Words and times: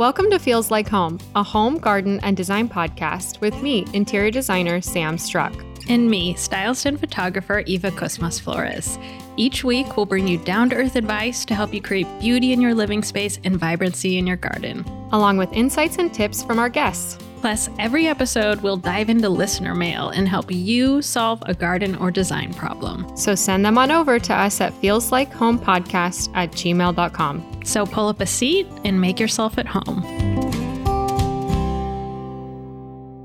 Welcome 0.00 0.30
to 0.30 0.38
Feels 0.38 0.70
Like 0.70 0.88
Home, 0.88 1.18
a 1.34 1.42
home, 1.42 1.76
garden, 1.76 2.20
and 2.22 2.34
design 2.34 2.70
podcast 2.70 3.42
with 3.42 3.60
me, 3.62 3.84
interior 3.92 4.30
designer 4.30 4.80
Sam 4.80 5.18
Struck. 5.18 5.52
And 5.90 6.08
me, 6.08 6.32
stylist 6.36 6.86
and 6.86 6.98
photographer 6.98 7.58
Eva 7.66 7.90
Kosmas 7.90 8.40
Flores. 8.40 8.98
Each 9.36 9.62
week, 9.62 9.98
we'll 9.98 10.06
bring 10.06 10.26
you 10.26 10.38
down 10.38 10.70
to 10.70 10.76
earth 10.76 10.96
advice 10.96 11.44
to 11.44 11.54
help 11.54 11.74
you 11.74 11.82
create 11.82 12.06
beauty 12.18 12.54
in 12.54 12.62
your 12.62 12.72
living 12.72 13.02
space 13.02 13.38
and 13.44 13.58
vibrancy 13.58 14.16
in 14.16 14.26
your 14.26 14.38
garden. 14.38 14.86
along 15.12 15.36
with 15.36 15.52
insights 15.52 15.98
and 15.98 16.14
tips 16.14 16.42
from 16.42 16.58
our 16.58 16.70
guests. 16.70 17.18
Plus, 17.40 17.70
every 17.78 18.06
episode, 18.06 18.60
we'll 18.60 18.76
dive 18.76 19.08
into 19.08 19.30
listener 19.30 19.74
mail 19.74 20.10
and 20.10 20.28
help 20.28 20.50
you 20.52 21.00
solve 21.00 21.42
a 21.46 21.54
garden 21.54 21.96
or 21.96 22.10
design 22.10 22.52
problem. 22.52 23.16
So 23.16 23.34
send 23.34 23.64
them 23.64 23.78
on 23.78 23.90
over 23.90 24.18
to 24.18 24.34
us 24.34 24.60
at 24.60 24.74
feelslikehomepodcast 24.74 26.30
at 26.34 26.52
gmail.com. 26.52 27.60
So 27.64 27.86
pull 27.86 28.08
up 28.08 28.20
a 28.20 28.26
seat 28.26 28.66
and 28.84 29.00
make 29.00 29.18
yourself 29.18 29.56
at 29.56 29.66
home. 29.66 30.02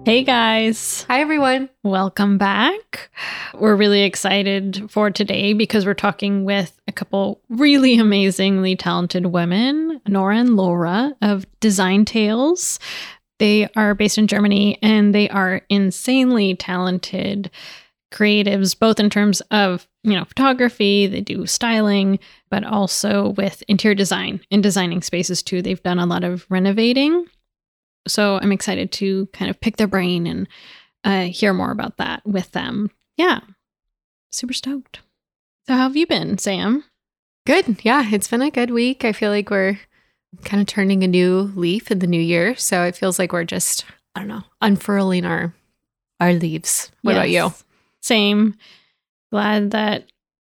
Hey 0.05 0.23
guys, 0.23 1.03
Hi, 1.09 1.19
everyone. 1.19 1.67
welcome 1.81 2.37
back. 2.37 3.09
We're 3.55 3.75
really 3.75 4.03
excited 4.03 4.85
for 4.91 5.09
today 5.09 5.53
because 5.53 5.83
we're 5.83 5.95
talking 5.95 6.45
with 6.45 6.79
a 6.87 6.91
couple 6.91 7.41
really 7.49 7.97
amazingly 7.97 8.75
talented 8.75 9.25
women, 9.25 9.99
Nora 10.07 10.37
and 10.37 10.55
Laura 10.55 11.15
of 11.23 11.47
Design 11.59 12.05
Tales. 12.05 12.77
They 13.39 13.67
are 13.75 13.93
based 13.93 14.17
in 14.17 14.27
Germany 14.27 14.77
and 14.81 15.13
they 15.13 15.29
are 15.29 15.61
insanely 15.69 16.55
talented 16.55 17.51
creatives, 18.11 18.77
both 18.77 18.99
in 18.99 19.09
terms 19.09 19.41
of, 19.51 19.87
you 20.03 20.13
know, 20.13 20.23
photography, 20.23 21.05
they 21.07 21.21
do 21.21 21.45
styling, 21.45 22.19
but 22.49 22.63
also 22.63 23.29
with 23.29 23.61
interior 23.67 23.95
design 23.95 24.39
and 24.51 24.63
designing 24.63 25.01
spaces 25.01 25.43
too. 25.43 25.61
They've 25.61 25.81
done 25.83 25.99
a 25.99 26.05
lot 26.05 26.23
of 26.23 26.45
renovating. 26.49 27.25
So 28.07 28.39
I'm 28.41 28.51
excited 28.51 28.91
to 28.93 29.25
kind 29.27 29.49
of 29.49 29.59
pick 29.59 29.77
their 29.77 29.87
brain 29.87 30.27
and 30.27 30.47
uh, 31.03 31.31
hear 31.31 31.53
more 31.53 31.71
about 31.71 31.97
that 31.97 32.25
with 32.25 32.51
them. 32.51 32.89
Yeah, 33.17 33.41
super 34.31 34.53
stoked. 34.53 34.99
So, 35.67 35.73
how 35.73 35.83
have 35.83 35.95
you 35.95 36.07
been, 36.07 36.37
Sam? 36.37 36.83
Good. 37.45 37.83
Yeah, 37.83 38.09
it's 38.11 38.27
been 38.27 38.41
a 38.41 38.51
good 38.51 38.71
week. 38.71 39.03
I 39.03 39.11
feel 39.11 39.31
like 39.31 39.49
we're 39.49 39.79
kind 40.43 40.61
of 40.61 40.67
turning 40.67 41.03
a 41.03 41.07
new 41.07 41.51
leaf 41.55 41.91
in 41.91 41.99
the 41.99 42.07
new 42.07 42.19
year. 42.21 42.55
So 42.55 42.83
it 42.83 42.95
feels 42.95 43.17
like 43.19 43.31
we're 43.33 43.43
just, 43.43 43.85
I 44.15 44.19
don't 44.19 44.27
know, 44.27 44.43
unfurling 44.61 45.25
our 45.25 45.53
our 46.19 46.33
leaves. 46.33 46.91
What 47.01 47.15
about 47.15 47.29
you? 47.29 47.53
Same. 48.01 48.55
Glad 49.31 49.71
that 49.71 50.05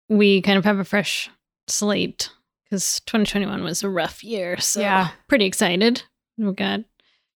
we 0.10 0.42
kind 0.42 0.58
of 0.58 0.66
have 0.66 0.80
a 0.80 0.84
fresh 0.84 1.30
slate 1.68 2.30
because 2.66 3.00
2021 3.06 3.64
was 3.64 3.82
a 3.84 3.90
rough 3.90 4.24
year. 4.24 4.58
So, 4.60 4.82
Yeah. 4.82 5.10
pretty 5.30 5.46
excited. 5.46 6.04
We've 6.38 6.56
got 6.56 6.82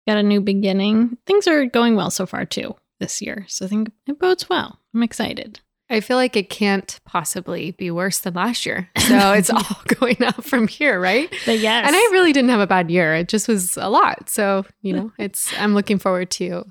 got 0.07 0.19
a 0.19 0.23
new 0.23 0.41
beginning. 0.41 1.19
Things 1.27 1.47
are 1.49 1.67
going 1.67 1.97
well 1.97 2.11
so 2.11 2.25
far 2.27 2.45
too 2.45 2.75
this 3.01 3.21
year. 3.21 3.45
So 3.49 3.65
I 3.67 3.69
think 3.69 3.91
it 4.07 4.19
bodes 4.19 4.49
well. 4.49 4.79
I'm 4.95 5.03
excited. 5.03 5.61
I 5.91 6.01
feel 6.01 6.17
like 6.17 6.35
it 6.35 6.49
can't 6.49 6.99
possibly 7.05 7.73
be 7.73 7.91
worse 7.91 8.19
than 8.21 8.35
last 8.35 8.65
year. 8.67 8.89
So 9.05 9.33
it's 9.33 9.51
all 9.51 9.83
going 10.01 10.23
up 10.25 10.43
from 10.43 10.67
here, 10.67 10.99
right? 10.99 11.31
But 11.45 11.59
yes. 11.59 11.87
And 11.87 11.95
I 11.95 11.99
really 12.11 12.33
didn't 12.33 12.49
have 12.49 12.61
a 12.61 12.67
bad 12.67 12.91
year. 12.91 13.15
It 13.15 13.29
just 13.29 13.49
was 13.49 13.77
a 13.77 13.91
lot. 13.91 14.31
So, 14.31 14.65
you 14.81 14.95
know, 14.95 15.13
it's, 15.19 15.53
I'm 15.59 15.75
looking 15.75 15.99
forward 15.99 16.31
to, 16.33 16.65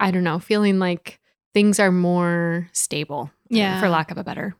I 0.00 0.10
don't 0.10 0.24
know, 0.24 0.40
feeling 0.40 0.80
like 0.80 1.20
things 1.54 1.78
are 1.78 1.92
more 1.92 2.68
stable. 2.72 3.30
Uh, 3.32 3.56
yeah. 3.56 3.80
For 3.80 3.88
lack 3.88 4.10
of 4.10 4.18
a 4.18 4.24
better 4.24 4.56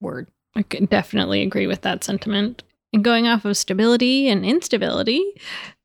word. 0.00 0.28
I 0.56 0.62
could 0.62 0.88
definitely 0.88 1.42
agree 1.42 1.66
with 1.66 1.82
that 1.82 2.02
sentiment. 2.02 2.62
And 2.94 3.04
going 3.04 3.26
off 3.26 3.44
of 3.44 3.56
stability 3.56 4.28
and 4.28 4.44
instability, 4.44 5.22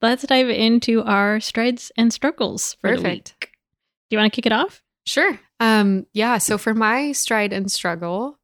let's 0.02 0.24
dive 0.24 0.50
into 0.50 1.04
our 1.04 1.40
strides 1.42 1.92
and 1.98 2.12
struggles 2.12 2.76
for 2.82 2.92
the 2.92 3.02
Perfect. 3.02 3.36
week. 3.42 3.52
Do 4.10 4.16
you 4.16 4.20
want 4.20 4.32
to 4.32 4.36
kick 4.36 4.46
it 4.46 4.54
off? 4.54 4.82
Sure. 5.08 5.40
Um, 5.62 6.06
yeah. 6.12 6.38
So 6.38 6.58
for 6.58 6.74
my 6.74 7.14
stride 7.14 7.54
and 7.54 7.72
struggle, 7.72 8.38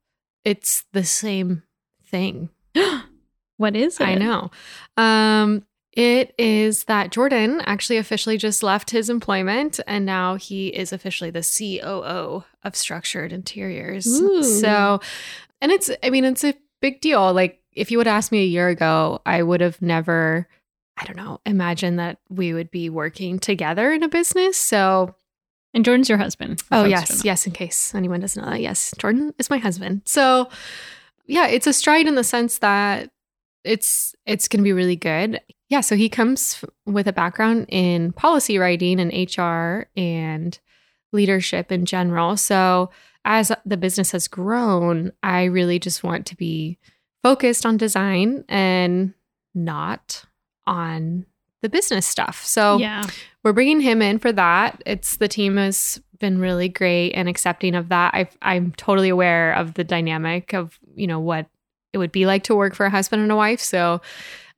it's 0.46 0.86
the 0.94 1.04
same 1.04 1.64
thing. 2.06 2.50
what 3.58 3.76
is 3.76 4.00
it? 4.00 4.08
I 4.08 4.16
know. 4.16 4.50
Um, 4.96 5.66
it 5.92 6.34
is 6.40 6.86
that 6.86 7.12
Jordan 7.12 7.62
actually 7.66 7.98
officially 7.98 8.38
just 8.38 8.64
left 8.64 8.92
his 8.92 9.10
employment 9.10 9.82
and 9.86 10.06
now 10.06 10.36
he 10.36 10.70
is 10.70 10.94
officially 10.94 11.30
the 11.30 11.42
COO 11.44 12.46
of 12.64 12.76
Structured 12.78 13.34
Interiors. 13.34 14.08
Ooh. 14.08 14.42
So, 14.42 15.02
and 15.62 15.70
it's, 15.70 15.92
I 16.02 16.10
mean, 16.10 16.24
it's 16.24 16.46
a 16.46 16.56
big 16.82 17.02
deal. 17.02 17.34
Like, 17.34 17.62
if 17.74 17.92
you 17.92 17.98
would 17.98 18.08
ask 18.08 18.32
me 18.32 18.42
a 18.42 18.48
year 18.48 18.70
ago, 18.70 19.22
I 19.26 19.44
would 19.44 19.60
have 19.60 19.82
never, 19.82 20.48
I 20.96 21.04
don't 21.04 21.18
know, 21.18 21.42
imagined 21.46 22.00
that 22.00 22.20
we 22.30 22.54
would 22.54 22.72
be 22.72 22.90
working 22.90 23.38
together 23.38 23.92
in 23.92 24.02
a 24.02 24.10
business. 24.10 24.56
So, 24.56 25.14
And 25.74 25.84
Jordan's 25.84 26.10
your 26.10 26.18
husband. 26.18 26.62
Oh, 26.72 26.86
yes. 26.86 27.26
Yes. 27.26 27.48
In 27.48 27.54
case 27.54 27.96
anyone 27.96 28.20
doesn't 28.20 28.44
know 28.44 28.52
that. 28.52 28.62
Yes. 28.62 28.94
Jordan 28.98 29.34
is 29.40 29.50
my 29.50 29.58
husband. 29.58 30.04
So, 30.06 30.50
yeah, 31.26 31.48
it's 31.48 31.68
a 31.68 31.74
stride 31.74 32.08
in 32.08 32.16
the 32.16 32.24
sense 32.24 32.60
that 32.60 33.10
it's 33.64 34.14
it's 34.26 34.48
going 34.48 34.60
to 34.60 34.64
be 34.64 34.74
really 34.74 34.96
good. 34.96 35.40
Yeah, 35.70 35.82
so 35.82 35.96
he 35.96 36.10
comes 36.10 36.64
with 36.86 37.08
a 37.08 37.14
background 37.14 37.66
in 37.70 38.12
policy 38.12 38.58
writing 38.58 39.00
and 39.00 39.12
HR 39.12 39.90
and 39.98 40.60
leadership 41.12 41.72
in 41.72 41.86
general. 41.86 42.38
So, 42.38 42.92
as 43.26 43.52
the 43.66 43.78
business 43.78 44.12
has 44.12 44.28
grown, 44.28 45.14
I 45.24 45.46
really 45.46 45.80
just 45.80 46.04
want 46.04 46.26
to 46.28 46.36
be 46.36 46.78
focused 47.24 47.66
on 47.66 47.78
design 47.78 48.44
and 48.50 49.14
not 49.56 50.26
on 50.68 51.26
the 51.64 51.70
business 51.70 52.06
stuff. 52.06 52.46
So, 52.46 52.78
Yeah. 52.78 53.04
we're 53.44 53.54
bringing 53.54 53.82
him 53.82 54.02
in 54.04 54.20
for 54.20 54.32
that. 54.32 54.84
It's 54.86 55.18
the 55.18 55.28
team 55.28 55.58
has 55.58 56.00
been 56.20 56.38
really 56.38 56.70
great 56.70 57.12
and 57.14 57.28
accepting 57.28 57.74
of 57.74 57.90
that. 57.90 58.14
I, 58.14 58.30
I'm 58.44 58.72
totally 58.78 59.10
aware 59.10 59.54
of 59.54 59.74
the 59.74 59.84
dynamic 59.84 60.54
of 60.54 60.78
you 60.96 61.08
know 61.08 61.20
what 61.20 61.48
it 61.92 61.98
would 61.98 62.12
be 62.12 62.26
like 62.26 62.44
to 62.44 62.56
work 62.56 62.76
for 62.76 62.86
a 62.86 62.90
husband 62.90 63.22
and 63.24 63.32
a 63.32 63.36
wife. 63.36 63.60
So 63.60 64.02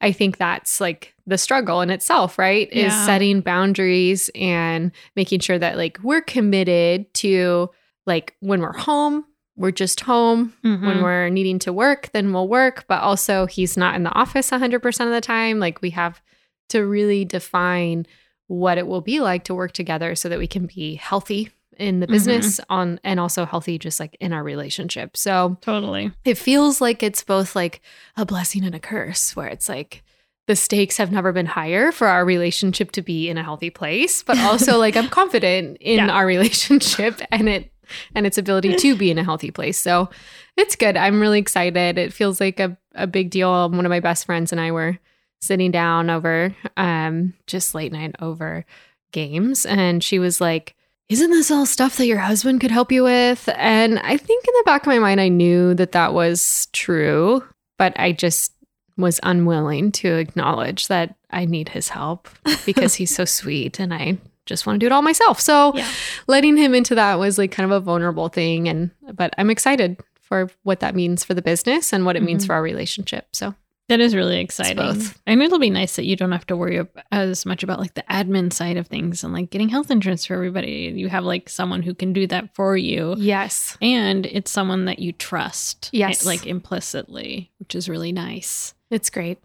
I 0.02 0.12
think 0.12 0.38
that's 0.38 0.80
like 0.82 1.14
the 1.26 1.38
struggle 1.38 1.82
in 1.82 1.90
itself, 1.90 2.38
right? 2.38 2.72
Is 2.72 2.94
setting 2.94 3.42
boundaries 3.42 4.30
and 4.36 4.92
making 5.16 5.40
sure 5.40 5.58
that 5.58 5.78
like 5.78 5.98
we're 6.04 6.22
committed 6.22 7.12
to 7.16 7.70
like 8.06 8.36
when 8.42 8.62
we're 8.62 8.78
home, 8.78 9.26
we're 9.58 9.72
just 9.72 10.02
home. 10.02 10.54
When 10.62 10.80
Mhm. 10.82 11.02
we're 11.02 11.30
needing 11.30 11.60
to 11.60 11.74
work, 11.74 12.10
then 12.14 12.32
we'll 12.34 12.48
work. 12.48 12.86
But 12.88 13.02
also, 13.02 13.46
he's 13.48 13.76
not 13.78 13.96
in 13.96 14.04
the 14.04 14.12
office 14.14 14.52
100% 14.52 15.08
of 15.10 15.14
the 15.14 15.22
time. 15.22 15.60
Like, 15.60 15.82
we 15.82 15.90
have 15.92 16.22
to 16.70 16.82
really 16.86 17.26
define 17.26 18.06
what 18.48 18.78
it 18.78 18.88
will 18.88 19.02
be 19.02 19.20
like 19.20 19.44
to 19.46 19.56
work 19.56 19.72
together 19.72 20.16
so 20.16 20.30
that 20.30 20.40
we 20.40 20.48
can 20.48 20.66
be 20.68 20.96
healthy 20.96 21.50
in 21.78 22.00
the 22.00 22.08
Mhm. 22.08 22.12
business 22.12 22.60
on 22.70 23.00
and 23.04 23.20
also 23.20 23.46
healthy 23.46 23.78
just 23.78 24.00
like 24.00 24.16
in 24.20 24.32
our 24.32 24.44
relationship. 24.44 25.18
So 25.18 25.58
Totally. 25.62 26.12
it 26.24 26.38
feels 26.38 26.80
like 26.80 27.04
it's 27.04 27.24
both 27.24 27.56
like 27.56 27.82
a 28.16 28.26
blessing 28.26 28.64
and 28.64 28.74
a 28.76 28.80
curse 28.80 29.36
where 29.36 29.48
it's 29.48 29.68
like 29.68 30.04
the 30.48 30.56
stakes 30.56 30.98
have 30.98 31.12
never 31.12 31.34
been 31.34 31.48
higher 31.48 31.92
for 31.92 32.08
our 32.08 32.24
relationship 32.24 32.92
to 32.92 33.02
be 33.02 33.30
in 33.30 33.38
a 33.38 33.44
healthy 33.44 33.72
place, 33.72 34.22
but 34.24 34.38
also 34.38 34.78
like 34.86 34.96
I'm 34.96 35.10
confident 35.10 35.78
in 35.82 35.98
Yeah. 35.98 36.10
our 36.10 36.26
relationship 36.26 37.20
and 37.32 37.50
it 37.50 37.72
and 38.16 38.26
its 38.26 38.38
ability 38.38 38.76
to 38.78 38.96
be 38.96 39.12
in 39.12 39.18
a 39.20 39.24
healthy 39.24 39.52
place. 39.52 39.78
So 39.80 40.10
it's 40.58 40.76
good. 40.76 40.98
I'm 40.98 41.20
really 41.20 41.38
excited. 41.40 41.98
It 42.00 42.14
feels 42.14 42.40
like 42.40 42.60
a, 42.60 42.78
a 42.96 43.06
big 43.06 43.30
deal. 43.30 43.70
One 43.70 43.86
of 43.86 43.90
my 43.92 44.00
best 44.00 44.26
friends 44.26 44.52
and 44.52 44.60
I 44.62 44.72
were 44.72 44.98
sitting 45.42 45.72
down 45.72 46.10
over 46.10 46.56
um 46.78 47.34
just 47.48 47.76
late 47.76 47.92
night 47.92 48.16
over 48.20 48.66
games 49.12 49.66
and 49.66 50.04
she 50.04 50.20
was 50.20 50.42
like 50.42 50.76
isn't 51.08 51.30
this 51.30 51.52
all 51.52 51.68
stuff 51.68 51.98
that 51.98 52.08
your 52.08 52.18
husband 52.18 52.60
could 52.60 52.72
help 52.72 52.92
you 52.92 53.04
with? 53.04 53.48
And 53.58 54.00
I 54.00 54.18
think 54.18 54.44
in 54.48 54.54
the 54.58 54.64
back 54.66 54.82
of 54.82 54.88
my 54.88 54.98
mind, 54.98 55.22
I 55.22 55.28
knew 55.28 55.76
that 55.76 55.92
that 55.92 56.16
was 56.16 56.68
true, 56.74 57.44
but 57.78 57.94
I 58.00 58.12
just 58.12 58.52
was 58.98 59.20
unwilling 59.22 59.92
to 59.92 60.08
acknowledge 60.18 60.88
that 60.88 61.14
I 61.30 61.46
need 61.46 61.70
his 61.70 61.90
help 61.90 62.28
because 62.66 62.96
he's 62.96 63.14
so 63.16 63.24
sweet 63.40 63.80
and 63.80 63.94
I 63.94 64.18
just 64.48 64.66
want 64.66 64.78
to 64.78 64.80
do 64.80 64.88
it 64.88 64.92
all 64.92 65.04
myself. 65.04 65.40
So 65.40 65.76
Yeah. 65.76 65.88
letting 66.26 66.58
him 66.58 66.74
into 66.74 66.96
that 66.96 67.20
was 67.20 67.38
like 67.38 67.52
kind 67.52 67.72
of 67.72 67.78
a 67.78 67.86
vulnerable 67.86 68.30
thing. 68.30 68.68
And, 68.68 68.90
but 69.14 69.32
I'm 69.38 69.52
excited 69.52 69.98
for 70.22 70.50
what 70.64 70.80
that 70.80 70.96
means 70.96 71.24
for 71.24 71.36
the 71.36 71.42
business 71.44 71.94
and 71.94 72.04
what 72.08 72.16
it 72.16 72.24
means 72.24 72.46
Mhm. 72.46 72.48
for 72.48 72.54
our 72.54 72.64
relationship. 72.64 73.28
So 73.32 73.54
That 73.88 74.00
is 74.00 74.16
really 74.16 74.40
exciting. 74.40 74.78
both. 74.78 75.20
And 75.28 75.44
it'll 75.44 75.60
be 75.60 75.70
nice 75.70 75.96
that 75.96 76.06
you 76.06 76.16
don't 76.16 76.32
have 76.32 76.48
to 76.48 76.58
worry 76.58 76.84
as 77.12 77.46
much 77.46 77.62
about 77.62 77.80
like 77.80 77.94
the 77.94 78.04
admin 78.10 78.52
side 78.52 78.78
of 78.78 78.88
things 78.88 79.24
and 79.24 79.32
like 79.32 79.52
getting 79.52 79.70
health 79.70 79.92
insurance 79.92 80.26
for 80.26 80.34
everybody. 80.34 80.92
You 80.96 81.08
have 81.10 81.24
like 81.24 81.50
someone 81.50 81.84
who 81.84 81.94
can 81.94 82.12
do 82.12 82.26
that 82.28 82.56
for 82.56 82.76
you. 82.76 83.16
yes. 83.18 83.78
And 83.82 84.26
it's 84.26 84.50
someone 84.50 84.86
that 84.86 84.98
you 85.00 85.12
trust. 85.12 85.90
Yes. 85.94 86.26
Like 86.26 86.48
implicitly, 86.48 87.52
which 87.60 87.76
is 87.76 87.88
really 87.88 88.12
nice. 88.12 88.74
It's 88.90 89.12
great. 89.12 89.38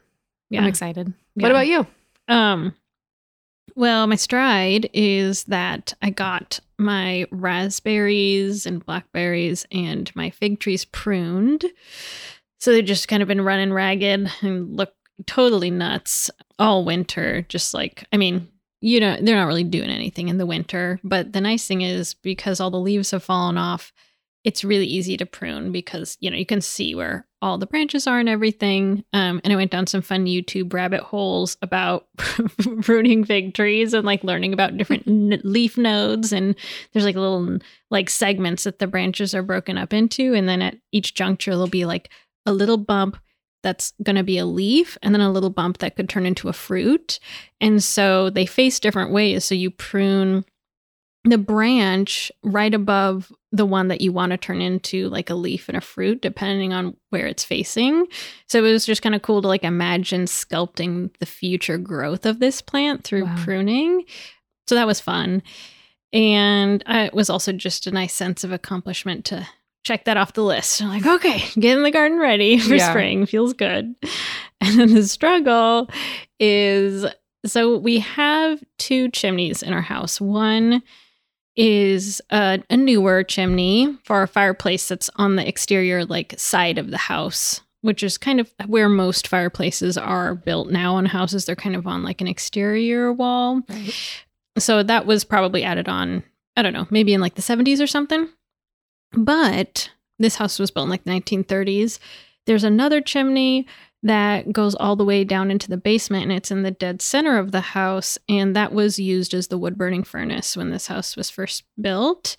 Yeah. 0.48 0.62
I'm 0.62 0.68
excited. 0.68 1.12
Yeah. 1.36 1.42
What 1.42 1.50
about 1.52 1.66
you? 1.66 1.86
Um, 2.28 2.74
well, 3.76 4.06
my 4.06 4.16
stride 4.16 4.88
is 4.92 5.44
that 5.44 5.94
I 6.02 6.10
got 6.10 6.60
my 6.78 7.26
raspberries 7.30 8.66
and 8.66 8.84
blackberries 8.84 9.66
and 9.70 10.10
my 10.16 10.30
fig 10.30 10.60
trees 10.60 10.84
pruned. 10.86 11.64
So 12.60 12.72
they've 12.72 12.84
just 12.84 13.08
kind 13.08 13.22
of 13.22 13.28
been 13.28 13.40
running 13.40 13.72
ragged 13.72 14.30
and 14.42 14.76
look 14.76 14.92
totally 15.26 15.70
nuts 15.70 16.30
all 16.58 16.84
winter. 16.84 17.42
Just 17.48 17.74
like, 17.74 18.04
I 18.12 18.16
mean, 18.16 18.48
you 18.80 19.00
know, 19.00 19.16
they're 19.20 19.36
not 19.36 19.46
really 19.46 19.64
doing 19.64 19.90
anything 19.90 20.28
in 20.28 20.38
the 20.38 20.46
winter. 20.46 21.00
But 21.02 21.32
the 21.32 21.40
nice 21.40 21.66
thing 21.66 21.82
is 21.82 22.14
because 22.14 22.60
all 22.60 22.70
the 22.70 22.78
leaves 22.78 23.10
have 23.10 23.24
fallen 23.24 23.58
off, 23.58 23.92
it's 24.42 24.64
really 24.64 24.86
easy 24.86 25.16
to 25.18 25.26
prune 25.26 25.70
because, 25.70 26.16
you 26.20 26.30
know, 26.30 26.36
you 26.36 26.46
can 26.46 26.62
see 26.62 26.94
where 26.94 27.26
all 27.42 27.58
the 27.58 27.66
branches 27.66 28.06
are 28.06 28.18
and 28.18 28.28
everything. 28.28 29.04
Um, 29.12 29.40
and 29.44 29.52
I 29.52 29.56
went 29.56 29.70
down 29.70 29.86
some 29.86 30.00
fun 30.00 30.24
YouTube 30.24 30.72
rabbit 30.72 31.00
holes 31.00 31.58
about 31.60 32.06
pruning 32.82 33.24
fig 33.24 33.54
trees 33.54 33.92
and 33.92 34.06
like 34.06 34.24
learning 34.24 34.54
about 34.54 34.76
different 34.76 35.04
n- 35.06 35.40
leaf 35.44 35.76
nodes. 35.76 36.32
And 36.32 36.54
there's 36.92 37.04
like 37.04 37.16
little 37.16 37.58
like 37.90 38.08
segments 38.08 38.64
that 38.64 38.78
the 38.78 38.86
branches 38.86 39.34
are 39.34 39.42
broken 39.42 39.76
up 39.76 39.92
into. 39.92 40.34
And 40.34 40.48
then 40.48 40.62
at 40.62 40.76
each 40.92 41.14
juncture, 41.14 41.50
there'll 41.52 41.66
be 41.66 41.84
like 41.84 42.10
a 42.46 42.52
little 42.52 42.76
bump 42.76 43.16
that's 43.62 43.92
going 44.02 44.16
to 44.16 44.22
be 44.22 44.38
a 44.38 44.46
leaf 44.46 44.96
and 45.02 45.14
then 45.14 45.20
a 45.20 45.30
little 45.30 45.50
bump 45.50 45.78
that 45.78 45.96
could 45.96 46.08
turn 46.08 46.26
into 46.26 46.48
a 46.48 46.52
fruit. 46.52 47.18
And 47.60 47.82
so 47.82 48.30
they 48.30 48.46
face 48.46 48.80
different 48.80 49.12
ways. 49.12 49.44
So 49.44 49.54
you 49.54 49.70
prune 49.70 50.44
the 51.24 51.38
branch 51.38 52.32
right 52.42 52.72
above 52.72 53.30
the 53.52 53.66
one 53.66 53.88
that 53.88 54.00
you 54.00 54.10
want 54.10 54.30
to 54.30 54.38
turn 54.38 54.62
into 54.62 55.08
like 55.10 55.28
a 55.28 55.34
leaf 55.34 55.68
and 55.68 55.76
a 55.76 55.82
fruit 55.82 56.22
depending 56.22 56.72
on 56.72 56.96
where 57.10 57.26
it's 57.26 57.44
facing 57.44 58.06
so 58.46 58.64
it 58.64 58.72
was 58.72 58.86
just 58.86 59.02
kind 59.02 59.14
of 59.14 59.20
cool 59.20 59.42
to 59.42 59.48
like 59.48 59.62
imagine 59.62 60.24
sculpting 60.24 61.10
the 61.18 61.26
future 61.26 61.76
growth 61.76 62.24
of 62.24 62.38
this 62.38 62.62
plant 62.62 63.04
through 63.04 63.26
wow. 63.26 63.36
pruning 63.44 64.02
so 64.66 64.74
that 64.74 64.86
was 64.86 64.98
fun 64.98 65.42
and 66.10 66.82
uh, 66.86 67.04
it 67.06 67.14
was 67.14 67.28
also 67.28 67.52
just 67.52 67.86
a 67.86 67.90
nice 67.90 68.14
sense 68.14 68.42
of 68.42 68.50
accomplishment 68.50 69.26
to 69.26 69.46
check 69.84 70.04
that 70.04 70.16
off 70.16 70.34
the 70.34 70.44
list. 70.44 70.82
I'm 70.82 70.88
like, 70.88 71.06
okay, 71.06 71.44
getting 71.58 71.82
the 71.82 71.90
garden 71.90 72.18
ready 72.18 72.58
for 72.60 72.74
yeah. 72.74 72.90
spring 72.90 73.26
feels 73.26 73.52
good. 73.52 73.94
And 74.62 74.78
then 74.78 74.92
the 74.92 75.08
struggle 75.08 75.88
is 76.38 77.06
so 77.46 77.78
we 77.78 78.00
have 78.00 78.62
two 78.76 79.08
chimneys 79.08 79.62
in 79.62 79.72
our 79.72 79.80
house. 79.80 80.20
One 80.20 80.82
is 81.56 82.20
a, 82.28 82.62
a 82.68 82.76
newer 82.76 83.24
chimney 83.24 83.96
for 84.04 84.16
our 84.16 84.26
fireplace 84.26 84.86
that's 84.86 85.08
on 85.16 85.36
the 85.36 85.48
exterior 85.48 86.04
like 86.04 86.34
side 86.38 86.76
of 86.76 86.90
the 86.90 86.98
house 86.98 87.62
which 87.82 88.02
is 88.02 88.18
kind 88.18 88.40
of 88.40 88.52
where 88.66 88.88
most 88.88 89.26
fireplaces 89.28 89.96
are 89.96 90.34
built 90.34 90.70
now 90.70 90.94
on 90.94 91.06
houses. 91.06 91.46
They're 91.46 91.56
kind 91.56 91.76
of 91.76 91.86
on 91.86 92.02
like 92.02 92.20
an 92.20 92.26
exterior 92.26 93.12
wall. 93.12 93.62
Right. 93.68 93.94
So 94.58 94.82
that 94.82 95.06
was 95.06 95.24
probably 95.24 95.64
added 95.64 95.88
on, 95.88 96.22
I 96.56 96.62
don't 96.62 96.72
know, 96.72 96.86
maybe 96.90 97.14
in 97.14 97.20
like 97.20 97.36
the 97.36 97.42
70s 97.42 97.82
or 97.82 97.86
something. 97.86 98.28
But 99.12 99.90
this 100.18 100.36
house 100.36 100.58
was 100.58 100.70
built 100.70 100.84
in 100.84 100.90
like 100.90 101.04
the 101.04 101.10
1930s. 101.10 101.98
There's 102.46 102.64
another 102.64 103.00
chimney 103.00 103.66
that 104.02 104.52
goes 104.52 104.74
all 104.76 104.96
the 104.96 105.04
way 105.04 105.24
down 105.24 105.50
into 105.50 105.68
the 105.68 105.76
basement 105.76 106.24
and 106.24 106.32
it's 106.32 106.50
in 106.50 106.62
the 106.62 106.70
dead 106.70 107.02
center 107.02 107.38
of 107.38 107.52
the 107.52 107.60
house. 107.60 108.16
And 108.28 108.56
that 108.56 108.72
was 108.72 108.98
used 108.98 109.34
as 109.34 109.48
the 109.48 109.58
wood 109.58 109.76
burning 109.76 110.04
furnace 110.04 110.56
when 110.56 110.70
this 110.70 110.86
house 110.86 111.16
was 111.16 111.28
first 111.28 111.64
built. 111.80 112.36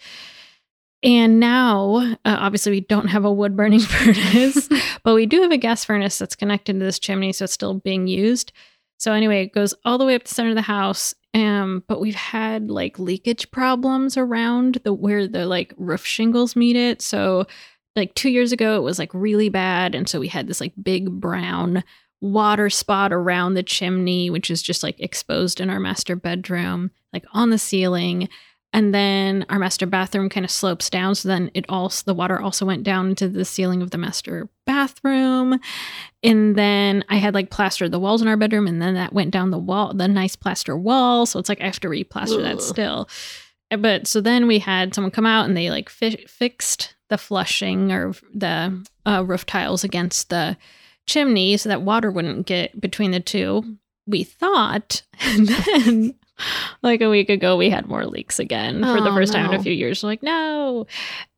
And 1.03 1.39
now, 1.39 1.97
uh, 2.25 2.37
obviously, 2.39 2.71
we 2.71 2.81
don't 2.81 3.07
have 3.07 3.25
a 3.25 3.33
wood 3.33 3.57
burning 3.57 3.79
furnace, 3.79 4.69
but 5.03 5.15
we 5.15 5.25
do 5.25 5.41
have 5.41 5.51
a 5.51 5.57
gas 5.57 5.83
furnace 5.83 6.19
that's 6.19 6.35
connected 6.35 6.73
to 6.73 6.79
this 6.79 6.99
chimney, 6.99 7.33
so 7.33 7.45
it's 7.45 7.53
still 7.53 7.73
being 7.73 8.07
used. 8.07 8.51
So, 8.97 9.13
anyway, 9.13 9.43
it 9.43 9.53
goes 9.53 9.73
all 9.83 9.97
the 9.97 10.05
way 10.05 10.13
up 10.13 10.25
the 10.25 10.33
center 10.33 10.49
of 10.49 10.55
the 10.55 10.61
house 10.61 11.15
um, 11.33 11.83
but 11.87 12.01
we've 12.01 12.15
had 12.15 12.69
like 12.69 12.99
leakage 12.99 13.49
problems 13.51 14.17
around 14.17 14.79
the 14.83 14.93
where 14.93 15.27
the 15.27 15.45
like 15.45 15.73
roof 15.77 16.05
shingles 16.05 16.55
meet 16.55 16.75
it. 16.75 17.01
So 17.01 17.47
like 17.95 18.13
two 18.15 18.29
years 18.29 18.51
ago 18.51 18.75
it 18.75 18.83
was 18.83 18.99
like 18.99 19.13
really 19.13 19.49
bad. 19.49 19.95
And 19.95 20.07
so 20.09 20.19
we 20.19 20.27
had 20.27 20.47
this 20.47 20.61
like 20.61 20.73
big 20.81 21.09
brown 21.09 21.83
water 22.19 22.69
spot 22.69 23.11
around 23.11 23.53
the 23.53 23.63
chimney, 23.63 24.29
which 24.29 24.51
is 24.51 24.61
just 24.61 24.83
like 24.83 24.99
exposed 24.99 25.59
in 25.59 25.69
our 25.69 25.79
master 25.79 26.15
bedroom, 26.15 26.91
like 27.13 27.25
on 27.33 27.49
the 27.49 27.57
ceiling 27.57 28.29
and 28.73 28.93
then 28.93 29.45
our 29.49 29.59
master 29.59 29.85
bathroom 29.85 30.29
kind 30.29 30.45
of 30.45 30.51
slopes 30.51 30.89
down 30.89 31.15
so 31.15 31.27
then 31.27 31.51
it 31.53 31.65
also 31.69 32.03
the 32.05 32.13
water 32.13 32.39
also 32.39 32.65
went 32.65 32.83
down 32.83 33.09
into 33.09 33.27
the 33.27 33.45
ceiling 33.45 33.81
of 33.81 33.91
the 33.91 33.97
master 33.97 34.47
bathroom. 34.65 35.59
And 36.23 36.55
then 36.55 37.03
i 37.09 37.15
had 37.15 37.33
like 37.33 37.49
plastered 37.49 37.91
the 37.91 37.99
walls 37.99 38.21
in 38.21 38.27
our 38.27 38.37
bedroom 38.37 38.67
and 38.67 38.81
then 38.81 38.93
that 38.93 39.13
went 39.13 39.31
down 39.31 39.51
the 39.51 39.57
wall 39.57 39.93
the 39.93 40.07
nice 40.07 40.35
plaster 40.35 40.77
wall 40.77 41.25
so 41.25 41.39
it's 41.39 41.49
like 41.49 41.61
i 41.61 41.65
have 41.65 41.79
to 41.81 41.89
replaster 41.89 42.37
Ugh. 42.37 42.43
that 42.43 42.61
still. 42.61 43.09
Eh, 43.71 43.77
but 43.77 44.07
so 44.07 44.21
then 44.21 44.47
we 44.47 44.59
had 44.59 44.93
someone 44.93 45.11
come 45.11 45.25
out 45.25 45.45
and 45.45 45.57
they 45.57 45.69
like 45.69 45.89
fi- 45.89 46.25
fixed 46.27 46.95
the 47.09 47.17
flushing 47.17 47.91
or 47.91 48.13
the 48.33 48.85
uh, 49.05 49.23
roof 49.25 49.45
tiles 49.45 49.83
against 49.83 50.29
the 50.29 50.57
chimney 51.07 51.57
so 51.57 51.67
that 51.69 51.81
water 51.81 52.11
wouldn't 52.11 52.45
get 52.45 52.79
between 52.79 53.11
the 53.11 53.19
two 53.19 53.77
we 54.07 54.23
thought. 54.23 55.03
And 55.21 55.47
then 55.47 56.15
like 56.81 57.01
a 57.01 57.09
week 57.09 57.29
ago 57.29 57.57
we 57.57 57.69
had 57.69 57.87
more 57.87 58.05
leaks 58.05 58.39
again 58.39 58.81
for 58.81 59.01
the 59.01 59.11
first 59.11 59.33
no. 59.33 59.39
time 59.39 59.53
in 59.53 59.59
a 59.59 59.63
few 59.63 59.73
years. 59.73 60.03
We're 60.03 60.09
like, 60.09 60.23
no. 60.23 60.87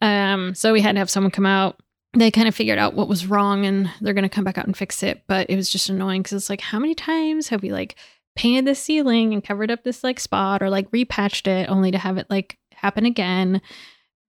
Um, 0.01 0.55
so 0.55 0.73
we 0.73 0.81
had 0.81 0.94
to 0.94 1.00
have 1.00 1.09
someone 1.09 1.31
come 1.31 1.45
out. 1.45 1.79
They 2.15 2.29
kind 2.29 2.47
of 2.47 2.55
figured 2.55 2.77
out 2.77 2.94
what 2.94 3.09
was 3.09 3.25
wrong 3.25 3.65
and 3.65 3.89
they're 4.01 4.13
going 4.13 4.23
to 4.23 4.29
come 4.29 4.44
back 4.44 4.57
out 4.57 4.67
and 4.67 4.77
fix 4.77 5.01
it. 5.01 5.23
But 5.27 5.50
it 5.50 5.55
was 5.55 5.69
just 5.69 5.89
annoying 5.89 6.21
because 6.21 6.33
it's 6.33 6.50
like, 6.50 6.61
how 6.61 6.79
many 6.79 6.94
times 6.94 7.50
have 7.50 7.63
we 7.63 7.71
like 7.71 7.95
painted 8.35 8.65
the 8.65 8.75
ceiling 8.75 9.33
and 9.33 9.44
covered 9.44 9.71
up 9.71 9.83
this 9.83 10.03
like 10.03 10.19
spot 10.19 10.61
or 10.61 10.69
like 10.69 10.91
repatched 10.91 11.47
it 11.47 11.69
only 11.69 11.91
to 11.91 11.97
have 11.97 12.17
it 12.17 12.27
like 12.29 12.57
happen 12.73 13.05
again? 13.05 13.61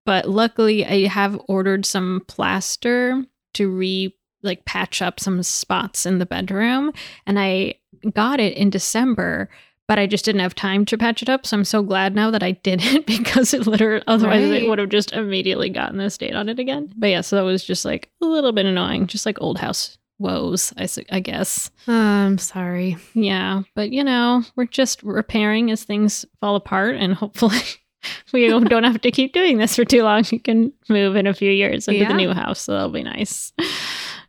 But 0.05 0.29
luckily, 0.29 0.85
I 0.85 1.07
have 1.07 1.39
ordered 1.47 1.85
some 1.85 2.23
plaster 2.27 3.23
to 3.55 3.69
re 3.69 4.15
like 4.45 4.65
patch 4.65 5.01
up 5.01 5.19
some 5.19 5.43
spots 5.43 6.05
in 6.05 6.19
the 6.19 6.25
bedroom 6.25 6.91
and 7.25 7.39
I 7.39 7.75
got 8.13 8.39
it 8.39 8.55
in 8.55 8.69
December 8.69 9.49
but 9.87 9.99
I 9.99 10.07
just 10.07 10.25
didn't 10.25 10.41
have 10.41 10.55
time 10.55 10.85
to 10.85 10.97
patch 10.97 11.21
it 11.21 11.29
up. 11.29 11.45
So 11.45 11.57
I'm 11.57 11.65
so 11.65 11.83
glad 11.83 12.15
now 12.15 12.31
that 12.31 12.43
I 12.43 12.51
didn't 12.51 13.05
because 13.07 13.53
it 13.53 13.67
literally 13.67 14.03
otherwise 14.07 14.49
right. 14.49 14.63
it 14.63 14.69
would 14.69 14.79
have 14.79 14.89
just 14.89 15.13
immediately 15.13 15.69
gotten 15.69 15.97
the 15.97 16.09
state 16.09 16.35
on 16.35 16.49
it 16.49 16.59
again. 16.59 16.91
But 16.95 17.07
yeah, 17.07 17.21
so 17.21 17.35
that 17.35 17.43
was 17.43 17.63
just 17.63 17.85
like 17.85 18.09
a 18.21 18.25
little 18.25 18.51
bit 18.51 18.65
annoying, 18.65 19.07
just 19.07 19.25
like 19.25 19.37
old 19.41 19.59
house 19.59 19.97
woes, 20.17 20.73
I, 20.77 20.87
I 21.11 21.19
guess. 21.19 21.69
Uh, 21.87 21.91
I'm 21.91 22.37
sorry. 22.37 22.97
Yeah, 23.13 23.63
but 23.75 23.91
you 23.91 24.03
know, 24.03 24.43
we're 24.55 24.65
just 24.65 25.03
repairing 25.03 25.71
as 25.71 25.83
things 25.83 26.25
fall 26.39 26.55
apart 26.55 26.95
and 26.95 27.13
hopefully 27.13 27.59
we 28.33 28.47
don't 28.47 28.83
have 28.83 29.01
to 29.01 29.11
keep 29.11 29.33
doing 29.33 29.57
this 29.57 29.75
for 29.75 29.85
too 29.85 30.03
long. 30.03 30.23
We 30.31 30.39
can 30.39 30.73
move 30.89 31.15
in 31.15 31.27
a 31.27 31.33
few 31.33 31.51
years 31.51 31.87
into 31.87 32.01
yeah. 32.01 32.09
the 32.09 32.15
new 32.15 32.33
house, 32.33 32.61
so 32.61 32.73
that'll 32.73 32.89
be 32.89 33.03
nice. 33.03 33.53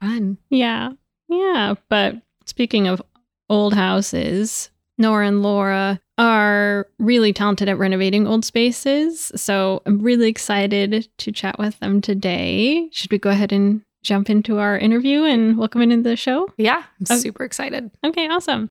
Fun. 0.00 0.38
Yeah. 0.50 0.90
Yeah, 1.28 1.74
but 1.88 2.16
speaking 2.44 2.86
of 2.86 3.02
old 3.48 3.74
houses, 3.74 4.70
Nora 4.98 5.28
and 5.28 5.42
Laura 5.42 6.00
are 6.16 6.86
really 6.98 7.32
talented 7.32 7.68
at 7.68 7.76
renovating 7.76 8.26
old 8.26 8.44
spaces. 8.44 9.30
So 9.36 9.82
I'm 9.84 10.00
really 10.00 10.28
excited 10.28 11.08
to 11.18 11.32
chat 11.32 11.58
with 11.58 11.78
them 11.80 12.00
today. 12.00 12.88
Should 12.92 13.12
we 13.12 13.18
go 13.18 13.28
ahead 13.28 13.52
and 13.52 13.82
jump 14.02 14.30
into 14.30 14.58
our 14.58 14.78
interview 14.78 15.24
and 15.24 15.58
welcome 15.58 15.82
into 15.82 16.02
the 16.02 16.16
show? 16.16 16.48
Yeah, 16.56 16.82
I'm 17.00 17.16
okay. 17.16 17.16
super 17.16 17.44
excited. 17.44 17.90
Okay, 18.04 18.26
awesome. 18.28 18.68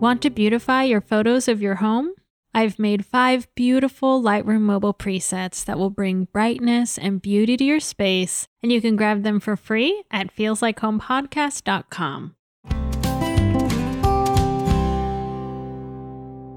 Want 0.00 0.22
to 0.22 0.30
beautify 0.30 0.84
your 0.84 1.00
photos 1.00 1.46
of 1.46 1.62
your 1.62 1.76
home? 1.76 2.14
I've 2.52 2.80
made 2.80 3.06
five 3.06 3.46
beautiful 3.54 4.20
Lightroom 4.20 4.62
mobile 4.62 4.94
presets 4.94 5.64
that 5.64 5.78
will 5.78 5.90
bring 5.90 6.26
brightness 6.32 6.98
and 6.98 7.22
beauty 7.22 7.56
to 7.56 7.64
your 7.64 7.78
space, 7.78 8.48
and 8.62 8.72
you 8.72 8.80
can 8.80 8.96
grab 8.96 9.22
them 9.22 9.38
for 9.38 9.56
free 9.56 10.02
at 10.10 10.34
feelslikehomepodcast.com. 10.34 12.34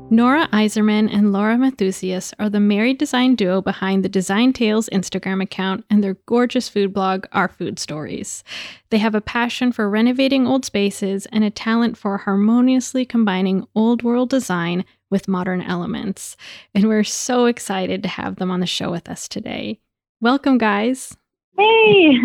Nora 0.10 0.48
Eisermann 0.54 1.10
and 1.12 1.34
Laura 1.34 1.56
Muthesius 1.56 2.34
are 2.38 2.50
the 2.50 2.60
married 2.60 3.00
design 3.00 3.34
duo 3.34 3.62
behind 3.62 4.06
the 4.06 4.10
Design 4.10 4.54
Tales 4.54 4.88
Instagram 4.90 5.42
account 5.42 5.86
and 5.90 6.04
their 6.04 6.18
gorgeous 6.28 6.70
food 6.70 6.94
blog, 6.94 7.26
Our 7.32 7.48
Food 7.48 7.80
Stories. 7.80 8.44
They 8.92 9.00
have 9.00 9.16
a 9.16 9.22
passion 9.22 9.72
for 9.72 9.90
renovating 9.90 10.46
old 10.46 10.66
spaces 10.66 11.26
and 11.32 11.44
a 11.44 11.50
talent 11.50 11.98
for 11.98 12.18
harmoniously 12.18 13.06
combining 13.06 13.66
old 13.74 14.04
world 14.04 14.30
design 14.30 14.86
with 15.14 15.28
modern 15.28 15.62
elements. 15.62 16.36
And 16.74 16.90
we're 16.90 17.04
so 17.04 17.46
excited 17.46 18.02
to 18.02 18.10
have 18.10 18.38
them 18.38 18.50
on 18.50 18.60
the 18.62 18.66
show 18.66 18.90
with 18.90 19.08
us 19.08 19.28
today. 19.28 19.80
Welcome, 20.20 20.58
guys. 20.58 21.16
Hey. 21.56 22.18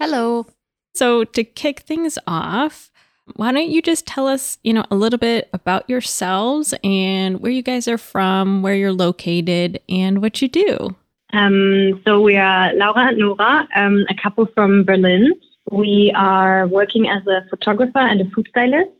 Hello. 0.00 0.46
So, 0.94 1.24
to 1.24 1.44
kick 1.44 1.80
things 1.80 2.18
off, 2.26 2.90
why 3.36 3.52
don't 3.52 3.68
you 3.68 3.82
just 3.82 4.06
tell 4.06 4.26
us, 4.26 4.58
you 4.64 4.72
know, 4.72 4.84
a 4.90 4.96
little 4.96 5.18
bit 5.18 5.50
about 5.52 5.88
yourselves 5.90 6.74
and 6.82 7.40
where 7.40 7.52
you 7.52 7.62
guys 7.62 7.86
are 7.86 7.98
from, 7.98 8.62
where 8.62 8.74
you're 8.74 8.92
located, 8.92 9.80
and 9.88 10.22
what 10.22 10.40
you 10.40 10.48
do? 10.48 10.96
Um, 11.34 12.00
so 12.06 12.20
we 12.20 12.36
are 12.36 12.72
Laura 12.74 13.08
and 13.08 13.18
Nora, 13.18 13.68
um, 13.76 14.06
a 14.08 14.14
couple 14.22 14.46
from 14.54 14.84
Berlin. 14.84 15.34
We 15.70 16.12
are 16.16 16.66
working 16.66 17.08
as 17.08 17.26
a 17.26 17.46
photographer 17.50 17.98
and 17.98 18.22
a 18.22 18.30
food 18.30 18.48
stylist, 18.48 18.90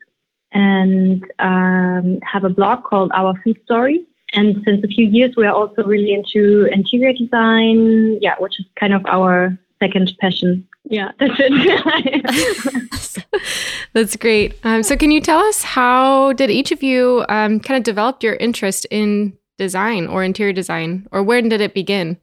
and 0.53 1.25
um, 1.39 2.21
have 2.23 2.45
a 2.45 2.51
blog 2.51 2.85
called 2.85 3.11
Our 3.15 3.35
Food 3.43 3.59
Story. 3.65 4.07
And 4.35 4.63
since 4.65 4.83
a 4.83 4.89
few 4.89 5.07
years, 5.07 5.35
we 5.37 5.47
are 5.47 5.53
also 5.53 5.83
really 5.85 6.13
into 6.13 6.67
interior 6.73 7.13
design, 7.13 8.19
yeah, 8.23 8.35
which 8.39 8.59
is 8.59 8.67
kind 8.79 8.95
of 8.95 9.05
our 9.07 9.59
second 9.83 10.13
passion 10.21 10.67
Yeah, 10.85 11.11
that's 11.19 11.35
it. 11.39 13.25
that's 13.93 14.17
great. 14.17 14.55
Um, 14.65 14.83
so, 14.83 14.97
can 14.97 15.11
you 15.11 15.21
tell 15.21 15.41
us 15.41 15.63
how 15.63 16.33
did 16.33 16.51
each 16.51 16.73
of 16.73 16.83
you 16.83 17.25
um, 17.29 17.61
kind 17.61 17.77
of 17.77 17.85
develop 17.85 18.23
your 18.23 18.35
interest 18.35 18.87
in 18.91 19.37
design 19.59 20.07
or 20.07 20.25
interior 20.25 20.53
design, 20.53 21.07
or 21.13 21.23
when 21.23 21.49
did 21.49 21.61
it 21.61 21.75
begin? 21.75 22.17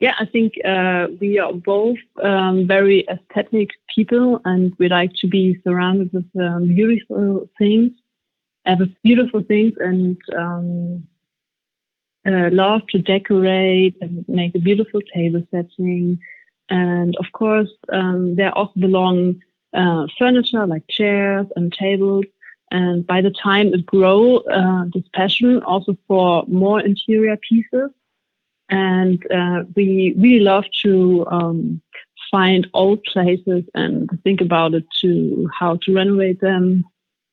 Yeah, 0.00 0.14
I 0.18 0.26
think 0.26 0.54
uh, 0.64 1.08
we 1.20 1.38
are 1.40 1.52
both 1.52 1.98
um, 2.22 2.68
very 2.68 3.04
aesthetic 3.08 3.70
people, 3.92 4.40
and 4.44 4.72
we 4.78 4.88
like 4.88 5.12
to 5.20 5.26
be 5.26 5.60
surrounded 5.64 6.12
with 6.12 6.26
um, 6.40 6.68
beautiful 6.68 7.50
things, 7.58 7.90
uh, 8.64 8.76
beautiful 9.02 9.42
things, 9.42 9.72
and 9.80 10.16
um, 10.36 11.08
uh, 12.26 12.50
love 12.52 12.82
to 12.90 12.98
decorate 12.98 13.96
and 14.00 14.24
make 14.28 14.54
a 14.54 14.60
beautiful 14.60 15.00
table 15.12 15.42
setting. 15.50 16.20
And 16.68 17.16
of 17.16 17.26
course, 17.32 17.70
um, 17.92 18.36
there 18.36 18.56
also 18.56 18.78
belong 18.78 19.42
uh, 19.74 20.06
furniture 20.16 20.64
like 20.66 20.86
chairs 20.88 21.46
and 21.56 21.72
tables. 21.72 22.26
And 22.70 23.04
by 23.06 23.20
the 23.22 23.30
time 23.30 23.74
it 23.74 23.86
grow, 23.86 24.38
uh, 24.38 24.84
this 24.92 25.08
passion 25.12 25.62
also 25.62 25.96
for 26.06 26.44
more 26.46 26.80
interior 26.80 27.36
pieces. 27.48 27.90
And 28.70 29.24
uh, 29.30 29.64
we 29.74 30.14
really 30.18 30.40
love 30.40 30.64
to 30.82 31.26
um, 31.30 31.80
find 32.30 32.66
old 32.74 33.02
places 33.04 33.64
and 33.74 34.08
think 34.24 34.40
about 34.40 34.74
it 34.74 34.84
to 35.00 35.48
how 35.58 35.78
to 35.82 35.94
renovate 35.94 36.40
them. 36.40 36.84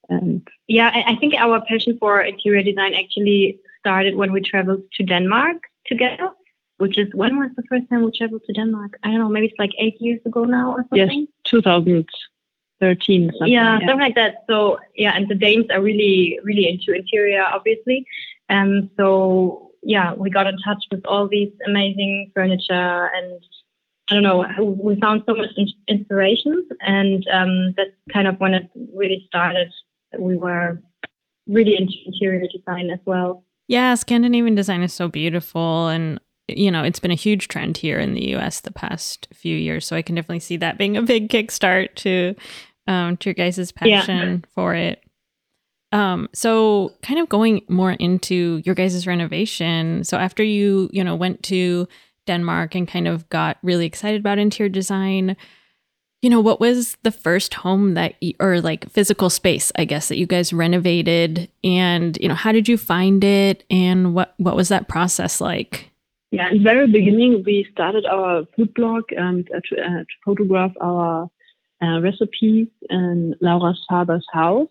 And 0.10 0.48
yeah, 0.68 0.92
I 1.08 1.16
think 1.16 1.34
our 1.34 1.62
passion 1.66 1.98
for 2.00 2.22
interior 2.22 2.64
design 2.64 2.94
actually 2.94 3.60
started 3.80 4.16
when 4.16 4.32
we 4.32 4.42
traveled 4.42 4.84
to 4.94 5.04
Denmark 5.04 5.58
together 5.86 6.32
which 6.78 6.98
is 6.98 7.08
when 7.14 7.38
was 7.38 7.52
the 7.56 7.64
first 7.70 7.90
time 7.90 8.04
we 8.04 8.12
traveled 8.18 8.44
to 8.46 8.54
Denmark? 8.54 8.98
I 9.04 9.10
don't 9.10 9.20
know, 9.20 9.30
maybe 9.30 9.48
it's 9.48 9.60
like 9.60 9.72
eight 9.78 9.96
years 10.00 10.20
ago 10.26 10.44
now 10.44 10.72
or 10.72 10.86
something. 10.90 11.20
Yes, 11.22 11.28
2013. 11.46 13.32
Something, 13.32 13.54
yeah, 13.54 13.80
yeah, 13.80 13.80
something 13.80 14.00
like 14.00 14.16
that. 14.16 14.44
So 14.50 14.80
yeah, 14.96 15.14
and 15.16 15.28
the 15.30 15.36
Danes 15.36 15.68
are 15.72 15.82
really, 15.82 16.40
really 16.44 16.68
into 16.68 16.94
interior, 16.94 17.44
obviously. 17.44 18.06
Um, 18.50 18.90
so 18.98 19.72
yeah, 19.86 20.14
we 20.14 20.30
got 20.30 20.48
in 20.48 20.58
touch 20.66 20.84
with 20.92 21.06
all 21.06 21.28
these 21.30 21.52
amazing 21.66 22.32
furniture, 22.34 23.10
and 23.14 23.42
I 24.10 24.16
don't 24.16 24.24
know, 24.24 24.46
we 24.60 25.00
found 25.00 25.24
so 25.28 25.36
much 25.36 25.50
inspiration, 25.88 26.68
and 26.82 27.26
um, 27.32 27.74
that's 27.78 27.92
kind 28.12 28.28
of 28.28 28.40
when 28.40 28.56
it 28.56 28.70
really 28.94 29.24
started. 29.28 29.72
We 30.18 30.38
were 30.38 30.82
really 31.48 31.76
into 31.78 31.94
interior 32.06 32.48
design 32.52 32.90
as 32.90 33.00
well. 33.06 33.44
Yeah, 33.68 33.94
Scandinavian 33.96 34.56
design 34.56 34.82
is 34.82 34.94
so 34.94 35.08
beautiful, 35.08 35.88
and 35.88 36.20
you 36.48 36.72
know, 36.72 36.84
it's 36.84 37.00
been 37.00 37.12
a 37.12 37.16
huge 37.16 37.48
trend 37.48 37.78
here 37.78 38.00
in 38.00 38.14
the 38.16 38.36
US 38.36 38.62
the 38.62 38.72
past 38.72 39.28
few 39.34 39.56
years. 39.56 39.86
So 39.86 39.96
I 39.96 40.02
can 40.02 40.16
definitely 40.16 40.40
see 40.40 40.58
that 40.58 40.78
being 40.78 40.98
a 40.98 41.02
big 41.02 41.30
kickstart 41.30 41.96
to 41.96 42.36
um 42.88 43.18
to 43.18 43.30
your 43.30 43.36
guys' 43.36 43.72
passion 43.72 44.44
yeah. 44.44 44.50
for 44.54 44.74
it. 44.74 45.05
Um, 45.96 46.28
so 46.34 46.92
kind 47.02 47.22
of 47.22 47.30
going 47.30 47.62
more 47.70 47.94
into 47.94 48.62
your 48.66 48.76
guys' 48.76 49.08
renovation. 49.08 50.04
So 50.04 50.18
after 50.18 50.44
you, 50.44 50.90
you 50.92 51.02
know, 51.02 51.16
went 51.16 51.42
to 51.44 51.88
Denmark 52.28 52.76
and 52.76 52.86
kind 52.86 53.08
of 53.08 53.30
got 53.30 53.60
really 53.64 53.86
excited 53.86 54.20
about 54.20 54.38
interior 54.38 54.68
design, 54.68 55.38
you 56.22 56.30
know, 56.30 56.42
what 56.42 56.60
was 56.60 56.98
the 57.04 57.12
first 57.12 57.54
home 57.54 57.94
that 57.94 58.22
you, 58.22 58.34
or 58.42 58.60
like 58.60 58.90
physical 58.90 59.30
space, 59.30 59.72
I 59.78 59.86
guess, 59.86 60.10
that 60.10 60.18
you 60.18 60.26
guys 60.26 60.52
renovated 60.52 61.50
and, 61.64 62.18
you 62.20 62.28
know, 62.28 62.36
how 62.36 62.52
did 62.52 62.68
you 62.68 62.76
find 62.76 63.24
it 63.24 63.64
and 63.70 64.14
what 64.14 64.34
what 64.36 64.58
was 64.58 64.68
that 64.68 64.90
process 64.90 65.40
like? 65.40 65.92
Yeah, 66.32 66.50
in 66.52 66.58
the 66.58 66.64
very 66.64 66.88
beginning, 66.88 67.44
we 67.46 67.66
started 67.72 68.06
our 68.06 68.44
food 68.58 68.74
blog 68.74 69.04
and 69.12 69.48
uh, 69.56 69.62
to, 69.70 69.82
uh, 69.82 70.00
to, 70.00 70.06
photograph 70.26 70.74
our 70.82 71.30
uh, 71.82 72.02
recipes 72.02 72.68
in 72.90 73.34
Laura's 73.40 73.82
father's 73.88 74.28
house 74.34 74.68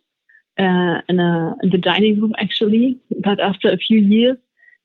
uh, 0.59 1.01
in, 1.09 1.21
a, 1.21 1.57
in 1.63 1.71
the 1.71 1.79
dining 1.79 2.21
room, 2.21 2.35
actually. 2.39 2.99
But 3.23 3.41
after 3.41 3.69
a 3.69 3.77
few 3.77 3.99
years, 3.99 4.37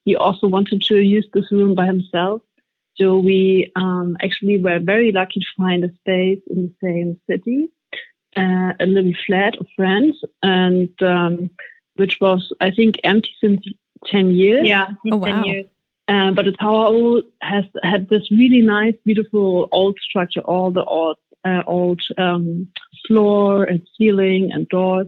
he 0.06 0.16
also 0.16 0.48
wanted 0.48 0.82
to 0.84 0.98
use 0.98 1.28
this 1.34 1.52
room 1.52 1.76
by 1.76 1.86
himself. 1.86 2.42
So 2.96 3.18
we 3.18 3.72
um, 3.76 4.18
actually 4.22 4.58
were 4.58 4.80
very 4.80 5.12
lucky 5.12 5.40
to 5.40 5.46
find 5.58 5.84
a 5.84 5.94
space 5.96 6.42
in 6.50 6.58
the 6.68 6.74
same 6.84 7.20
city, 7.30 7.70
uh, 8.36 8.74
a 8.80 8.86
little 8.86 9.14
flat 9.26 9.58
of 9.58 9.68
friends, 9.76 10.18
and 10.44 10.90
um, 11.02 11.50
which 11.96 12.18
was, 12.20 12.52
I 12.60 12.72
think, 12.72 12.96
empty 13.04 13.32
since 13.42 13.62
10 14.06 14.32
years. 14.32 14.68
Yeah, 14.68 14.90
oh, 15.12 15.18
wow. 15.18 15.44
10 15.44 15.44
years. 15.46 15.66
Um, 16.08 16.34
but 16.34 16.46
the 16.46 16.54
tower 16.54 17.22
has 17.42 17.66
had 17.84 18.10
this 18.10 18.32
really 18.32 18.62
nice, 18.62 18.96
beautiful 19.06 19.70
old 19.72 19.98
structure, 20.02 20.42
all 20.42 20.72
the 20.72 20.84
old, 20.84 21.18
uh, 21.46 21.62
old 21.68 22.02
um, 22.18 22.68
floor 23.08 23.64
and 23.64 23.88
ceiling 23.96 24.52
and 24.52 24.68
doors. 24.70 25.08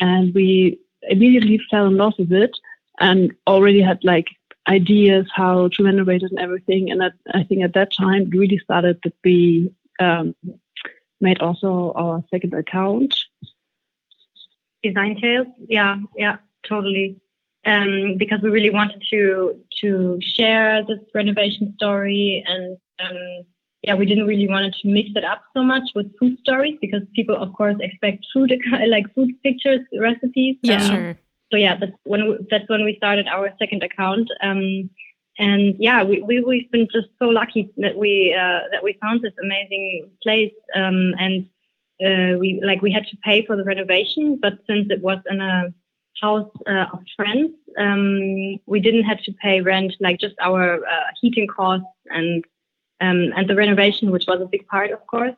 And 0.00 0.34
we 0.34 0.78
immediately 1.02 1.60
fell 1.70 1.86
in 1.86 1.96
love 1.96 2.14
with 2.18 2.32
it 2.32 2.56
and 3.00 3.32
already 3.46 3.80
had 3.80 4.02
like 4.02 4.28
ideas 4.68 5.26
how 5.34 5.68
to 5.68 5.84
renovate 5.84 6.22
it 6.22 6.30
and 6.30 6.40
everything. 6.40 6.90
And 6.90 7.00
that, 7.00 7.12
I 7.32 7.44
think 7.44 7.62
at 7.62 7.74
that 7.74 7.92
time 7.92 8.22
it 8.22 8.36
really 8.36 8.58
started 8.58 9.02
to 9.02 9.12
be 9.22 9.70
um, 10.00 10.34
made 11.20 11.40
also 11.40 11.92
our 11.94 12.24
second 12.30 12.54
account. 12.54 13.16
Design 14.82 15.18
Tales, 15.20 15.48
yeah, 15.68 15.96
yeah, 16.16 16.36
totally 16.66 17.20
um, 17.66 18.14
because 18.16 18.40
we 18.40 18.50
really 18.50 18.70
wanted 18.70 19.02
to 19.10 19.60
to 19.80 20.18
share 20.22 20.84
this 20.84 21.00
renovation 21.14 21.74
story 21.76 22.44
and 22.46 22.78
um, 23.00 23.44
yeah, 23.86 23.94
we 23.94 24.04
didn't 24.04 24.26
really 24.26 24.48
want 24.48 24.74
to 24.74 24.88
mix 24.88 25.10
it 25.14 25.24
up 25.24 25.42
so 25.54 25.62
much 25.62 25.84
with 25.94 26.06
food 26.18 26.36
stories 26.40 26.76
because 26.80 27.02
people, 27.14 27.36
of 27.36 27.52
course, 27.52 27.76
expect 27.80 28.26
food 28.34 28.52
like 28.88 29.14
food 29.14 29.30
pictures, 29.44 29.80
recipes. 29.98 30.56
Yeah, 30.62 30.82
um, 30.82 30.90
sure. 30.90 31.18
So 31.52 31.56
yeah, 31.56 31.76
that's 31.78 31.92
when 32.02 32.28
we, 32.28 32.46
that's 32.50 32.68
when 32.68 32.84
we 32.84 32.96
started 32.96 33.28
our 33.28 33.52
second 33.60 33.84
account. 33.84 34.28
Um, 34.42 34.90
and 35.38 35.76
yeah, 35.78 36.02
we, 36.02 36.20
we 36.20 36.40
we've 36.40 36.70
been 36.72 36.88
just 36.92 37.08
so 37.20 37.26
lucky 37.26 37.70
that 37.76 37.96
we 37.96 38.34
uh, 38.34 38.60
that 38.72 38.82
we 38.82 38.98
found 39.00 39.22
this 39.22 39.34
amazing 39.40 40.10
place. 40.20 40.52
Um, 40.74 41.14
and 41.20 41.46
uh, 42.04 42.38
we 42.38 42.60
like 42.64 42.82
we 42.82 42.90
had 42.90 43.06
to 43.06 43.16
pay 43.18 43.46
for 43.46 43.56
the 43.56 43.62
renovation, 43.62 44.38
but 44.42 44.54
since 44.66 44.88
it 44.90 45.00
was 45.00 45.18
in 45.30 45.40
a 45.40 45.72
house 46.20 46.50
uh, 46.66 46.86
of 46.92 47.00
friends. 47.14 47.52
Um, 47.78 48.58
we 48.66 48.80
didn't 48.80 49.04
have 49.04 49.22
to 49.24 49.32
pay 49.32 49.60
rent, 49.60 49.94
like 50.00 50.18
just 50.18 50.34
our 50.40 50.76
uh, 50.76 51.08
heating 51.20 51.46
costs 51.46 51.86
and 52.06 52.42
um, 53.00 53.32
and 53.36 53.48
the 53.48 53.54
renovation, 53.54 54.10
which 54.10 54.24
was 54.26 54.40
a 54.40 54.46
big 54.46 54.66
part, 54.66 54.90
of 54.90 55.06
course. 55.06 55.34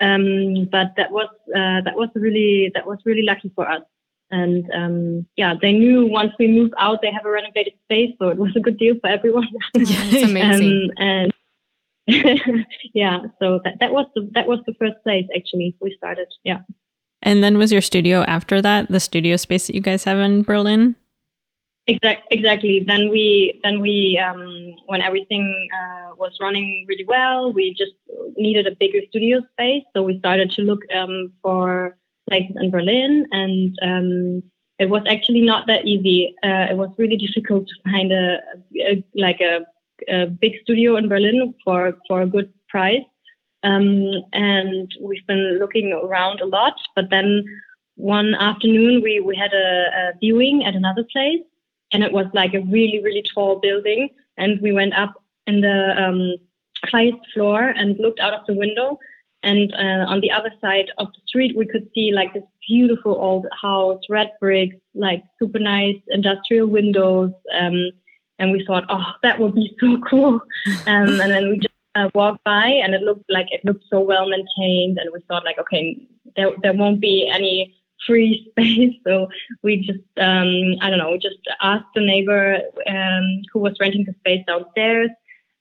Um, 0.00 0.68
but 0.70 0.94
that 0.96 1.12
was 1.12 1.28
uh, 1.54 1.80
that 1.84 1.94
was 1.94 2.08
really 2.14 2.70
that 2.74 2.86
was 2.86 2.98
really 3.04 3.22
lucky 3.22 3.52
for 3.54 3.68
us. 3.68 3.82
And 4.30 4.68
um, 4.74 5.26
yeah, 5.36 5.54
they 5.60 5.72
knew 5.72 6.06
once 6.06 6.32
we 6.38 6.48
move 6.48 6.72
out, 6.78 7.02
they 7.02 7.12
have 7.12 7.26
a 7.26 7.30
renovated 7.30 7.74
space, 7.84 8.14
so 8.18 8.28
it 8.28 8.38
was 8.38 8.56
a 8.56 8.60
good 8.60 8.78
deal 8.78 8.96
for 9.00 9.08
everyone. 9.08 9.46
yeah, 9.74 9.84
it's 9.84 10.30
amazing. 10.30 10.90
Um, 10.96 11.06
and 11.06 11.32
yeah, 12.94 13.20
so 13.38 13.60
that, 13.64 13.78
that 13.80 13.92
was 13.92 14.06
the 14.14 14.28
that 14.34 14.48
was 14.48 14.60
the 14.66 14.74
first 14.74 14.94
place 15.02 15.26
actually 15.36 15.76
we 15.80 15.94
started. 15.96 16.28
Yeah. 16.44 16.60
And 17.24 17.44
then 17.44 17.56
was 17.56 17.70
your 17.70 17.82
studio 17.82 18.22
after 18.22 18.60
that 18.62 18.88
the 18.88 18.98
studio 18.98 19.36
space 19.36 19.68
that 19.68 19.74
you 19.74 19.80
guys 19.80 20.04
have 20.04 20.18
in 20.18 20.42
Berlin? 20.42 20.96
Exactly. 21.88 22.26
Exactly. 22.38 22.84
Then 22.86 23.10
we 23.10 23.60
then 23.64 23.80
we 23.80 24.16
um, 24.18 24.74
when 24.86 25.02
everything 25.02 25.68
uh, 25.74 26.14
was 26.16 26.36
running 26.40 26.84
really 26.88 27.04
well, 27.04 27.52
we 27.52 27.74
just 27.74 27.92
needed 28.36 28.66
a 28.68 28.76
bigger 28.76 29.00
studio 29.08 29.40
space. 29.52 29.82
So 29.94 30.02
we 30.04 30.18
started 30.20 30.52
to 30.52 30.62
look 30.62 30.80
um, 30.94 31.32
for 31.42 31.96
places 32.28 32.54
in 32.60 32.70
Berlin, 32.70 33.26
and 33.32 33.76
um, 33.82 34.42
it 34.78 34.90
was 34.90 35.02
actually 35.08 35.40
not 35.40 35.66
that 35.66 35.84
easy. 35.84 36.34
Uh, 36.44 36.66
it 36.70 36.76
was 36.76 36.90
really 36.98 37.16
difficult 37.16 37.66
to 37.66 37.74
find 37.90 38.12
a, 38.12 38.38
a 38.80 39.04
like 39.16 39.40
a, 39.40 39.66
a 40.08 40.26
big 40.26 40.52
studio 40.62 40.96
in 40.96 41.08
Berlin 41.08 41.52
for 41.64 41.98
for 42.06 42.22
a 42.22 42.26
good 42.28 42.52
price. 42.68 43.02
Um, 43.64 44.22
and 44.32 44.90
we've 45.00 45.26
been 45.26 45.58
looking 45.58 45.92
around 45.92 46.40
a 46.40 46.46
lot. 46.46 46.74
But 46.96 47.10
then 47.10 47.44
one 47.96 48.34
afternoon, 48.34 49.02
we, 49.02 49.20
we 49.20 49.36
had 49.36 49.52
a, 49.52 49.86
a 50.00 50.18
viewing 50.18 50.64
at 50.64 50.74
another 50.74 51.04
place, 51.12 51.42
and 51.92 52.02
it 52.02 52.12
was 52.12 52.26
like 52.34 52.54
a 52.54 52.60
really, 52.60 53.00
really 53.02 53.24
tall 53.34 53.60
building. 53.60 54.08
And 54.36 54.60
we 54.60 54.72
went 54.72 54.94
up 54.94 55.14
in 55.46 55.60
the 55.60 55.94
um, 56.02 56.34
highest 56.90 57.18
floor 57.34 57.68
and 57.68 57.98
looked 57.98 58.20
out 58.20 58.34
of 58.34 58.46
the 58.46 58.54
window. 58.54 58.98
And 59.42 59.72
uh, 59.74 60.06
on 60.08 60.20
the 60.20 60.30
other 60.30 60.52
side 60.60 60.90
of 60.98 61.08
the 61.08 61.20
street, 61.26 61.56
we 61.56 61.66
could 61.66 61.88
see 61.94 62.12
like 62.12 62.32
this 62.32 62.44
beautiful 62.68 63.14
old 63.14 63.46
house, 63.60 64.00
red 64.08 64.30
bricks, 64.40 64.76
like 64.94 65.22
super 65.38 65.58
nice 65.58 65.96
industrial 66.08 66.68
windows. 66.68 67.32
Um, 67.58 67.90
and 68.38 68.52
we 68.52 68.64
thought, 68.64 68.84
oh, 68.88 69.12
that 69.22 69.38
would 69.38 69.54
be 69.54 69.76
so 69.80 69.98
cool. 70.08 70.40
Um, 70.86 71.20
and 71.20 71.30
then 71.30 71.48
we 71.48 71.58
just 71.58 71.74
uh, 71.94 72.08
walked 72.14 72.42
by 72.44 72.66
and 72.66 72.94
it 72.94 73.02
looked 73.02 73.24
like 73.28 73.46
it 73.50 73.64
looked 73.64 73.84
so 73.90 74.00
well 74.00 74.28
maintained 74.28 74.98
and 74.98 75.10
we 75.12 75.20
thought 75.28 75.44
like 75.44 75.58
okay 75.58 75.96
there, 76.36 76.50
there 76.62 76.72
won't 76.72 77.00
be 77.00 77.28
any 77.30 77.74
free 78.06 78.46
space 78.50 78.94
so 79.06 79.28
we 79.62 79.76
just 79.76 80.00
um, 80.18 80.76
i 80.80 80.90
don't 80.90 80.98
know 80.98 81.10
we 81.10 81.18
just 81.18 81.38
asked 81.60 81.92
the 81.94 82.00
neighbor 82.00 82.58
um, 82.88 83.42
who 83.52 83.58
was 83.60 83.74
renting 83.80 84.04
the 84.04 84.14
space 84.20 84.44
downstairs 84.46 85.10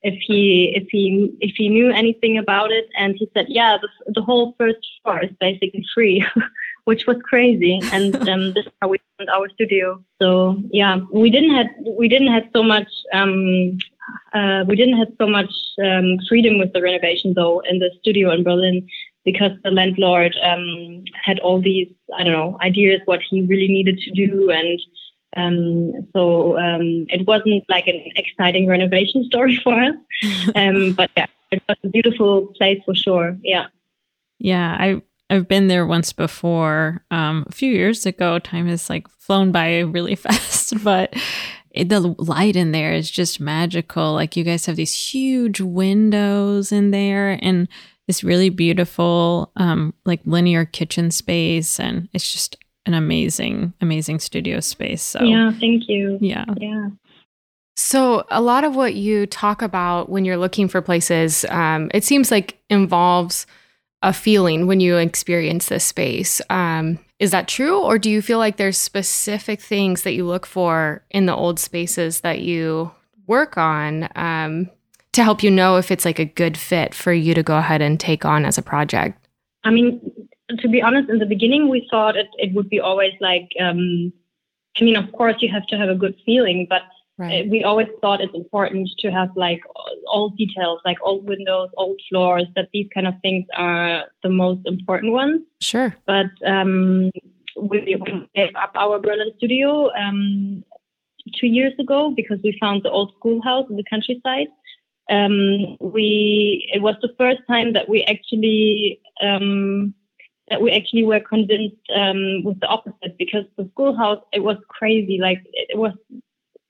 if 0.04 0.20
he 0.22 0.72
if 0.76 0.88
he 0.90 1.32
if 1.42 1.56
he 1.56 1.70
knew 1.70 1.92
anything 1.92 2.38
about 2.38 2.72
it, 2.72 2.90
and 2.98 3.16
he 3.16 3.30
said, 3.34 3.46
yeah, 3.50 3.78
the, 3.80 4.14
the 4.14 4.22
whole 4.22 4.56
first 4.58 4.80
floor 5.04 5.24
is 5.24 5.30
basically 5.40 5.86
free, 5.94 6.26
which 6.86 7.06
was 7.06 7.18
crazy. 7.24 7.80
And 7.92 8.16
um, 8.28 8.54
this 8.54 8.66
is 8.66 8.72
how 8.82 8.88
we 8.88 8.98
found 9.18 9.30
our 9.30 9.50
studio. 9.50 10.04
So 10.22 10.62
yeah, 10.72 11.00
we 11.14 11.30
didn't 11.30 11.56
have 11.56 11.68
we 11.98 12.08
didn't 12.08 12.32
have 12.32 12.46
so 12.54 12.64
much 12.64 12.90
um, 13.14 13.78
uh, 14.34 14.64
we 14.68 14.76
didn't 14.76 14.98
have 14.98 15.10
so 15.20 15.28
much 15.28 15.54
um, 15.84 16.18
freedom 16.28 16.58
with 16.58 16.74
the 16.74 16.82
renovation 16.82 17.34
though 17.36 17.60
in 17.70 17.80
the 17.80 17.92
studio 18.00 18.32
in 18.32 18.44
Berlin 18.44 18.88
because 19.24 19.52
the 19.64 19.72
landlord 19.72 20.36
um, 20.44 21.04
had 21.24 21.40
all 21.40 21.62
these 21.62 21.88
I 22.18 22.24
don't 22.24 22.34
know 22.34 22.58
ideas 22.62 23.02
what 23.06 23.22
he 23.30 23.42
really 23.42 23.68
needed 23.68 24.00
to 24.00 24.12
do 24.12 24.50
and 24.52 24.80
um, 25.38 26.10
so 26.14 26.58
um, 26.58 27.06
it 27.08 27.26
wasn't 27.26 27.64
like 27.70 27.88
an 27.88 28.04
exciting 28.16 28.68
renovation 28.68 29.24
story 29.28 29.58
for 29.64 29.74
us, 29.74 29.96
um, 30.56 30.94
but 30.94 31.10
yeah, 31.16 31.28
it 31.52 31.64
was 31.70 31.78
a 31.84 31.88
beautiful 31.88 32.48
place 32.58 32.82
for 32.86 32.96
sure. 32.96 33.38
Yeah. 33.44 33.68
Yeah, 34.40 34.76
I 34.80 35.02
I've 35.30 35.48
been 35.48 35.70
there 35.70 35.86
once 35.86 36.12
before, 36.12 37.06
um, 37.10 37.46
a 37.48 37.54
few 37.54 37.72
years 37.72 38.06
ago. 38.06 38.38
Time 38.40 38.68
has 38.68 38.90
like 38.90 39.08
flown 39.08 39.54
by 39.54 39.80
really 39.80 40.16
fast, 40.16 40.84
but 40.84 41.16
it, 41.70 41.88
the 41.88 42.02
light 42.18 42.58
in 42.58 42.74
there 42.74 42.92
is 42.92 43.10
just 43.10 43.40
magical. 43.40 44.14
Like 44.14 44.36
you 44.36 44.44
guys 44.44 44.66
have 44.66 44.76
these 44.76 44.94
huge 44.94 45.62
windows 45.62 46.74
in 46.74 46.92
there, 46.92 47.40
and 47.42 47.70
this 48.12 48.26
really 48.26 48.50
beautiful, 48.50 49.54
um, 49.56 49.94
like 50.04 50.20
linear 50.26 50.66
kitchen 50.66 51.12
space, 51.12 51.80
and 51.80 52.10
it's 52.12 52.30
just 52.30 52.58
an 52.86 52.94
amazing, 52.94 53.72
amazing 53.80 54.20
studio 54.20 54.60
space. 54.60 55.02
So 55.02 55.24
yeah, 55.24 55.52
thank 55.52 55.88
you. 55.88 56.18
Yeah. 56.20 56.44
Yeah. 56.58 56.90
So, 57.78 58.26
a 58.30 58.42
lot 58.42 58.66
of 58.66 58.76
what 58.76 58.96
you 58.96 59.26
talk 59.28 59.62
about 59.62 60.10
when 60.10 60.26
you're 60.26 60.36
looking 60.36 60.68
for 60.68 60.82
places, 60.82 61.46
um, 61.46 61.90
it 61.94 62.04
seems 62.04 62.32
like 62.32 62.60
involves 62.70 63.48
a 64.02 64.12
feeling 64.12 64.68
when 64.68 64.82
you 64.82 64.98
experience 64.98 65.70
this 65.70 65.86
space. 65.86 66.42
Um, 66.50 67.00
is 67.18 67.32
that 67.32 67.48
true? 67.48 67.80
Or 67.80 67.98
do 67.98 68.10
you 68.10 68.22
feel 68.22 68.40
like 68.40 68.58
there's 68.58 68.78
specific 68.78 69.62
things 69.62 70.04
that 70.04 70.16
you 70.16 70.26
look 70.26 70.46
for 70.46 71.06
in 71.12 71.28
the 71.28 71.36
old 71.36 71.60
spaces 71.60 72.22
that 72.22 72.42
you 72.42 72.92
work 73.26 73.58
on 73.58 74.10
um, 74.16 74.70
to 75.14 75.24
help 75.24 75.44
you 75.44 75.52
know 75.52 75.78
if 75.78 75.92
it's 75.92 76.06
like 76.06 76.20
a 76.20 76.26
good 76.26 76.58
fit 76.58 76.96
for 76.96 77.12
you 77.12 77.34
to 77.34 77.44
go 77.44 77.58
ahead 77.58 77.82
and 77.82 78.00
take 78.00 78.26
on 78.26 78.46
as 78.46 78.58
a 78.58 78.62
project? 78.62 79.28
I 79.64 79.72
mean, 79.72 80.02
to 80.60 80.68
be 80.68 80.82
honest, 80.82 81.10
in 81.10 81.20
the 81.20 81.26
beginning, 81.26 81.70
we 81.70 81.88
thought 81.90 82.16
it, 82.16 82.28
it 82.38 82.54
would 82.54 82.70
be 82.70 82.80
always 82.80 83.14
like, 83.20 83.50
um, 83.60 84.12
I 84.80 84.84
mean, 84.84 84.96
of 84.96 85.12
course, 85.12 85.36
you 85.40 85.52
have 85.52 85.66
to 85.68 85.78
have 85.78 85.90
a 85.90 85.96
good 85.96 86.16
feeling, 86.26 86.66
but 86.70 86.82
right. 87.18 87.48
we 87.50 87.64
always 87.64 87.88
thought 88.00 88.22
it's 88.22 88.34
important 88.34 88.90
to 89.00 89.12
have 89.12 89.30
like 89.36 89.62
all 90.08 90.30
details, 90.30 90.80
like 90.86 90.98
old 91.02 91.28
windows, 91.28 91.70
old 91.78 92.00
floors, 92.10 92.46
that 92.56 92.70
these 92.74 92.88
kind 92.94 93.08
of 93.08 93.14
things 93.22 93.46
are 93.56 94.06
the 94.24 94.30
most 94.30 94.66
important 94.66 95.12
ones. 95.12 95.42
Sure. 95.60 95.96
But 96.06 96.32
um, 96.46 97.12
we 97.62 97.98
gave 98.36 98.56
up 98.56 98.72
our 98.76 99.00
Berlin 99.00 99.32
studio 99.38 99.92
um, 99.94 100.64
two 101.40 101.48
years 101.48 101.74
ago 101.80 102.14
because 102.16 102.40
we 102.44 102.58
found 102.60 102.84
the 102.84 102.90
old 102.90 103.14
schoolhouse 103.18 103.70
in 103.70 103.76
the 103.76 103.84
countryside. 103.90 104.48
Um, 105.12 105.78
we 105.80 106.70
it 106.74 106.82
was 106.82 106.96
the 107.02 107.14
first 107.18 107.42
time 107.48 107.74
that 107.74 107.90
we 107.90 108.04
actually 108.06 109.00
um, 109.22 109.94
that 110.50 110.62
we 110.62 110.72
actually 110.72 111.04
were 111.04 111.20
convinced 111.20 111.76
um, 111.96 112.44
with 112.44 112.60
the 112.60 112.68
opposite 112.68 113.18
because 113.18 113.46
the 113.58 113.70
schoolhouse 113.74 114.24
it 114.32 114.44
was 114.44 114.58
crazy. 114.68 115.20
Like 115.20 115.42
it 115.54 115.78
was 115.78 115.94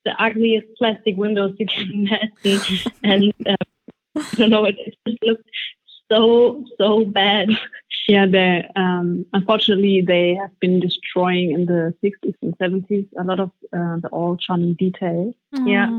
the 0.05 0.11
ugliest 0.21 0.67
plastic 0.77 1.15
windows 1.17 1.55
you 1.59 1.67
can 1.67 1.91
imagine. 2.43 2.91
And 3.03 3.33
um, 3.47 3.55
I 4.15 4.35
don't 4.35 4.49
know 4.49 4.65
it, 4.65 4.75
it 4.79 4.95
just 5.05 5.23
looked 5.23 5.49
so 6.11 6.65
so 6.77 7.05
bad. 7.05 7.49
Yeah 8.07 8.25
they 8.25 8.67
um, 8.75 9.25
unfortunately 9.33 10.01
they 10.01 10.35
have 10.35 10.59
been 10.59 10.79
destroying 10.79 11.51
in 11.51 11.65
the 11.65 11.93
60s 12.03 12.35
and 12.41 12.57
70s 12.57 13.07
a 13.19 13.23
lot 13.23 13.39
of 13.39 13.51
uh, 13.71 13.97
the 13.97 14.09
old 14.11 14.41
charming 14.41 14.73
details 14.73 15.35
yeah. 15.65 15.89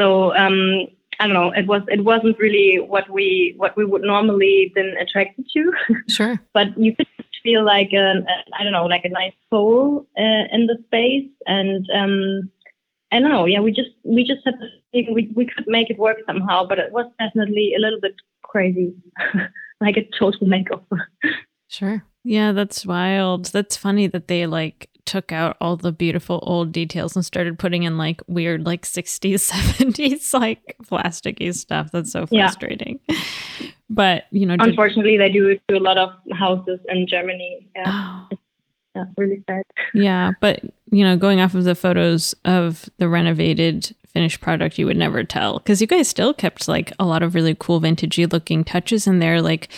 So 0.00 0.34
um 0.34 0.88
I 1.20 1.26
don't 1.26 1.34
know. 1.34 1.52
It 1.52 1.66
was 1.66 1.82
it 1.88 2.04
wasn't 2.04 2.38
really 2.38 2.78
what 2.80 3.08
we 3.10 3.54
what 3.56 3.76
we 3.76 3.84
would 3.84 4.02
normally 4.02 4.72
been 4.74 4.94
attracted 5.00 5.46
to. 5.52 5.72
Sure. 6.08 6.40
but 6.52 6.76
you 6.76 6.94
could 6.96 7.06
feel 7.42 7.64
like 7.64 7.90
an, 7.92 8.26
a, 8.28 8.56
I 8.58 8.62
don't 8.62 8.72
know, 8.72 8.86
like 8.86 9.04
a 9.04 9.08
nice 9.08 9.34
soul 9.50 10.06
uh, 10.18 10.44
in 10.52 10.66
the 10.66 10.78
space, 10.86 11.30
and 11.46 11.86
um, 11.94 12.50
I 13.10 13.20
don't 13.20 13.30
know. 13.30 13.46
Yeah, 13.46 13.60
we 13.60 13.72
just 13.72 13.90
we 14.04 14.24
just 14.24 14.40
had 14.44 14.58
to 14.58 14.68
think 14.92 15.08
we 15.10 15.30
we 15.34 15.46
could 15.46 15.66
make 15.66 15.90
it 15.90 15.98
work 15.98 16.18
somehow, 16.26 16.66
but 16.66 16.78
it 16.78 16.92
was 16.92 17.06
definitely 17.18 17.74
a 17.76 17.80
little 17.80 18.00
bit 18.00 18.14
crazy, 18.42 18.94
like 19.80 19.96
a 19.96 20.08
total 20.18 20.46
makeover. 20.46 21.06
Sure. 21.68 22.04
Yeah, 22.22 22.52
that's 22.52 22.84
wild. 22.84 23.46
That's 23.46 23.78
funny 23.78 24.06
that 24.08 24.28
they 24.28 24.46
like 24.46 24.90
took 25.12 25.30
out 25.30 25.58
all 25.60 25.76
the 25.76 25.92
beautiful 25.92 26.38
old 26.42 26.72
details 26.72 27.14
and 27.14 27.22
started 27.22 27.58
putting 27.58 27.82
in 27.82 27.98
like 27.98 28.22
weird 28.28 28.64
like 28.64 28.86
60s 28.86 29.52
70s 29.52 30.32
like 30.40 30.74
plasticky 30.84 31.54
stuff. 31.54 31.92
That's 31.92 32.12
so 32.12 32.24
frustrating. 32.26 32.98
Yeah. 33.06 33.18
but 33.90 34.24
you 34.30 34.46
know 34.46 34.56
unfortunately 34.58 35.18
did... 35.18 35.20
they 35.20 35.28
do 35.30 35.48
it 35.48 35.60
to 35.68 35.76
a 35.76 35.80
lot 35.80 35.98
of 35.98 36.08
houses 36.32 36.80
in 36.88 37.06
germany. 37.06 37.68
Yeah. 37.76 37.84
Oh. 37.86 38.28
yeah 38.96 39.04
really 39.18 39.44
sad. 39.46 39.64
Yeah 39.92 40.32
but 40.40 40.60
you 40.90 41.04
know 41.04 41.18
going 41.18 41.42
off 41.42 41.54
of 41.54 41.64
the 41.64 41.74
photos 41.74 42.34
of 42.46 42.88
the 42.96 43.06
renovated 43.06 43.94
finished 44.06 44.40
product 44.40 44.78
you 44.78 44.86
would 44.86 44.96
never 44.96 45.24
tell. 45.24 45.58
Because 45.58 45.82
you 45.82 45.86
guys 45.86 46.08
still 46.08 46.32
kept 46.32 46.68
like 46.68 46.90
a 46.98 47.04
lot 47.04 47.22
of 47.22 47.34
really 47.34 47.54
cool 47.58 47.82
vintagey 47.82 48.32
looking 48.32 48.64
touches 48.64 49.06
in 49.06 49.18
there. 49.18 49.42
Like 49.42 49.68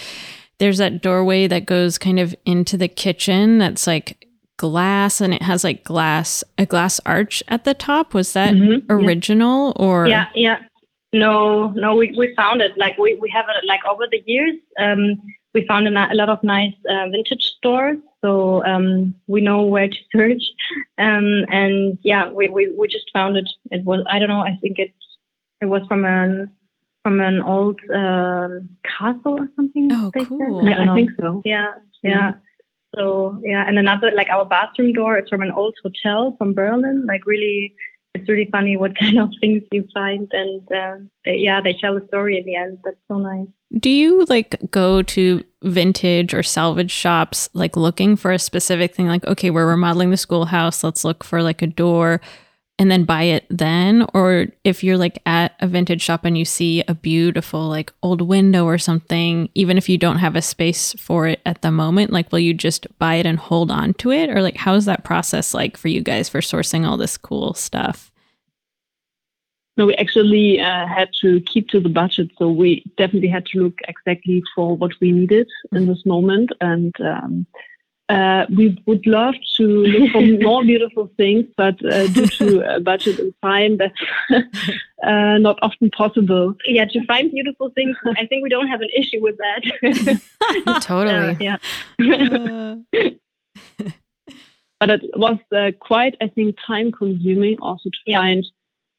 there's 0.59 0.79
that 0.79 1.03
doorway 1.03 1.49
that 1.49 1.67
goes 1.67 1.99
kind 1.99 2.21
of 2.21 2.37
into 2.47 2.77
the 2.77 2.87
kitchen 2.87 3.59
that's 3.59 3.89
like 3.89 4.24
glass 4.57 5.21
and 5.21 5.35
it 5.35 5.43
has 5.43 5.65
like 5.65 5.85
glass 5.85 6.45
a 6.59 6.67
glass 6.67 7.01
arch 7.07 7.43
at 7.49 7.65
the 7.65 7.75
top. 7.75 8.15
Was 8.15 8.33
that 8.35 8.55
mm-hmm. 8.55 8.91
original 8.91 9.75
yeah. 9.77 9.85
or? 9.85 10.07
Yeah 10.07 10.27
yeah. 10.35 10.59
No 11.13 11.69
no 11.71 11.95
we, 11.95 12.15
we 12.17 12.35
found 12.35 12.61
it. 12.61 12.73
Like 12.77 12.99
we, 12.99 13.15
we 13.21 13.31
have 13.31 13.47
it 13.49 13.67
like 13.67 13.85
over 13.85 14.05
the 14.11 14.23
years. 14.27 14.55
Um, 14.79 15.21
we 15.55 15.67
found 15.67 15.87
a, 15.87 16.13
a 16.13 16.15
lot 16.15 16.29
of 16.29 16.43
nice 16.43 16.75
uh, 16.91 17.09
vintage 17.11 17.45
stores. 17.57 17.99
So 18.25 18.65
um, 18.65 19.15
we 19.27 19.41
know 19.41 19.63
where 19.63 19.89
to 19.89 19.97
search. 20.17 20.43
Um, 20.99 21.45
and 21.51 21.99
yeah 22.03 22.31
we, 22.31 22.49
we, 22.49 22.73
we 22.77 22.89
just 22.89 23.11
found 23.13 23.37
it. 23.37 23.49
It 23.71 23.85
was 23.85 24.05
i 24.09 24.19
don't 24.19 24.29
know 24.29 24.41
i 24.41 24.57
think 24.61 24.79
it 24.79 24.93
it 25.61 25.67
was 25.67 25.83
from 25.89 26.05
an 26.05 26.51
from 27.03 27.21
an 27.21 27.41
old 27.43 27.79
uh, 27.95 28.49
castle 28.99 29.39
or 29.39 29.49
something 29.57 29.91
oh 29.93 30.11
cool. 30.27 30.67
I, 30.67 30.91
I, 30.91 30.95
think 30.95 31.11
so. 31.21 31.43
yeah. 31.45 31.73
Yeah. 32.03 32.33
So 32.97 33.41
yeah, 33.43 33.67
and 33.67 33.79
another 33.79 34.11
like 34.15 34.29
our 34.29 34.45
bathroom 34.45 34.93
door 34.93 35.19
is 35.19 35.29
from 35.29 35.43
an 35.43 35.51
old 35.51 35.75
hotel 35.83 36.35
from 36.39 36.55
Berlin. 36.55 37.05
Like 37.07 37.27
really, 37.27 37.75
it's 38.15 38.29
really 38.29 38.49
funny 38.51 38.77
what 38.77 38.97
kind 38.99 39.19
of 39.19 39.31
things 39.41 39.63
you 39.73 39.87
find, 39.93 40.31
and 40.33 40.63
uh, 40.73 40.97
they, 41.25 41.37
yeah, 41.37 41.61
they 41.61 41.73
tell 41.75 41.97
a 41.97 42.07
story 42.07 42.39
in 42.39 42.45
the 42.45 42.57
end. 42.57 42.79
That's 42.85 42.97
so 43.09 43.19
nice. 43.19 43.49
Do 43.79 43.91
you 43.91 44.25
like 44.27 44.57
go 44.71 45.03
to 45.03 45.43
vintage 45.63 46.33
or 46.33 46.43
salvage 46.43 46.93
shops 46.93 47.49
like 47.55 47.77
looking 47.77 48.17
for 48.17 48.31
a 48.31 48.39
specific 48.39 48.95
thing? 48.95 49.09
Like, 49.09 49.27
okay, 49.27 49.51
we're 49.51 49.69
remodeling 49.69 50.11
the 50.11 50.17
schoolhouse. 50.17 50.85
Let's 50.85 51.05
look 51.05 51.25
for 51.25 51.43
like 51.43 51.63
a 51.63 51.67
door 51.67 52.21
and 52.79 52.91
then 52.91 53.05
buy 53.05 53.23
it 53.23 53.47
then? 53.51 54.07
Or 54.15 54.47
if 54.65 54.83
you're 54.83 54.97
like 54.97 55.21
at 55.27 55.55
a 55.61 55.67
vintage 55.67 56.03
shop 56.03 56.25
and 56.25 56.37
you 56.37 56.45
see 56.45 56.83
a 56.89 56.95
beautiful 56.95 57.69
like 57.69 57.93
old 58.03 58.21
window 58.21 58.65
or 58.65 58.79
something 58.79 59.49
even 59.55 59.79
if 59.79 59.89
you 59.89 59.97
don't 59.97 60.19
have 60.19 60.37
a 60.37 60.43
space 60.43 60.93
for 60.99 61.27
it 61.27 61.41
at 61.47 61.63
the 61.63 61.71
moment 61.71 62.13
like 62.13 62.33
will 62.33 62.41
you 62.41 62.55
just 62.55 62.87
buy 62.99 63.15
it 63.15 63.27
and 63.27 63.39
hold 63.39 63.71
on 63.71 63.95
to 63.95 64.11
it? 64.11 64.29
Or 64.29 64.43
like 64.43 64.57
how's 64.57 64.87
that 64.87 65.05
process 65.05 65.55
like 65.55 65.77
for 65.77 65.89
you 65.89 66.01
guys 66.01 66.29
for 66.29 66.41
sourcing 66.41 66.87
all 66.87 66.97
this 66.97 67.17
cool 67.17 67.55
stuff? 67.55 68.11
No 69.77 69.87
we 69.87 69.95
actually 69.95 70.61
uh, 70.61 70.87
had 70.87 71.11
to 71.21 71.41
keep 71.43 71.69
to 71.69 71.81
the 71.81 71.89
budget 71.89 72.31
so 72.39 72.49
we 72.49 72.85
definitely 72.97 73.29
had 73.29 73.47
to 73.47 73.65
look 73.65 73.79
exactly 73.87 74.43
for 74.55 74.77
what 74.77 74.93
we 75.01 75.13
needed 75.13 75.49
in 75.73 75.87
this 75.87 76.05
moment. 76.07 76.51
And 76.61 76.95
um, 77.01 77.47
uh, 78.09 78.45
we 78.55 78.77
would 78.87 79.07
love 79.07 79.35
to 79.57 79.67
look 79.67 80.11
for 80.11 80.21
more 80.43 80.63
beautiful 80.63 81.11
things, 81.17 81.47
but 81.57 81.83
uh, 81.85 82.07
due 82.09 82.27
to 82.27 82.65
uh, 82.65 82.79
budget 82.81 83.19
and 83.19 83.35
time, 83.43 83.79
that's 83.79 83.95
uh, 85.03 85.39
not 85.39 85.59
often 85.63 85.91
possible. 85.91 86.55
Yeah, 86.67 86.85
to 86.85 87.05
find 87.07 87.31
beautiful 87.31 87.71
things, 87.71 87.97
I 88.17 88.27
think 88.27 88.43
we 88.43 88.51
don't 88.51 88.69
have 88.69 88.83
an 88.83 88.91
issue 88.95 89.23
with 89.23 89.37
that. 89.39 90.81
totally. 90.83 91.37
yeah. 91.41 91.57
but 94.81 94.91
it 94.91 95.03
was 95.17 95.39
uh, 95.57 95.73
quite, 95.81 96.17
I 96.21 96.29
think, 96.29 96.57
time 96.67 96.93
consuming 96.93 97.57
also 97.61 97.89
to 97.89 97.99
yeah. 98.07 98.21
find 98.21 98.45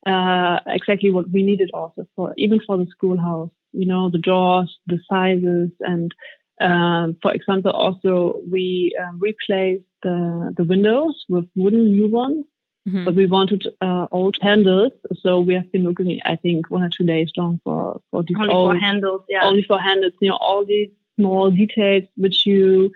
uh, 0.08 0.60
exactly 0.68 1.12
what 1.12 1.30
we 1.30 1.44
needed 1.44 1.70
also 1.74 2.08
for 2.16 2.34
even 2.38 2.60
for 2.66 2.78
the 2.78 2.88
schoolhouse. 2.88 3.52
You 3.72 3.86
know, 3.86 4.10
the 4.10 4.20
doors, 4.20 4.80
the 4.88 5.00
sizes, 5.10 5.70
and 5.82 6.14
um, 6.62 7.18
for 7.22 7.34
example, 7.34 7.72
also 7.72 8.40
we 8.50 8.96
um, 9.02 9.20
replaced 9.20 9.84
the, 10.04 10.54
the 10.56 10.64
windows 10.64 11.26
with 11.28 11.46
wooden 11.56 11.92
new 11.92 12.08
ones. 12.08 12.46
Mm-hmm. 12.88 13.06
But 13.06 13.16
we 13.16 13.26
wanted 13.26 13.68
uh, 13.82 14.06
old 14.12 14.38
handles, 14.44 14.92
so 15.20 15.40
we 15.40 15.56
have 15.56 15.72
been 15.72 15.84
looking, 15.84 16.20
I 16.24 16.36
think, 16.36 16.70
one 16.70 16.84
or 16.84 16.90
two 16.90 17.04
days 17.04 17.32
long 17.36 17.60
for 17.64 18.00
for 18.12 18.22
these 18.22 18.38
only 18.40 18.54
old, 18.54 18.74
for 18.74 18.80
handles, 18.80 19.22
yeah, 19.28 19.44
only 19.44 19.64
for 19.64 19.80
handles. 19.80 20.14
You 20.22 20.30
know, 20.30 20.38
all 20.40 20.64
these 20.64 20.90
small 21.16 21.50
details 21.50 22.04
which 22.16 22.46
you 22.46 22.92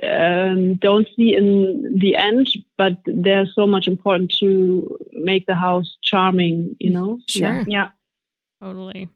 um, 0.00 0.74
don't 0.76 1.08
see 1.16 1.34
in 1.34 1.98
the 1.98 2.14
end, 2.14 2.50
but 2.78 2.98
they're 3.04 3.46
so 3.46 3.66
much 3.66 3.88
important 3.88 4.32
to 4.38 4.96
make 5.10 5.46
the 5.46 5.56
house 5.56 5.96
charming. 6.02 6.76
You 6.78 6.90
know, 6.90 7.18
sure, 7.26 7.42
yeah. 7.42 7.64
yeah. 7.66 7.88
Totally. 8.62 9.08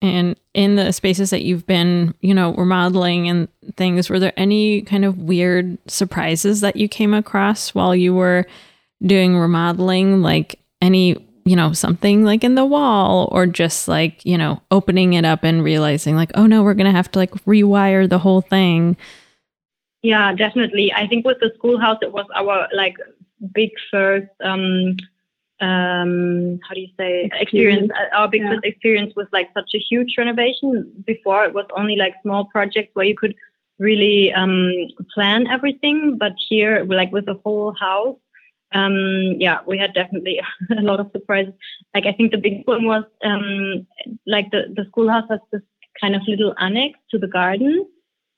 And 0.00 0.38
in 0.54 0.76
the 0.76 0.92
spaces 0.92 1.30
that 1.30 1.42
you've 1.42 1.66
been, 1.66 2.14
you 2.20 2.32
know, 2.32 2.54
remodeling 2.54 3.28
and 3.28 3.48
things, 3.76 4.08
were 4.08 4.20
there 4.20 4.32
any 4.36 4.82
kind 4.82 5.04
of 5.04 5.18
weird 5.18 5.76
surprises 5.90 6.60
that 6.60 6.76
you 6.76 6.88
came 6.88 7.12
across 7.12 7.74
while 7.74 7.96
you 7.96 8.14
were 8.14 8.46
doing 9.02 9.36
remodeling? 9.36 10.22
Like 10.22 10.60
any, 10.80 11.16
you 11.44 11.56
know, 11.56 11.72
something 11.72 12.24
like 12.24 12.44
in 12.44 12.54
the 12.54 12.64
wall 12.64 13.28
or 13.32 13.46
just 13.46 13.88
like, 13.88 14.24
you 14.24 14.38
know, 14.38 14.62
opening 14.70 15.14
it 15.14 15.24
up 15.24 15.42
and 15.42 15.64
realizing 15.64 16.14
like, 16.14 16.30
oh 16.34 16.46
no, 16.46 16.62
we're 16.62 16.74
going 16.74 16.90
to 16.90 16.96
have 16.96 17.10
to 17.12 17.18
like 17.18 17.32
rewire 17.44 18.08
the 18.08 18.18
whole 18.18 18.40
thing? 18.40 18.96
Yeah, 20.02 20.32
definitely. 20.32 20.92
I 20.92 21.08
think 21.08 21.26
with 21.26 21.40
the 21.40 21.50
schoolhouse, 21.56 21.98
it 22.02 22.12
was 22.12 22.26
our 22.36 22.68
like 22.72 22.96
big 23.52 23.70
first 23.90 24.28
um 24.42 24.96
um 25.60 26.60
how 26.66 26.74
do 26.74 26.80
you 26.80 26.88
say 26.96 27.28
experience. 27.34 27.90
uh, 27.90 28.16
our 28.16 28.28
biggest 28.28 28.60
yeah. 28.62 28.70
experience 28.70 29.12
was 29.16 29.26
like 29.32 29.48
such 29.54 29.70
a 29.74 29.78
huge 29.78 30.14
renovation. 30.16 30.92
Before 31.04 31.44
it 31.44 31.54
was 31.54 31.66
only 31.76 31.96
like 31.96 32.14
small 32.22 32.44
projects 32.46 32.94
where 32.94 33.06
you 33.06 33.16
could 33.16 33.34
really 33.78 34.32
um 34.32 34.72
plan 35.14 35.46
everything. 35.48 36.16
But 36.18 36.32
here 36.48 36.84
like 36.84 37.12
with 37.12 37.26
the 37.26 37.40
whole 37.44 37.74
house 37.74 38.16
um 38.72 39.36
yeah 39.38 39.60
we 39.66 39.78
had 39.78 39.94
definitely 39.94 40.40
a 40.78 40.82
lot 40.82 41.00
of 41.00 41.10
surprises. 41.12 41.54
Like 41.94 42.06
i 42.06 42.12
think 42.12 42.30
the 42.32 42.38
big 42.38 42.66
one 42.66 42.84
was 42.84 43.04
um 43.24 43.86
like 44.26 44.50
the 44.50 44.72
the 44.76 44.84
schoolhouse 44.88 45.28
has 45.30 45.40
this 45.52 45.62
kind 46.00 46.14
of 46.14 46.22
little 46.28 46.54
annex 46.58 46.98
to 47.10 47.18
the 47.18 47.26
garden. 47.26 47.86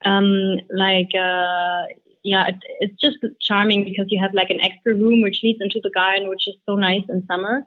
Um 0.04 0.60
like 0.70 1.10
uh 1.14 1.84
yeah, 2.22 2.48
it, 2.48 2.56
it's 2.80 3.00
just 3.00 3.18
charming 3.40 3.84
because 3.84 4.06
you 4.08 4.20
have 4.20 4.34
like 4.34 4.50
an 4.50 4.60
extra 4.60 4.94
room 4.94 5.22
which 5.22 5.40
leads 5.42 5.60
into 5.60 5.80
the 5.82 5.90
garden, 5.90 6.28
which 6.28 6.46
is 6.46 6.54
so 6.66 6.76
nice 6.76 7.04
in 7.08 7.26
summer. 7.26 7.66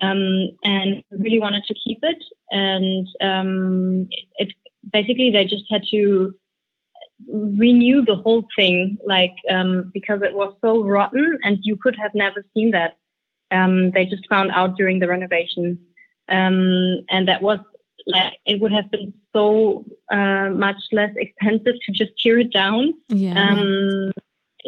Um, 0.00 0.50
and 0.62 1.02
really 1.10 1.40
wanted 1.40 1.64
to 1.64 1.74
keep 1.74 1.98
it. 2.02 2.22
And 2.52 3.08
um, 3.20 4.08
it, 4.36 4.52
basically 4.92 5.30
they 5.30 5.44
just 5.44 5.64
had 5.68 5.82
to 5.90 6.34
renew 7.26 8.04
the 8.04 8.14
whole 8.14 8.46
thing, 8.56 8.96
like 9.04 9.34
um, 9.50 9.90
because 9.92 10.22
it 10.22 10.34
was 10.34 10.54
so 10.60 10.84
rotten, 10.84 11.38
and 11.42 11.58
you 11.62 11.76
could 11.76 11.96
have 11.96 12.14
never 12.14 12.44
seen 12.54 12.70
that. 12.72 12.96
Um, 13.50 13.90
they 13.92 14.04
just 14.04 14.28
found 14.28 14.50
out 14.52 14.76
during 14.76 14.98
the 14.98 15.08
renovation, 15.08 15.78
um, 16.28 17.00
and 17.10 17.26
that 17.26 17.42
was 17.42 17.58
like 18.08 18.32
it 18.46 18.60
would 18.60 18.72
have 18.72 18.90
been 18.90 19.12
so 19.34 19.84
uh, 20.10 20.48
much 20.50 20.76
less 20.92 21.12
expensive 21.16 21.74
to 21.84 21.92
just 21.92 22.10
tear 22.22 22.38
it 22.38 22.52
down. 22.52 22.94
Yeah. 23.08 23.34
Um, 23.38 24.10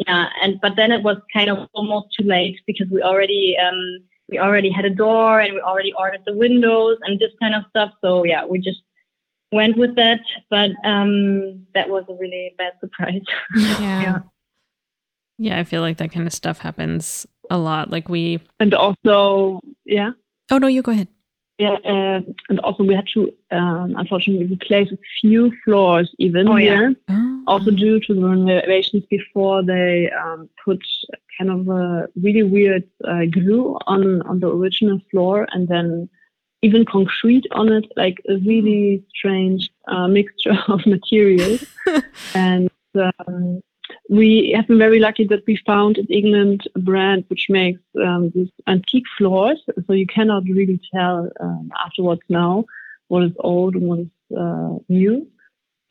yeah, 0.07 0.29
and 0.41 0.59
but 0.61 0.75
then 0.75 0.91
it 0.91 1.03
was 1.03 1.17
kind 1.33 1.49
of 1.49 1.67
almost 1.73 2.07
too 2.17 2.25
late 2.25 2.59
because 2.65 2.87
we 2.91 3.01
already 3.01 3.57
um, 3.57 3.99
we 4.29 4.39
already 4.39 4.71
had 4.71 4.85
a 4.85 4.89
door 4.89 5.39
and 5.39 5.53
we 5.53 5.61
already 5.61 5.91
ordered 5.97 6.21
the 6.25 6.35
windows 6.35 6.97
and 7.01 7.19
this 7.19 7.31
kind 7.41 7.55
of 7.55 7.63
stuff. 7.69 7.91
So 8.01 8.23
yeah, 8.23 8.45
we 8.45 8.59
just 8.59 8.81
went 9.51 9.77
with 9.77 9.95
that. 9.95 10.21
But 10.49 10.71
um, 10.85 11.65
that 11.73 11.89
was 11.89 12.05
a 12.09 12.13
really 12.13 12.53
bad 12.57 12.73
surprise. 12.79 13.21
Yeah. 13.55 14.01
yeah. 14.01 14.19
Yeah, 15.37 15.57
I 15.57 15.63
feel 15.63 15.81
like 15.81 15.97
that 15.97 16.11
kind 16.11 16.27
of 16.27 16.33
stuff 16.33 16.59
happens 16.59 17.25
a 17.49 17.57
lot. 17.57 17.89
Like 17.89 18.07
we 18.07 18.39
and 18.59 18.75
also 18.75 19.59
yeah. 19.85 20.11
Oh 20.51 20.59
no, 20.59 20.67
you 20.67 20.83
go 20.83 20.91
ahead 20.91 21.07
yeah, 21.61 21.77
uh, 21.85 22.21
and 22.49 22.59
also 22.61 22.83
we 22.83 22.95
had 22.95 23.07
to 23.13 23.31
um, 23.51 23.93
unfortunately 23.95 24.47
replace 24.47 24.91
a 24.91 24.97
few 25.21 25.51
floors 25.63 26.09
even 26.17 26.47
oh, 26.47 26.55
here, 26.55 26.95
oh. 27.07 27.43
also 27.45 27.69
due 27.69 27.99
to 27.99 28.15
the 28.15 28.25
renovations 28.27 29.03
before 29.11 29.63
they 29.63 30.09
um, 30.23 30.49
put 30.65 30.81
kind 31.37 31.51
of 31.51 31.67
a 31.67 32.07
really 32.19 32.41
weird 32.41 32.83
uh, 33.07 33.25
glue 33.31 33.77
on 33.85 34.23
on 34.23 34.39
the 34.39 34.47
original 34.47 34.99
floor 35.11 35.47
and 35.51 35.67
then 35.67 36.09
even 36.63 36.83
concrete 36.83 37.45
on 37.51 37.71
it, 37.71 37.85
like 37.95 38.17
a 38.27 38.37
really 38.37 39.03
strange 39.15 39.69
uh, 39.87 40.07
mixture 40.19 40.57
of 40.67 40.83
materials. 40.87 41.63
and 42.33 42.71
um, 43.27 43.61
we 44.11 44.51
have 44.57 44.67
been 44.67 44.77
very 44.77 44.99
lucky 44.99 45.25
that 45.27 45.43
we 45.47 45.57
found 45.65 45.97
in 45.97 46.05
England 46.07 46.67
a 46.75 46.79
brand 46.79 47.23
which 47.29 47.45
makes 47.47 47.79
um, 48.05 48.29
these 48.35 48.49
antique 48.67 49.05
floors, 49.17 49.63
so 49.87 49.93
you 49.93 50.05
cannot 50.05 50.43
really 50.43 50.81
tell 50.93 51.29
um, 51.39 51.71
afterwards 51.85 52.21
now 52.27 52.65
what 53.07 53.23
is 53.23 53.31
old 53.39 53.75
and 53.75 53.87
what 53.87 53.99
is 53.99 54.37
uh, 54.37 54.75
new. 54.89 55.25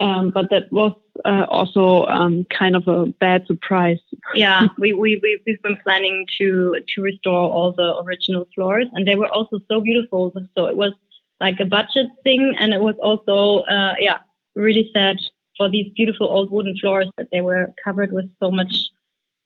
Um, 0.00 0.30
but 0.30 0.50
that 0.50 0.70
was 0.70 0.92
uh, 1.24 1.46
also 1.48 2.04
um, 2.06 2.44
kind 2.50 2.76
of 2.76 2.86
a 2.88 3.06
bad 3.06 3.46
surprise. 3.46 3.98
Yeah, 4.34 4.68
we, 4.78 4.92
we, 4.92 5.18
we, 5.22 5.40
we've 5.46 5.62
been 5.62 5.78
planning 5.82 6.26
to, 6.38 6.76
to 6.94 7.02
restore 7.02 7.50
all 7.50 7.72
the 7.72 7.96
original 8.04 8.46
floors, 8.54 8.86
and 8.92 9.08
they 9.08 9.16
were 9.16 9.28
also 9.28 9.60
so 9.66 9.80
beautiful. 9.80 10.32
So 10.54 10.66
it 10.66 10.76
was 10.76 10.92
like 11.40 11.58
a 11.58 11.64
budget 11.64 12.08
thing, 12.22 12.54
and 12.58 12.74
it 12.74 12.80
was 12.80 12.96
also, 13.02 13.64
uh, 13.64 13.94
yeah, 13.98 14.18
really 14.54 14.90
sad 14.92 15.16
for 15.60 15.68
these 15.68 15.92
beautiful 15.94 16.26
old 16.26 16.50
wooden 16.50 16.74
floors 16.78 17.10
that 17.18 17.28
they 17.30 17.42
were 17.42 17.66
covered 17.84 18.12
with 18.12 18.24
so 18.42 18.50
much 18.50 18.74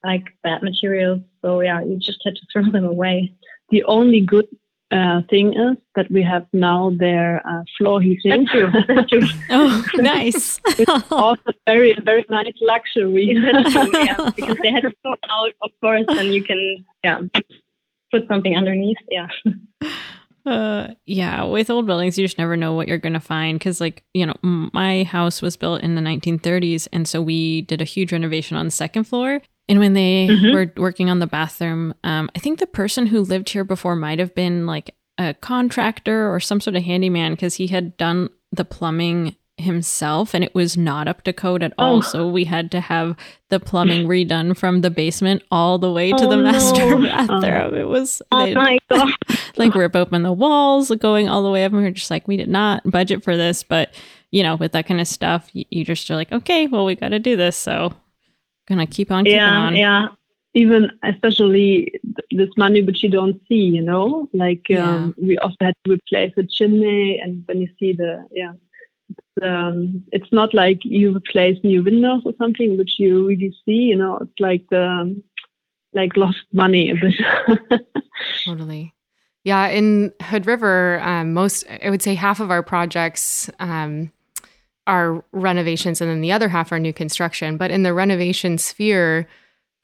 like 0.01 0.23
bad 0.43 0.63
materials. 0.63 1.19
So 1.41 1.59
yeah, 1.59 1.83
you 1.83 1.97
just 1.97 2.21
had 2.23 2.35
to 2.35 2.41
throw 2.53 2.71
them 2.71 2.85
away. 2.85 3.33
The 3.69 3.83
only 3.83 4.21
good 4.21 4.47
uh, 4.91 5.23
thing 5.29 5.47
is 5.53 5.75
that 5.95 6.09
we 6.09 6.23
have 6.23 6.45
now 6.53 6.93
their 6.97 7.45
uh, 7.45 7.63
floor 7.77 7.99
heating. 7.99 8.45
That's 8.45 8.51
true. 8.51 8.71
That's 8.87 9.09
true. 9.09 9.27
oh, 9.49 9.85
nice. 9.95 10.61
it's 10.79 11.11
also 11.11 11.51
very, 11.67 11.97
very 12.05 12.25
nice 12.29 12.53
luxury. 12.61 13.25
yeah, 13.35 14.31
because 14.37 14.57
they 14.63 14.71
had 14.71 14.83
to 14.83 14.93
sort 15.05 15.19
out, 15.29 15.51
of 15.63 15.71
course, 15.81 16.05
and 16.07 16.33
you 16.33 16.45
can, 16.45 16.85
yeah, 17.03 17.19
put 18.09 18.25
something 18.29 18.55
underneath. 18.55 18.99
Yeah. 19.09 19.27
Uh, 20.45 20.89
yeah, 21.05 21.43
with 21.43 21.69
old 21.69 21.87
buildings, 21.87 22.17
you 22.17 22.25
just 22.25 22.37
never 22.37 22.55
know 22.55 22.73
what 22.73 22.87
you're 22.87 22.97
going 22.97 23.13
to 23.13 23.19
find. 23.19 23.59
Cause, 23.59 23.81
like, 23.81 24.03
you 24.13 24.25
know, 24.25 24.35
my 24.41 25.03
house 25.03 25.41
was 25.41 25.57
built 25.57 25.81
in 25.81 25.95
the 25.95 26.01
1930s. 26.01 26.87
And 26.93 27.07
so 27.07 27.21
we 27.21 27.61
did 27.61 27.81
a 27.81 27.85
huge 27.85 28.11
renovation 28.11 28.55
on 28.55 28.65
the 28.65 28.71
second 28.71 29.05
floor. 29.05 29.41
And 29.67 29.79
when 29.79 29.93
they 29.93 30.27
mm-hmm. 30.29 30.53
were 30.53 30.71
working 30.77 31.09
on 31.09 31.19
the 31.19 31.27
bathroom, 31.27 31.95
um, 32.03 32.29
I 32.35 32.39
think 32.39 32.59
the 32.59 32.67
person 32.67 33.07
who 33.07 33.21
lived 33.21 33.49
here 33.49 33.63
before 33.63 33.95
might 33.95 34.19
have 34.19 34.35
been 34.35 34.67
like 34.67 34.95
a 35.17 35.33
contractor 35.33 36.31
or 36.31 36.39
some 36.39 36.61
sort 36.61 36.75
of 36.75 36.83
handyman 36.83 37.31
because 37.31 37.55
he 37.55 37.67
had 37.67 37.97
done 37.97 38.29
the 38.51 38.65
plumbing 38.65 39.35
himself 39.57 40.33
and 40.33 40.43
it 40.43 40.53
was 40.53 40.75
not 40.75 41.07
up 41.07 41.23
to 41.23 41.33
code 41.33 41.63
at 41.63 41.73
all. 41.77 41.97
Oh. 41.97 42.01
So 42.01 42.27
we 42.27 42.43
had 42.43 42.71
to 42.71 42.81
have 42.81 43.15
the 43.49 43.59
plumbing 43.59 44.07
redone 44.07 44.57
from 44.57 44.81
the 44.81 44.89
basement 44.89 45.43
all 45.51 45.77
the 45.77 45.91
way 45.91 46.11
to 46.11 46.25
oh, 46.25 46.29
the 46.29 46.37
master 46.37 46.99
no. 46.99 47.01
bathroom. 47.01 47.73
Oh. 47.73 47.77
It 47.77 47.87
was 47.87 48.21
oh 48.31 48.53
my 48.53 48.77
God. 48.89 49.13
like 49.57 49.73
rip 49.75 49.95
open 49.95 50.23
the 50.23 50.33
walls, 50.33 50.91
going 50.99 51.29
all 51.29 51.43
the 51.43 51.51
way 51.51 51.63
up. 51.63 51.71
And 51.71 51.79
we 51.79 51.85
were 51.85 51.91
just 51.91 52.11
like, 52.11 52.27
we 52.27 52.37
did 52.37 52.49
not 52.49 52.89
budget 52.89 53.23
for 53.23 53.37
this. 53.37 53.63
But, 53.63 53.93
you 54.31 54.43
know, 54.43 54.55
with 54.55 54.73
that 54.73 54.87
kind 54.87 54.99
of 54.99 55.07
stuff, 55.07 55.49
you, 55.53 55.65
you 55.69 55.85
just 55.85 56.09
are 56.11 56.15
like, 56.15 56.31
okay, 56.31 56.67
well, 56.67 56.85
we 56.85 56.95
got 56.95 57.09
to 57.09 57.19
do 57.19 57.35
this. 57.35 57.55
So 57.55 57.93
gonna 58.67 58.87
keep 58.87 59.11
on 59.11 59.23
keeping 59.23 59.37
yeah, 59.37 59.57
on. 59.57 59.75
Yeah. 59.75 60.07
Even 60.53 60.89
especially 61.03 61.93
this 62.31 62.49
money 62.55 62.81
which 62.81 63.03
you 63.03 63.09
don't 63.09 63.41
see, 63.47 63.55
you 63.55 63.81
know, 63.81 64.29
like 64.33 64.69
yeah. 64.69 64.89
um, 64.89 65.15
we 65.21 65.37
also 65.37 65.57
had 65.59 65.73
to 65.83 65.91
replace 65.91 66.31
the 66.37 66.47
chimney, 66.47 67.19
and 67.21 67.43
when 67.45 67.59
you 67.59 67.67
see 67.77 67.91
the 67.91 68.25
yeah 68.31 68.53
um, 69.41 70.03
it's 70.11 70.31
not 70.31 70.53
like 70.53 70.79
you 70.83 71.15
replace 71.15 71.57
new 71.63 71.83
windows 71.83 72.21
or 72.25 72.33
something 72.37 72.77
which 72.77 72.95
you 72.97 73.27
really 73.27 73.53
see 73.65 73.71
you 73.91 73.95
know 73.95 74.17
it's 74.17 74.39
like 74.39 74.71
um, 74.73 75.21
like 75.93 76.15
lost 76.17 76.43
money 76.51 76.93
totally. 78.45 78.93
Yeah 79.43 79.67
in 79.67 80.13
hood 80.21 80.47
river 80.47 80.99
um, 81.01 81.33
most 81.33 81.65
i 81.83 81.89
would 81.89 82.01
say 82.01 82.15
half 82.15 82.39
of 82.39 82.49
our 82.49 82.63
projects 82.63 83.49
um, 83.59 84.11
are 84.87 85.23
renovations 85.31 86.01
and 86.01 86.09
then 86.09 86.21
the 86.21 86.31
other 86.31 86.49
half 86.49 86.71
are 86.71 86.79
new 86.79 86.93
construction. 86.93 87.57
But 87.57 87.71
in 87.71 87.83
the 87.83 87.93
renovation 87.93 88.57
sphere 88.57 89.27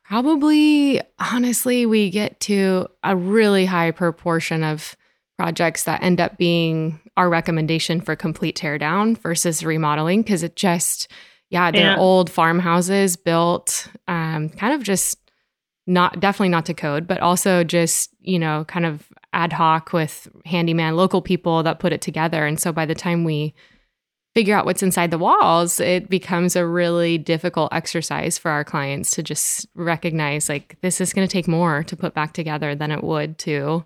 probably 0.04 1.02
honestly 1.20 1.86
we 1.86 2.10
get 2.10 2.40
to 2.42 2.88
a 3.04 3.16
really 3.16 3.66
high 3.66 3.92
proportion 3.92 4.64
of 4.64 4.96
projects 5.42 5.86
that 5.86 6.04
end 6.04 6.22
up 6.22 6.38
being 6.38 7.00
our 7.18 7.28
recommendation 7.28 8.00
for 8.00 8.16
complete 8.16 8.56
teardown 8.56 9.18
versus 9.18 9.64
remodeling 9.64 10.22
because 10.22 10.44
it 10.44 10.56
just 10.56 11.08
yeah 11.50 11.72
they're 11.72 11.94
yeah. 11.94 11.98
old 11.98 12.30
farmhouses 12.30 13.16
built 13.16 13.88
um, 14.08 14.50
kind 14.50 14.72
of 14.76 14.84
just 14.84 15.18
not 15.88 16.20
definitely 16.20 16.50
not 16.50 16.68
to 16.68 16.76
code 16.76 17.08
but 17.08 17.20
also 17.22 17.64
just 17.64 18.12
you 18.20 18.38
know 18.38 18.64
kind 18.66 18.86
of 18.86 19.10
ad 19.34 19.52
hoc 19.52 19.94
with 19.94 20.28
handyman 20.46 20.96
local 20.96 21.24
people 21.24 21.64
that 21.64 21.80
put 21.80 21.92
it 21.92 22.02
together 22.02 22.46
and 22.46 22.60
so 22.60 22.72
by 22.72 22.86
the 22.86 22.94
time 22.94 23.24
we 23.24 23.52
figure 24.36 24.56
out 24.56 24.66
what's 24.66 24.82
inside 24.82 25.12
the 25.12 25.18
walls, 25.18 25.82
it 25.82 26.10
becomes 26.10 26.56
a 26.56 26.66
really 26.66 27.18
difficult 27.18 27.74
exercise 27.74 28.38
for 28.38 28.50
our 28.50 28.64
clients 28.64 29.12
to 29.12 29.22
just 29.22 29.68
recognize 29.76 30.48
like 30.48 30.78
this 30.80 31.02
is 31.02 31.12
going 31.12 31.28
to 31.28 31.32
take 31.32 31.50
more 31.50 31.84
to 31.84 31.98
put 31.98 32.14
back 32.14 32.32
together 32.32 32.74
than 32.74 32.92
it 32.92 33.04
would 33.04 33.38
to 33.38 33.84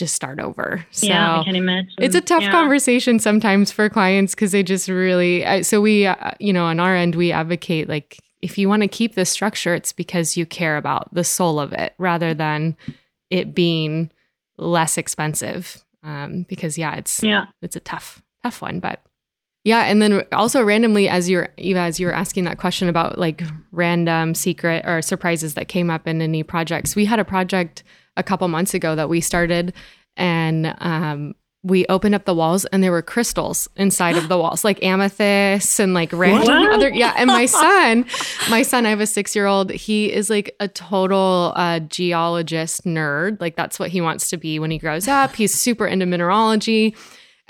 just 0.00 0.14
start 0.16 0.40
over. 0.40 0.84
So 0.90 1.06
yeah, 1.06 1.38
I 1.40 1.44
can 1.44 1.54
imagine. 1.54 1.92
it's 1.98 2.16
a 2.16 2.20
tough 2.20 2.42
Yeah. 2.42 2.50
conversation 2.50 3.20
sometimes 3.20 3.70
for 3.70 3.88
clients 3.88 4.34
because 4.34 4.50
they 4.50 4.64
just 4.64 4.88
really 4.88 5.62
so 5.62 5.80
we 5.80 6.06
uh, 6.06 6.32
you 6.40 6.52
know 6.52 6.64
on 6.64 6.80
our 6.80 6.96
end 6.96 7.14
we 7.14 7.30
advocate 7.30 7.88
like 7.88 8.18
if 8.42 8.58
you 8.58 8.68
want 8.68 8.82
to 8.82 8.88
keep 8.88 9.14
this 9.14 9.30
structure 9.30 9.74
it's 9.74 9.92
because 9.92 10.36
you 10.36 10.44
care 10.46 10.76
about 10.76 11.14
the 11.14 11.22
soul 11.22 11.60
of 11.60 11.72
it 11.72 11.94
rather 11.98 12.34
than 12.34 12.76
it 13.30 13.54
being 13.54 14.10
less 14.58 14.98
expensive 14.98 15.84
um, 16.02 16.44
because 16.48 16.76
yeah 16.76 16.94
it's 16.96 17.22
Yeah. 17.22 17.44
it's 17.62 17.76
a 17.76 17.80
tough 17.80 18.22
tough 18.42 18.62
one 18.62 18.80
but 18.80 19.02
yeah 19.64 19.82
and 19.84 20.00
then 20.00 20.22
also 20.32 20.62
randomly 20.62 21.06
as 21.08 21.28
you're 21.28 21.48
eva 21.58 21.80
as 21.80 22.00
you 22.00 22.06
were 22.06 22.14
asking 22.14 22.44
that 22.44 22.56
question 22.58 22.88
about 22.88 23.18
like 23.18 23.42
random 23.72 24.34
secret 24.34 24.84
or 24.86 25.02
surprises 25.02 25.52
that 25.54 25.68
came 25.68 25.90
up 25.90 26.08
in 26.08 26.22
any 26.22 26.42
projects 26.42 26.96
we 26.96 27.04
had 27.04 27.18
a 27.20 27.24
project 27.24 27.82
a 28.16 28.22
couple 28.22 28.46
months 28.48 28.74
ago 28.74 28.94
that 28.94 29.08
we 29.08 29.20
started 29.20 29.72
and 30.16 30.74
um 30.78 31.34
we 31.62 31.84
opened 31.90 32.14
up 32.14 32.24
the 32.24 32.34
walls 32.34 32.64
and 32.66 32.82
there 32.82 32.90
were 32.90 33.02
crystals 33.02 33.68
inside 33.76 34.16
of 34.16 34.28
the 34.28 34.38
walls 34.42 34.64
like 34.64 34.82
amethyst 34.82 35.78
and 35.78 35.92
like 35.92 36.12
random 36.12 36.46
What? 36.48 36.72
other 36.72 36.88
yeah 36.88 37.14
and 37.16 37.28
my 37.28 37.46
son 37.62 38.06
my 38.48 38.62
son 38.62 38.86
i 38.86 38.90
have 38.90 39.00
a 39.00 39.06
six 39.06 39.36
year 39.36 39.46
old 39.46 39.70
he 39.70 40.12
is 40.12 40.30
like 40.30 40.54
a 40.60 40.68
total 40.68 41.52
uh, 41.56 41.80
geologist 41.80 42.84
nerd 42.84 43.40
like 43.40 43.56
that's 43.56 43.78
what 43.78 43.90
he 43.90 44.00
wants 44.00 44.30
to 44.30 44.36
be 44.36 44.58
when 44.58 44.70
he 44.70 44.78
grows 44.78 45.06
up 45.06 45.34
he's 45.34 45.54
super 45.54 45.86
into 45.86 46.06
mineralogy 46.06 46.96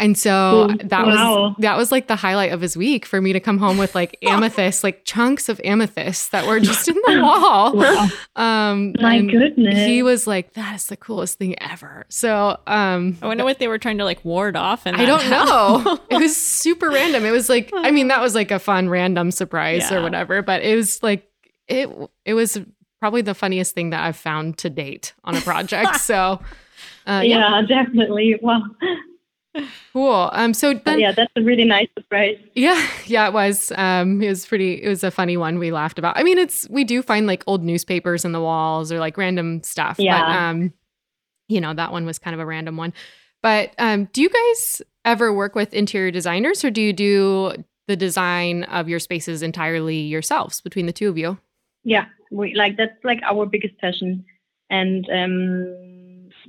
and 0.01 0.19
so 0.19 0.67
Cool. 0.69 0.89
that 0.89 1.07
Wow. 1.07 1.43
was 1.51 1.55
that 1.61 1.77
was 1.77 1.93
like 1.93 2.09
the 2.09 2.17
highlight 2.17 2.51
of 2.53 2.61
his 2.61 2.77
week 2.77 3.07
for 3.07 3.21
me 3.21 3.33
to 3.33 3.39
come 3.41 3.59
home 3.59 3.79
with 3.79 3.95
like 3.95 4.17
amethyst 4.23 4.83
like 4.83 5.05
chunks 5.05 5.49
of 5.49 5.61
amethyst 5.65 6.33
that 6.33 6.47
were 6.47 6.59
just 6.59 6.89
in 6.89 6.97
the 7.07 7.21
wall 7.23 7.77
Wow. 7.77 8.09
um 8.37 8.95
My 9.01 9.21
goodness. 9.21 9.87
he 9.87 10.03
was 10.03 10.27
like 10.27 10.55
that 10.55 10.75
is 10.75 10.87
the 10.87 10.97
coolest 10.97 11.39
thing 11.39 11.55
ever 11.63 12.07
so 12.09 12.59
um 12.67 13.17
I 13.23 13.27
wonder 13.29 13.45
what 13.45 13.59
they 13.61 13.69
were 13.69 13.79
trying 13.79 13.99
to 13.99 14.05
like 14.05 14.25
ward 14.25 14.57
off. 14.57 14.87
And 14.87 14.97
I 14.97 15.05
don't 15.05 15.29
know. 15.31 15.99
it 16.11 16.19
was 16.19 16.37
super 16.37 16.89
random. 16.91 17.25
It 17.25 17.31
was 17.31 17.49
like, 17.49 17.71
I 17.75 17.91
mean, 17.91 18.09
that 18.09 18.21
was 18.21 18.35
like 18.35 18.51
a 18.51 18.59
fun 18.59 18.89
random 18.89 19.31
surprise 19.31 19.93
or 19.93 20.03
whatever, 20.03 20.43
but 20.43 20.63
it 20.63 20.75
was 20.75 21.03
like 21.03 21.29
it 21.69 21.89
it 22.25 22.35
was 22.35 22.59
probably 22.99 23.23
the 23.23 23.35
funniest 23.35 23.75
thing 23.75 23.91
that 23.91 24.03
I've 24.05 24.17
found 24.17 24.59
to 24.59 24.71
date 24.71 25.13
on 25.25 25.37
a 25.37 25.41
project. 25.41 25.97
so 26.01 26.41
uh, 27.07 27.23
yeah. 27.25 27.61
yeah, 27.61 27.63
definitely. 27.67 28.39
Wow. 28.43 28.63
Cool. 29.93 30.31
Um 30.33 30.55
so 30.55 30.75
then 30.75 31.01
yeah, 31.01 31.13
that's 31.13 31.33
a 31.37 31.43
really 31.43 31.65
nice 31.65 31.89
surprise. 31.99 32.39
yeah, 32.55 32.87
yeah, 33.07 33.27
it 33.27 33.33
was. 33.33 33.73
Um, 33.77 34.23
it 34.23 34.29
was 34.29 34.47
pretty. 34.47 34.83
It 34.83 34.89
was 34.89 35.03
a 35.05 35.11
funny 35.11 35.37
one. 35.37 35.59
We 35.59 35.73
laughed 35.73 35.99
about. 35.99 36.17
I 36.17 36.23
mean, 36.23 36.39
it's 36.39 36.69
we 36.71 36.85
do 36.85 37.03
find 37.03 37.27
like 37.27 37.43
old 37.47 37.65
newspapers 37.65 38.25
in 38.25 38.33
the 38.33 38.41
walls 38.41 38.93
or 38.93 38.99
like 39.01 39.17
random 39.17 39.63
stuff. 39.63 39.97
But, 39.97 40.05
Yeah. 40.05 40.51
um, 40.51 40.73
you 41.49 41.61
know, 41.61 41.75
that 41.75 41.91
one 41.93 42.07
was 42.07 42.19
kind 42.19 42.35
of 42.35 42.41
a 42.41 42.47
random 42.47 42.77
one. 42.77 42.93
But 43.43 43.73
um, 43.79 44.05
do 44.13 44.23
you 44.23 44.29
guys 44.29 44.83
ever 45.05 45.33
work 45.33 45.55
with 45.55 45.75
interior 45.75 46.11
designers, 46.11 46.65
or 46.65 46.71
do 46.71 46.81
you 46.81 46.93
do 46.93 47.53
the 47.89 47.97
design 47.97 48.65
of 48.65 48.89
your 48.89 49.01
spaces 49.01 49.43
entirely 49.43 49.99
yourselves 49.99 50.61
between 50.61 50.87
the 50.87 50.93
two 50.93 51.09
of 51.09 51.19
you? 51.19 51.39
Yeah, 51.83 52.05
we 52.31 52.55
like 52.55 52.77
that's 52.77 53.03
like 53.03 53.21
our 53.25 53.47
biggest 53.47 53.77
passion, 53.79 54.25
and 54.69 55.09
um, 55.11 56.00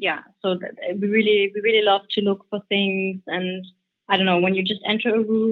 yeah, 0.01 0.21
so 0.41 0.57
we 0.99 1.07
really 1.07 1.51
we 1.53 1.61
really 1.61 1.85
love 1.85 2.01
to 2.11 2.21
look 2.21 2.45
for 2.49 2.59
things, 2.69 3.21
and 3.27 3.63
I 4.09 4.17
don't 4.17 4.25
know 4.25 4.39
when 4.39 4.55
you 4.55 4.63
just 4.63 4.81
enter 4.85 5.13
a 5.13 5.21
room, 5.21 5.51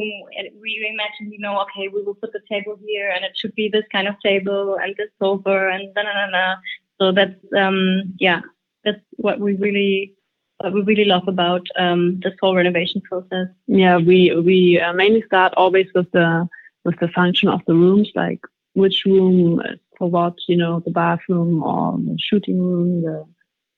we 0.61 0.89
imagine 0.91 1.31
you 1.31 1.39
know 1.39 1.61
okay 1.61 1.87
we 1.87 2.01
will 2.01 2.15
put 2.15 2.33
the 2.33 2.41
table 2.49 2.77
here, 2.85 3.11
and 3.11 3.23
it 3.23 3.37
should 3.37 3.53
be 3.53 3.69
this 3.69 3.85
kind 3.91 4.07
of 4.07 4.19
table 4.21 4.77
and 4.81 4.95
this 4.97 5.11
sofa 5.19 5.69
and 5.71 5.93
da 5.93 6.01
na 6.01 6.13
na 6.13 6.27
na. 6.31 6.55
So 6.99 7.11
that's 7.11 7.39
um 7.55 8.15
yeah 8.19 8.41
that's 8.83 9.05
what 9.17 9.39
we 9.39 9.53
really 9.53 10.15
what 10.57 10.73
we 10.73 10.81
really 10.81 11.05
love 11.05 11.27
about 11.27 11.67
um 11.77 12.19
this 12.23 12.33
whole 12.41 12.55
renovation 12.55 13.01
process. 13.01 13.47
Yeah, 13.67 13.97
we 13.97 14.35
we 14.49 14.79
uh, 14.79 14.93
mainly 14.93 15.21
start 15.27 15.53
always 15.57 15.87
with 15.93 16.11
the 16.11 16.49
with 16.85 16.99
the 16.99 17.09
function 17.09 17.49
of 17.49 17.61
the 17.67 17.75
rooms, 17.75 18.09
like 18.15 18.41
which 18.73 19.05
room 19.05 19.61
for 19.99 20.09
what, 20.09 20.35
you 20.47 20.57
know, 20.57 20.79
the 20.79 20.91
bathroom 20.91 21.61
or 21.61 21.97
the 21.97 22.17
shooting 22.17 22.59
room, 22.59 23.03
the 23.03 23.25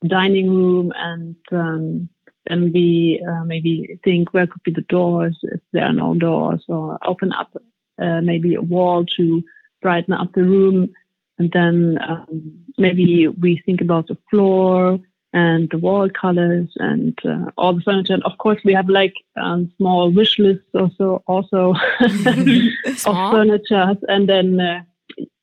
dining 0.08 0.50
room, 0.50 0.92
and 0.96 1.36
um, 1.52 2.10
then 2.48 2.72
we 2.74 3.24
uh, 3.28 3.44
maybe 3.46 4.00
think 4.04 4.34
where 4.34 4.48
could 4.48 4.64
be 4.64 4.72
the 4.72 4.82
doors 4.82 5.38
if 5.44 5.60
there 5.74 5.86
are 5.86 5.94
no 5.94 6.16
doors, 6.16 6.64
or 6.68 6.98
open 7.06 7.32
up 7.34 7.56
uh, 8.02 8.22
maybe 8.22 8.56
a 8.56 8.62
wall 8.62 9.06
to 9.18 9.44
brighten 9.82 10.14
up 10.14 10.34
the 10.34 10.44
room, 10.44 10.90
and 11.38 11.52
then 11.52 12.00
um, 12.08 12.54
maybe 12.78 13.28
we 13.28 13.62
think 13.66 13.82
about 13.82 14.08
the 14.08 14.18
floor 14.30 15.00
and 15.34 15.70
the 15.70 15.78
wall 15.78 16.10
colors 16.10 16.70
and 16.78 17.18
uh, 17.24 17.50
all 17.58 17.74
the 17.74 17.82
furniture. 17.82 18.14
And 18.14 18.24
of 18.24 18.38
course, 18.38 18.60
we 18.66 18.74
have 18.74 18.90
like 18.90 19.14
um, 19.38 19.72
small 19.78 20.12
wish 20.12 20.38
lists 20.40 20.68
also 20.74 21.24
also 21.28 21.74
of 22.02 23.32
furniture, 23.32 23.96
and 24.08 24.28
then 24.28 24.60
uh, 24.60 24.82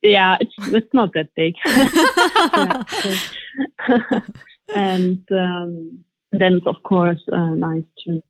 yeah, 0.02 0.36
it's 0.40 0.54
it's 0.58 0.92
not 0.92 1.14
that 1.14 1.34
big. 1.34 1.54
Yeah, 3.88 4.20
and 4.74 5.20
um, 5.32 6.04
then 6.32 6.54
it's 6.54 6.66
of 6.66 6.82
course 6.82 7.20
uh, 7.32 7.50
nice 7.54 7.84
to 8.04 8.22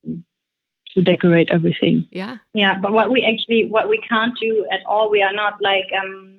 to 0.94 1.02
decorate 1.02 1.50
everything. 1.50 2.06
Yeah. 2.10 2.38
Yeah, 2.54 2.78
but 2.78 2.92
what 2.92 3.10
we 3.10 3.22
actually 3.22 3.66
what 3.68 3.88
we 3.88 3.98
can't 4.08 4.36
do 4.40 4.66
at 4.70 4.80
all, 4.86 5.10
we 5.10 5.22
are 5.22 5.32
not 5.32 5.60
like 5.60 5.86
um 6.00 6.34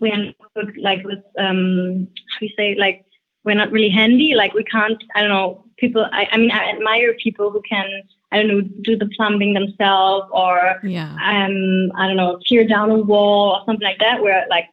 we 0.00 0.10
are 0.10 0.16
not 0.16 0.66
like 0.78 1.04
with 1.04 1.22
um 1.38 2.08
how 2.32 2.38
do 2.40 2.46
you 2.46 2.52
say 2.56 2.74
like 2.78 3.04
we're 3.44 3.54
not 3.54 3.70
really 3.70 3.90
handy. 3.90 4.34
Like 4.34 4.54
we 4.54 4.64
can't 4.64 5.02
I 5.14 5.20
don't 5.20 5.30
know 5.30 5.64
people. 5.78 6.06
I, 6.12 6.26
I 6.32 6.36
mean 6.36 6.50
I 6.50 6.70
admire 6.70 7.14
people 7.14 7.50
who 7.50 7.62
can 7.68 7.86
I 8.32 8.38
don't 8.38 8.48
know 8.48 8.60
do 8.82 8.96
the 8.96 9.08
plumbing 9.16 9.54
themselves 9.54 10.28
or 10.32 10.80
Yeah. 10.82 11.12
um 11.12 11.92
I 11.96 12.06
don't 12.06 12.16
know 12.16 12.38
tear 12.46 12.66
down 12.66 12.90
a 12.90 12.96
wall 12.98 13.50
or 13.54 13.62
something 13.66 13.86
like 13.86 13.98
that. 14.00 14.22
We're 14.22 14.46
like 14.50 14.66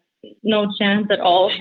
no 0.44 0.72
chance 0.80 1.08
at 1.12 1.20
all. 1.20 1.52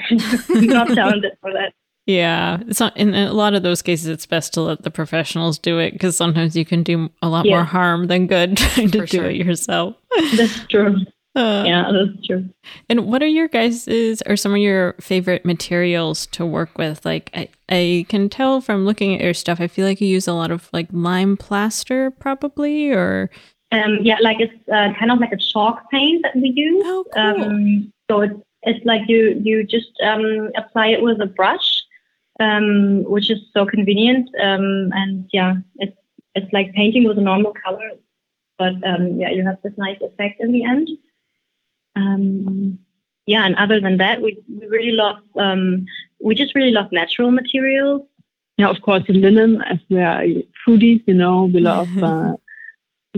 We're 0.48 0.62
not 0.80 0.88
talented 0.88 1.32
for 1.40 1.52
that. 1.52 1.74
Yeah, 2.06 2.58
it's 2.68 2.78
not, 2.80 2.96
in 2.96 3.14
a 3.14 3.32
lot 3.32 3.54
of 3.54 3.62
those 3.64 3.82
cases, 3.82 4.06
it's 4.06 4.26
best 4.26 4.54
to 4.54 4.60
let 4.60 4.82
the 4.82 4.90
professionals 4.92 5.58
do 5.58 5.78
it 5.78 5.92
because 5.92 6.16
sometimes 6.16 6.56
you 6.56 6.64
can 6.64 6.82
do 6.84 7.10
a 7.20 7.28
lot 7.28 7.44
Yeah. 7.46 7.56
more 7.56 7.64
harm 7.64 8.06
than 8.06 8.26
good 8.28 8.56
trying 8.56 8.90
to 8.92 9.00
For 9.00 9.06
do 9.06 9.16
sure. 9.18 9.30
it 9.30 9.36
yourself. 9.36 9.96
That's 10.36 10.66
true. 10.68 10.96
Uh, 11.36 11.64
Yeah, 11.66 11.92
that's 11.92 12.26
true. 12.26 12.48
And 12.88 13.04
what 13.08 13.22
are 13.22 13.26
your 13.26 13.46
guys's 13.46 14.22
or 14.24 14.38
some 14.38 14.52
of 14.52 14.56
your 14.58 14.94
favorite 15.02 15.44
materials 15.44 16.24
to 16.28 16.46
work 16.46 16.78
with? 16.78 17.04
Like 17.04 17.28
I, 17.34 17.48
I 17.68 18.06
can 18.08 18.30
tell 18.30 18.62
from 18.62 18.86
looking 18.86 19.14
at 19.14 19.20
your 19.20 19.34
stuff, 19.34 19.60
I 19.60 19.66
feel 19.66 19.84
like 19.86 20.00
you 20.00 20.08
use 20.08 20.26
a 20.26 20.32
lot 20.32 20.50
of 20.50 20.70
like 20.72 20.88
lime 20.92 21.36
plaster, 21.36 22.10
probably, 22.10 22.90
or 22.90 23.28
Um, 23.70 23.98
yeah, 24.00 24.16
like 24.22 24.40
it's 24.40 24.54
uh, 24.72 24.94
kind 24.98 25.12
of 25.12 25.18
like 25.18 25.32
a 25.32 25.36
chalk 25.36 25.90
paint 25.90 26.22
that 26.22 26.36
we 26.36 26.54
use. 26.56 26.82
oh, 26.86 27.04
cool. 27.12 27.22
Um, 27.22 27.92
so 28.10 28.20
it's 28.22 28.34
it's 28.62 28.86
like 28.86 29.02
you 29.06 29.38
you 29.44 29.62
just 29.62 29.92
um, 30.02 30.48
apply 30.56 30.86
it 30.86 31.02
with 31.02 31.20
a 31.20 31.26
brush, 31.26 31.82
um, 32.40 33.04
which 33.04 33.30
is 33.30 33.38
so 33.52 33.66
convenient. 33.66 34.28
Um, 34.42 34.90
and 34.92 35.28
yeah, 35.32 35.54
it's 35.76 35.96
it's 36.34 36.52
like 36.52 36.72
painting 36.74 37.04
with 37.08 37.18
a 37.18 37.22
normal 37.22 37.54
color, 37.64 37.92
but 38.58 38.74
um, 38.86 39.18
yeah, 39.18 39.30
you 39.30 39.44
have 39.44 39.58
this 39.62 39.72
nice 39.76 40.00
effect 40.00 40.40
in 40.40 40.52
the 40.52 40.64
end. 40.64 40.88
Um, 41.94 42.78
yeah, 43.26 43.44
and 43.44 43.56
other 43.56 43.80
than 43.80 43.96
that, 43.98 44.20
we 44.20 44.38
we 44.48 44.66
really 44.66 44.92
love 44.92 45.18
um, 45.36 45.86
we 46.20 46.34
just 46.34 46.54
really 46.54 46.72
love 46.72 46.92
natural 46.92 47.30
materials. 47.30 48.02
Yeah, 48.58 48.68
of 48.68 48.80
course, 48.82 49.02
linen, 49.08 49.60
as 49.62 49.78
we 49.90 50.00
are 50.00 50.24
foodies, 50.66 51.02
you 51.06 51.14
know, 51.14 51.44
we 51.44 51.60
love 51.60 51.88
uh, 52.02 52.36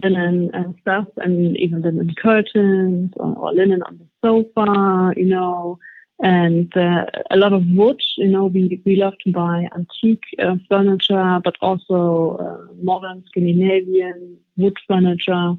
linen 0.02 0.50
and 0.54 0.74
stuff, 0.80 1.06
and 1.18 1.56
even 1.56 1.82
linen 1.82 2.14
curtains 2.14 3.12
or, 3.16 3.36
or 3.36 3.52
linen 3.52 3.82
on 3.82 3.98
the 3.98 4.06
sofa, 4.24 5.12
you 5.16 5.26
know, 5.26 5.78
and 6.20 6.76
uh, 6.76 7.06
a 7.30 7.36
lot 7.36 7.52
of 7.52 7.64
wood. 7.68 8.00
You 8.16 8.28
know, 8.28 8.46
we, 8.46 8.80
we 8.84 8.96
love 8.96 9.14
to 9.24 9.32
buy 9.32 9.68
antique 9.74 10.24
uh, 10.38 10.56
furniture, 10.68 11.40
but 11.42 11.56
also 11.60 12.36
uh, 12.38 12.72
modern 12.82 13.24
Scandinavian 13.28 14.38
wood 14.56 14.76
furniture. 14.86 15.54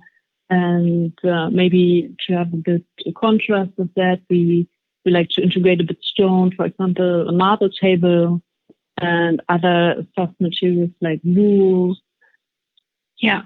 And 0.50 1.14
uh, 1.24 1.50
maybe 1.50 2.14
to 2.28 2.34
have 2.34 2.54
a 2.54 2.58
bit 2.58 2.84
of 3.06 3.14
contrast 3.14 3.72
with 3.78 3.94
that, 3.94 4.22
we, 4.30 4.68
we 5.06 5.12
like 5.12 5.30
to 5.32 5.44
integrate 5.44 5.80
a 5.80 5.84
bit 5.84 6.02
stone, 6.02 6.52
for 6.56 6.66
example, 6.66 7.30
a 7.30 7.32
marble 7.32 7.70
table 7.70 8.42
and 8.98 9.42
other 9.48 10.06
soft 10.16 10.34
materials 10.42 10.90
like 11.02 11.22
wool. 11.24 11.96
Yeah, 13.18 13.44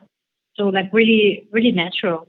so 0.55 0.69
like 0.69 0.89
really 0.93 1.47
really 1.51 1.71
natural. 1.71 2.27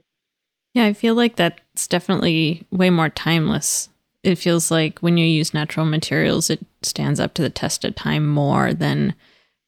yeah, 0.73 0.85
I 0.85 0.93
feel 0.93 1.15
like 1.15 1.35
that's 1.35 1.87
definitely 1.87 2.67
way 2.71 2.89
more 2.89 3.09
timeless. 3.09 3.89
It 4.25 4.35
feels 4.37 4.71
like 4.71 4.99
when 4.99 5.17
you 5.17 5.25
use 5.25 5.53
natural 5.53 5.85
materials, 5.85 6.49
it 6.49 6.65
stands 6.81 7.19
up 7.19 7.33
to 7.35 7.41
the 7.41 7.49
test 7.49 7.85
of 7.85 7.95
time 7.95 8.27
more 8.27 8.73
than, 8.73 9.13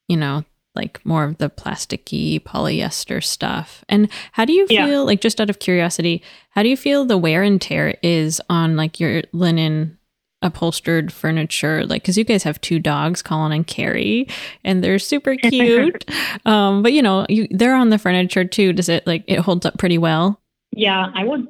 you 0.07 0.17
know, 0.17 0.43
like 0.75 1.03
more 1.05 1.23
of 1.23 1.37
the 1.37 1.49
plasticky 1.49 2.39
polyester 2.39 3.23
stuff. 3.23 3.83
And 3.89 4.09
how 4.33 4.45
do 4.45 4.53
you 4.53 4.67
feel 4.67 4.77
Yeah. 4.77 4.97
like 4.99 5.21
just 5.21 5.39
out 5.41 5.49
of 5.49 5.59
curiosity, 5.59 6.21
how 6.51 6.63
do 6.63 6.69
you 6.69 6.77
feel 6.77 7.05
the 7.05 7.17
wear 7.17 7.41
and 7.43 7.61
tear 7.61 7.95
is 8.03 8.41
on 8.49 8.75
like 8.75 8.99
your 8.99 9.23
linen 9.33 9.97
upholstered 10.43 11.11
furniture 11.11 11.83
like 11.87 12.03
because 12.03 12.15
you 12.15 12.23
guys 12.23 12.43
have 12.43 12.61
two 12.61 12.77
dogs 12.77 13.23
colin 13.23 13.51
and 13.51 13.65
carrie 13.65 14.27
and 14.63 14.83
they're 14.83 14.99
super 14.99 15.35
cute 15.49 16.05
um 16.45 16.83
but 16.83 16.93
you 16.93 17.01
know 17.01 17.25
you 17.27 17.47
they're 17.49 17.73
on 17.73 17.89
the 17.89 17.97
furniture 17.97 18.45
too 18.45 18.71
does 18.71 18.87
it 18.87 19.05
like 19.07 19.23
it 19.25 19.39
holds 19.39 19.65
up 19.65 19.79
pretty 19.79 19.97
well 19.97 20.39
Yeah, 20.73 21.07
I 21.15 21.23
would 21.23 21.47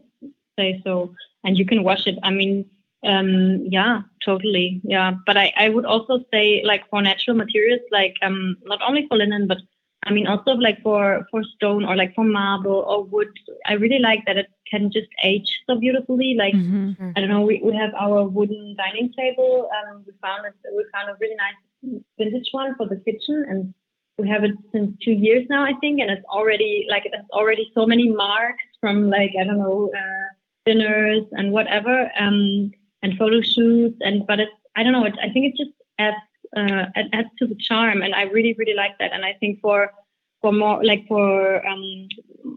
say 0.58 0.82
so. 0.86 1.14
And 1.44 1.58
you 1.58 1.66
can 1.66 1.84
wash 1.84 2.08
it. 2.08 2.18
I 2.24 2.30
mean, 2.32 2.66
um, 3.08 3.66
yeah, 3.70 4.02
totally. 4.24 4.82
Yeah. 4.84 5.14
But 5.26 5.38
I, 5.38 5.54
I 5.58 5.70
would 5.70 5.86
also 5.86 6.20
say 6.32 6.62
like 6.66 6.84
for 6.90 7.02
natural 7.02 7.36
materials, 7.36 7.82
like 7.92 8.16
um, 8.22 8.58
not 8.66 8.80
only 8.88 9.08
for 9.08 9.18
linen, 9.18 9.48
but 9.48 9.58
I 10.06 10.12
mean 10.12 10.28
also 10.28 10.52
like 10.52 10.82
for 10.84 11.26
for 11.32 11.44
stone 11.56 11.86
or 11.86 11.96
like 11.96 12.14
for 12.16 12.24
marble 12.24 12.86
or 12.88 13.04
wood. 13.04 13.30
I 13.66 13.74
really 13.74 14.00
like 14.00 14.26
that 14.26 14.38
it 14.38 14.48
can 14.70 14.92
just 14.92 15.08
age 15.24 15.50
so 15.68 15.80
beautifully. 15.80 16.36
Like 16.38 16.54
Mm-hmm. 16.54 17.12
I 17.16 17.20
don't 17.22 17.30
know, 17.30 17.42
we, 17.42 17.62
we 17.64 17.76
have 17.76 17.94
our 18.00 18.26
wooden 18.28 18.76
dining 18.78 19.14
table. 19.14 19.70
Um, 19.78 20.04
we 20.06 20.14
found 20.22 20.46
it. 20.46 20.54
We 20.76 20.86
found 20.94 21.10
a 21.10 21.16
really 21.20 21.36
nice 21.36 22.02
vintage 22.18 22.50
one 22.52 22.76
for 22.76 22.88
the 22.88 22.98
kitchen, 22.98 23.46
and 23.50 23.74
we 24.18 24.28
have 24.28 24.44
it 24.44 24.52
since 24.72 24.96
two 25.04 25.12
years 25.12 25.46
now, 25.50 25.64
I 25.64 25.74
think. 25.80 26.02
And 26.02 26.10
it's 26.12 26.26
already 26.26 26.88
like 26.90 27.06
it 27.06 27.16
has 27.16 27.26
already 27.32 27.72
so 27.74 27.86
many 27.86 28.10
marks 28.10 28.64
from 28.82 29.10
like 29.10 29.32
I 29.40 29.44
don't 29.46 29.60
know 29.60 29.92
uh, 29.96 30.28
dinners 30.68 31.24
and 31.32 31.52
whatever, 31.52 32.12
um, 32.20 32.72
and 33.04 33.18
photo 33.18 33.42
shoots. 33.42 33.98
And 34.02 34.26
but 34.28 34.40
it's 34.40 34.52
I 34.76 34.84
don't 34.84 34.94
know. 34.94 35.06
It, 35.06 35.16
I 35.22 35.30
think 35.30 35.46
it 35.54 35.58
just 35.58 35.76
adds 36.00 36.18
uh, 36.56 36.86
it 36.96 37.08
adds 37.14 37.30
to 37.40 37.48
the 37.48 37.56
charm, 37.56 38.02
and 38.02 38.14
I 38.16 38.24
really 38.24 38.56
really 38.58 38.76
like 38.76 38.98
that. 39.00 39.12
And 39.14 39.26
I 39.26 39.34
think 39.40 39.60
for 39.62 39.92
for 40.42 40.52
more 40.52 40.84
like 40.84 41.06
for 41.08 41.66
um, 41.68 42.08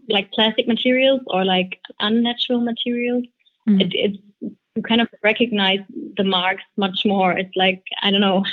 like 0.09 0.31
plastic 0.31 0.67
materials 0.67 1.21
or 1.27 1.43
like 1.45 1.79
unnatural 1.99 2.61
materials 2.61 3.25
Mhm. 3.69 3.81
it, 3.81 3.91
it's 3.93 4.17
you 4.75 4.81
kind 4.83 5.01
of 5.01 5.07
recognize 5.23 5.79
the 6.17 6.23
marks 6.23 6.63
much 6.77 7.05
more. 7.05 7.31
It's 7.37 7.55
like 7.55 7.83
I 8.01 8.09
don't 8.11 8.21
know, 8.21 8.43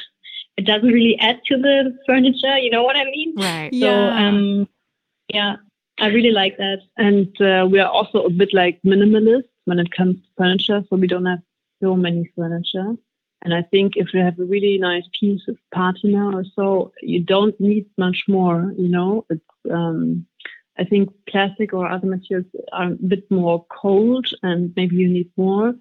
it 0.57 0.66
doesn't 0.66 0.88
really 0.92 1.18
add 1.20 1.40
to 1.46 1.57
the 1.57 1.96
furniture. 2.07 2.59
You 2.59 2.70
know 2.70 2.83
what 2.83 2.96
I 2.96 3.05
mean? 3.05 3.35
Right. 3.37 3.72
So 3.74 3.88
um, 4.11 4.68
yeah, 5.33 5.57
I 6.01 6.09
really 6.09 6.33
like 6.33 6.57
that. 6.59 6.81
And 6.96 7.29
uh, 7.40 7.66
we 7.70 7.79
are 7.79 7.90
also 7.90 8.24
a 8.24 8.31
bit 8.31 8.53
like 8.53 8.81
minimalist 8.85 9.44
when 9.66 9.79
it 9.79 9.90
comes 9.92 10.16
to 10.16 10.29
furniture, 10.37 10.83
so 10.88 10.96
we 10.96 11.07
don't 11.07 11.27
have 11.27 11.40
so 11.83 11.97
many 11.97 12.31
furniture. 12.37 12.95
And 13.43 13.55
I 13.55 13.62
think 13.62 13.93
if 13.97 14.12
you 14.12 14.21
have 14.21 14.38
a 14.38 14.45
really 14.45 14.79
nice 14.79 15.05
piece 15.19 15.43
of 15.49 15.57
patina 15.73 16.37
or 16.37 16.45
so, 16.57 16.93
you 17.01 17.23
don't 17.23 17.59
need 17.61 17.87
much 17.97 18.25
more. 18.27 18.73
You 18.77 18.88
know, 18.88 19.27
it's 19.31 19.41
um, 19.71 20.27
I 20.79 20.85
think 20.85 21.11
plastic 21.29 21.73
or 21.73 21.88
other 21.88 22.07
materials 22.07 22.47
are 22.73 22.93
a 22.93 22.97
bit 22.97 23.31
more 23.31 23.64
cold, 23.71 24.29
and 24.43 24.73
maybe 24.77 24.97
you 24.97 25.09
need 25.09 25.31
more. 25.37 25.75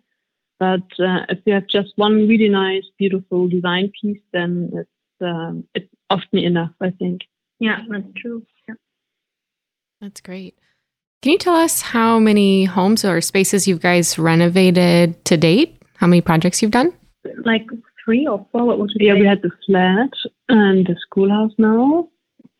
But 0.59 0.87
uh, 0.99 1.25
if 1.29 1.39
you 1.45 1.53
have 1.53 1.67
just 1.67 1.93
one 1.97 2.27
really 2.27 2.49
nice, 2.49 2.83
beautiful 2.97 3.47
design 3.47 3.91
piece, 4.01 4.21
then 4.33 4.71
it's 4.73 4.89
um, 5.21 5.67
it's 5.73 5.89
often 6.09 6.39
enough. 6.39 6.71
I 6.79 6.91
think. 6.91 7.21
Yeah, 7.59 7.79
that's 7.89 8.13
true. 8.17 8.45
Yeah. 8.67 8.75
That's 10.01 10.21
great. 10.21 10.59
Can 11.23 11.31
you 11.31 11.37
tell 11.39 11.55
us 11.55 11.81
how 11.81 12.19
many 12.19 12.65
homes 12.65 13.03
or 13.03 13.19
spaces 13.21 13.67
you 13.67 13.79
guys 13.79 14.19
renovated 14.19 15.25
to 15.25 15.37
date? 15.37 15.81
How 15.97 16.07
many 16.07 16.21
projects 16.21 16.61
you've 16.61 16.71
done? 16.71 16.93
Like 17.43 17.65
three 18.03 18.25
or 18.25 18.45
four. 18.51 18.65
What 18.65 18.79
would 18.79 18.91
you 18.95 19.07
Yeah, 19.07 19.19
we 19.19 19.25
had 19.25 19.41
the 19.41 19.51
flat 19.65 20.11
and 20.49 20.87
the 20.87 20.95
schoolhouse 21.01 21.51
now, 21.57 22.07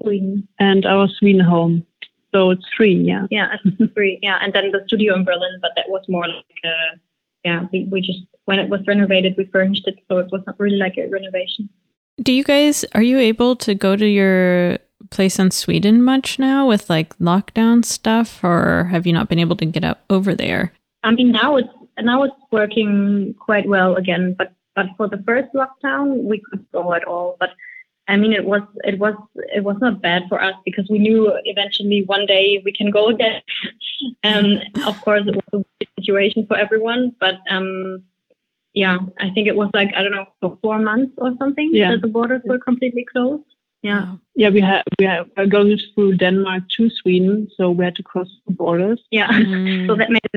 Sweden. 0.02 0.48
and 0.60 0.86
our 0.86 1.08
Sweden 1.08 1.42
home. 1.42 1.86
So 2.34 2.52
it's 2.52 2.66
three, 2.76 2.96
yeah. 2.96 3.26
Yeah, 3.32 3.56
it's 3.64 3.94
three. 3.94 4.20
Yeah, 4.22 4.38
and 4.42 4.54
then 4.54 4.72
the 4.72 4.84
studio 4.88 5.16
in 5.16 5.24
Berlin, 5.24 5.60
but 5.62 5.72
that 5.76 5.90
was 5.90 6.04
more 6.10 6.28
like 6.28 6.46
a, 6.66 7.00
yeah. 7.46 7.68
We, 7.72 7.88
we 7.90 8.02
just 8.02 8.20
when 8.46 8.60
it 8.60 8.70
was 8.70 8.82
renovated, 8.88 9.36
we 9.38 9.46
furnished 9.46 9.88
it, 9.88 9.96
so 10.10 10.18
it 10.20 10.28
was 10.32 10.42
not 10.46 10.60
really 10.60 10.78
like 10.78 10.98
a 10.98 11.08
renovation. 11.08 11.70
Do 12.22 12.34
you 12.34 12.44
guys 12.44 12.84
are 12.96 13.02
you 13.02 13.18
able 13.20 13.56
to 13.58 13.76
go 13.76 13.96
to 13.96 14.06
your 14.06 14.80
place 15.10 15.40
in 15.40 15.52
Sweden 15.52 16.04
much 16.04 16.40
now 16.40 16.68
with 16.68 16.90
like 16.90 17.18
lockdown 17.20 17.86
stuff 17.86 18.44
or 18.44 18.86
have 18.92 19.06
you 19.08 19.14
not 19.14 19.30
been 19.30 19.40
able 19.40 19.56
to 19.56 19.66
get 19.66 19.84
up 19.84 20.04
over 20.10 20.36
there? 20.36 20.74
I 21.04 21.12
mean, 21.12 21.32
now 21.32 21.56
it's 21.56 21.70
now 22.02 22.24
it's 22.24 22.36
working 22.52 23.36
quite 23.40 23.68
well 23.68 23.96
again. 23.96 24.36
But 24.38 24.54
but 24.76 24.88
for 24.98 25.08
the 25.08 25.22
first 25.26 25.50
lockdown, 25.54 26.24
we 26.24 26.40
couldn't 26.40 26.72
go 26.72 26.94
at 26.94 27.04
all. 27.06 27.36
But 27.40 27.52
I 28.08 28.16
mean, 28.18 28.32
it 28.34 28.46
was 28.46 28.62
it 28.84 29.00
was 29.00 29.16
it 29.56 29.64
was 29.64 29.78
not 29.82 30.02
bad 30.02 30.24
for 30.30 30.42
us 30.42 30.56
because 30.66 30.88
we 30.90 31.00
knew 31.00 31.32
eventually 31.46 32.04
one 32.06 32.26
day 32.26 32.62
we 32.64 32.72
can 32.72 32.90
go 32.92 33.08
again. 33.10 33.42
um, 34.24 34.60
of 34.86 35.00
course, 35.02 35.24
it 35.28 35.36
was 35.36 35.44
a 35.54 35.58
weird 35.58 35.90
situation 36.00 36.46
for 36.48 36.58
everyone, 36.58 37.16
but 37.20 37.36
um, 37.50 38.04
yeah, 38.74 39.00
I 39.20 39.30
think 39.32 39.48
it 39.48 39.56
was 39.56 39.70
like 39.74 39.92
I 39.96 40.04
don't 40.04 40.12
know 40.12 40.28
for 40.40 40.58
four 40.62 40.80
months 40.80 41.14
or 41.18 41.34
something 41.40 41.70
Yeah. 41.74 41.92
that 41.92 42.02
the 42.02 42.08
borders 42.08 42.42
were 42.46 42.60
completely 42.60 43.04
closed. 43.12 43.44
Yeah, 43.84 44.16
Yeah, 44.36 44.50
we 44.50 44.62
had 44.62 44.84
we 45.00 45.06
are 45.06 45.46
going 45.48 45.78
through 45.94 46.18
Denmark 46.18 46.64
to 46.78 46.90
Sweden, 46.90 47.48
so 47.58 47.72
we 47.72 47.86
had 47.86 47.96
to 47.96 48.04
cross 48.04 48.30
the 48.48 48.54
borders. 48.54 49.00
yeah. 49.12 49.30
Mm. 49.32 49.88
so 49.88 49.96
that 49.96 50.10
made 50.10 50.26
it 50.34 50.37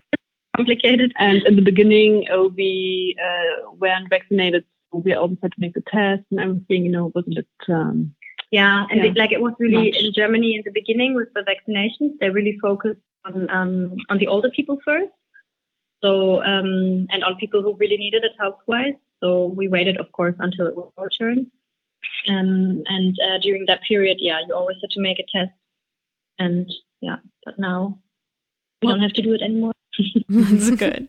complicated. 0.61 1.13
And 1.19 1.43
in 1.43 1.57
the 1.57 1.63
beginning, 1.63 2.27
uh, 2.33 2.45
we 2.45 3.17
uh, 3.23 3.71
weren't 3.73 4.09
vaccinated, 4.11 4.65
so 4.93 4.99
we 4.99 5.15
always 5.15 5.39
had 5.43 5.53
to 5.53 5.61
make 5.61 5.75
the 5.75 5.83
test 5.83 6.23
and 6.31 6.41
everything. 6.41 6.85
You 6.85 6.93
know, 6.93 7.07
it 7.09 7.15
was 7.15 7.25
a 7.27 7.35
bit. 7.37 7.49
Um, 7.69 8.15
Yeah, 8.51 8.87
and 8.91 8.99
Yeah. 8.99 9.11
It, 9.11 9.17
like 9.17 9.33
it 9.33 9.41
was 9.41 9.55
really 9.59 9.91
Much. 9.91 10.03
in 10.03 10.13
Germany 10.13 10.51
in 10.57 10.63
the 10.65 10.73
beginning 10.81 11.15
with 11.15 11.31
the 11.35 11.45
vaccinations, 11.53 12.19
they 12.19 12.31
really 12.31 12.59
focused 12.61 13.05
on 13.25 13.49
um, 13.51 13.97
on 14.11 14.19
the 14.19 14.27
older 14.27 14.51
people 14.51 14.79
first. 14.85 15.13
So 16.03 16.43
um, 16.43 17.07
and 17.13 17.23
on 17.27 17.37
people 17.37 17.63
who 17.63 17.77
really 17.83 17.99
needed 18.05 18.25
it 18.25 18.33
health 18.39 18.61
wise. 18.67 18.99
So 19.23 19.29
we 19.59 19.69
waited, 19.69 19.97
of 19.99 20.11
course, 20.13 20.37
until 20.39 20.67
it 20.67 20.77
was 20.77 20.91
our 20.97 21.11
turn. 21.11 21.39
Um, 22.29 22.83
and 22.87 23.15
uh, 23.27 23.39
during 23.47 23.67
that 23.67 23.83
period, 23.83 24.17
yeah, 24.21 24.41
you 24.47 24.55
always 24.55 24.79
had 24.83 24.91
to 24.97 25.01
make 25.01 25.19
a 25.19 25.27
test. 25.35 25.53
And 26.39 26.73
yeah, 27.01 27.19
but 27.45 27.59
now 27.59 27.99
we 28.81 28.89
don't 28.89 29.01
have 29.01 29.13
to 29.13 29.23
do 29.23 29.35
it 29.35 29.43
anymore. 29.43 29.75
That's 30.29 30.71
good. 30.77 31.09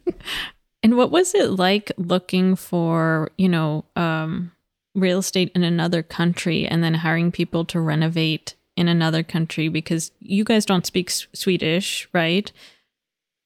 And 0.83 0.97
what 0.97 1.11
was 1.11 1.35
it 1.35 1.51
like 1.51 1.91
looking 1.97 2.55
for, 2.55 3.31
you 3.37 3.47
know, 3.49 3.85
um, 3.95 4.51
real 4.95 5.19
estate 5.19 5.51
in 5.53 5.63
another 5.63 6.01
country 6.03 6.65
and 6.67 6.83
then 6.83 6.95
hiring 6.95 7.31
people 7.31 7.65
to 7.65 7.79
renovate 7.79 8.55
in 8.75 8.87
another 8.87 9.21
country? 9.23 9.67
Because 9.67 10.11
you 10.19 10.43
guys 10.43 10.65
don't 10.65 10.85
speak 10.85 11.09
S- 11.09 11.27
Swedish, 11.33 12.07
right? 12.13 12.51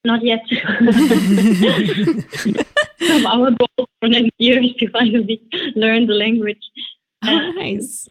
Not 0.05 0.23
yet. 0.23 0.41
so 2.99 3.27
our 3.27 3.51
goal 3.51 3.87
for 3.99 4.07
next 4.07 4.31
year 4.37 4.61
is 4.63 4.73
to 4.75 4.89
finally 4.91 5.41
learn 5.75 6.05
the 6.05 6.13
language. 6.13 6.61
Oh, 7.23 7.51
nice. 7.55 8.07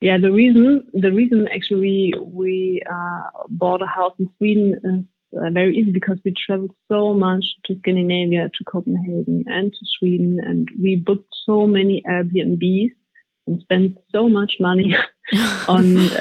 yeah, 0.00 0.16
the 0.18 0.32
reason 0.32 0.86
the 0.94 1.12
reason 1.12 1.46
actually 1.48 2.14
we 2.18 2.80
uh, 2.90 3.22
bought 3.50 3.82
a 3.82 3.86
house 3.86 4.14
in 4.18 4.30
Sweden 4.38 4.80
is 4.84 5.04
uh, 5.36 5.50
very 5.50 5.76
easy 5.76 5.90
because 5.90 6.18
we 6.24 6.32
traveled 6.32 6.74
so 6.88 7.14
much 7.14 7.44
to 7.64 7.76
Scandinavia, 7.78 8.50
to 8.56 8.64
Copenhagen, 8.64 9.44
and 9.46 9.72
to 9.72 9.86
Sweden, 9.98 10.40
and 10.42 10.68
we 10.80 10.96
booked 10.96 11.34
so 11.44 11.66
many 11.66 12.02
Airbnbs 12.08 12.90
and 13.46 13.60
spent 13.60 13.98
so 14.12 14.28
much 14.28 14.54
money 14.60 14.96
on 15.68 15.98
uh, 15.98 16.20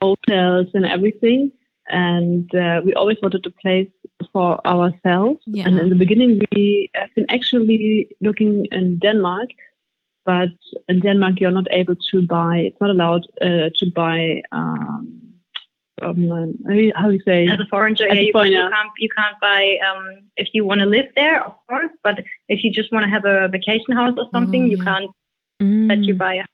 hotels 0.00 0.66
and 0.74 0.84
everything. 0.84 1.52
And 1.88 2.52
uh, 2.54 2.82
we 2.84 2.94
always 2.94 3.18
wanted 3.20 3.44
a 3.46 3.50
place 3.50 3.90
for 4.32 4.64
ourselves. 4.66 5.40
Yeah. 5.46 5.66
And 5.66 5.78
in 5.78 5.88
the 5.88 5.96
beginning, 5.96 6.40
we 6.52 6.90
have 6.94 7.10
been 7.16 7.26
actually 7.28 8.08
looking 8.20 8.66
in 8.70 8.98
Denmark, 8.98 9.48
but 10.24 10.50
in 10.88 11.00
Denmark, 11.00 11.40
you're 11.40 11.50
not 11.50 11.66
able 11.72 11.96
to 12.12 12.26
buy. 12.26 12.58
It's 12.58 12.80
not 12.80 12.90
allowed 12.90 13.26
uh, 13.42 13.70
to 13.74 13.90
buy. 13.94 14.42
Um, 14.52 15.29
um, 16.02 16.58
how 16.96 17.08
do 17.08 17.14
you 17.14 17.22
say? 17.24 17.46
as 17.48 17.58
a 17.60 17.66
foreigner, 17.66 18.06
As 18.08 18.14
yeah, 18.16 18.20
a 18.20 18.24
you, 18.26 18.32
foreigner. 18.32 18.64
you 18.64 18.68
can't 18.70 18.90
you 18.98 19.08
can't 19.08 19.36
buy 19.40 19.78
um, 19.88 20.04
if 20.36 20.48
you 20.52 20.64
want 20.64 20.80
to 20.80 20.86
live 20.86 21.06
there, 21.16 21.44
of 21.44 21.54
course. 21.68 21.90
But 22.02 22.22
if 22.48 22.62
you 22.64 22.70
just 22.72 22.92
want 22.92 23.04
to 23.04 23.10
have 23.10 23.24
a 23.24 23.48
vacation 23.48 23.92
house 23.94 24.14
or 24.18 24.28
something, 24.32 24.70
you 24.70 24.78
Mm. 24.78 24.84
can't 24.84 25.10
Mm. 25.62 25.88
let 25.90 25.98
you 26.04 26.14
buy. 26.14 26.34
A, 26.36 26.44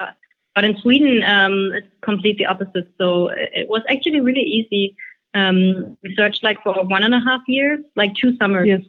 uh, 0.00 0.10
but 0.54 0.64
in 0.64 0.76
Sweden, 0.78 1.22
um, 1.24 1.72
it's 1.74 1.86
completely 2.02 2.44
opposite. 2.44 2.88
So 2.98 3.28
it, 3.28 3.50
it 3.60 3.68
was 3.68 3.82
actually 3.88 4.20
really 4.20 4.42
easy. 4.58 4.96
Um, 5.34 5.96
we 6.02 6.14
searched 6.16 6.42
like 6.42 6.62
for 6.62 6.74
one 6.84 7.02
and 7.04 7.14
a 7.14 7.20
half 7.20 7.40
years, 7.46 7.80
like 7.96 8.14
two 8.14 8.36
summers. 8.36 8.66
Yes. 8.68 8.82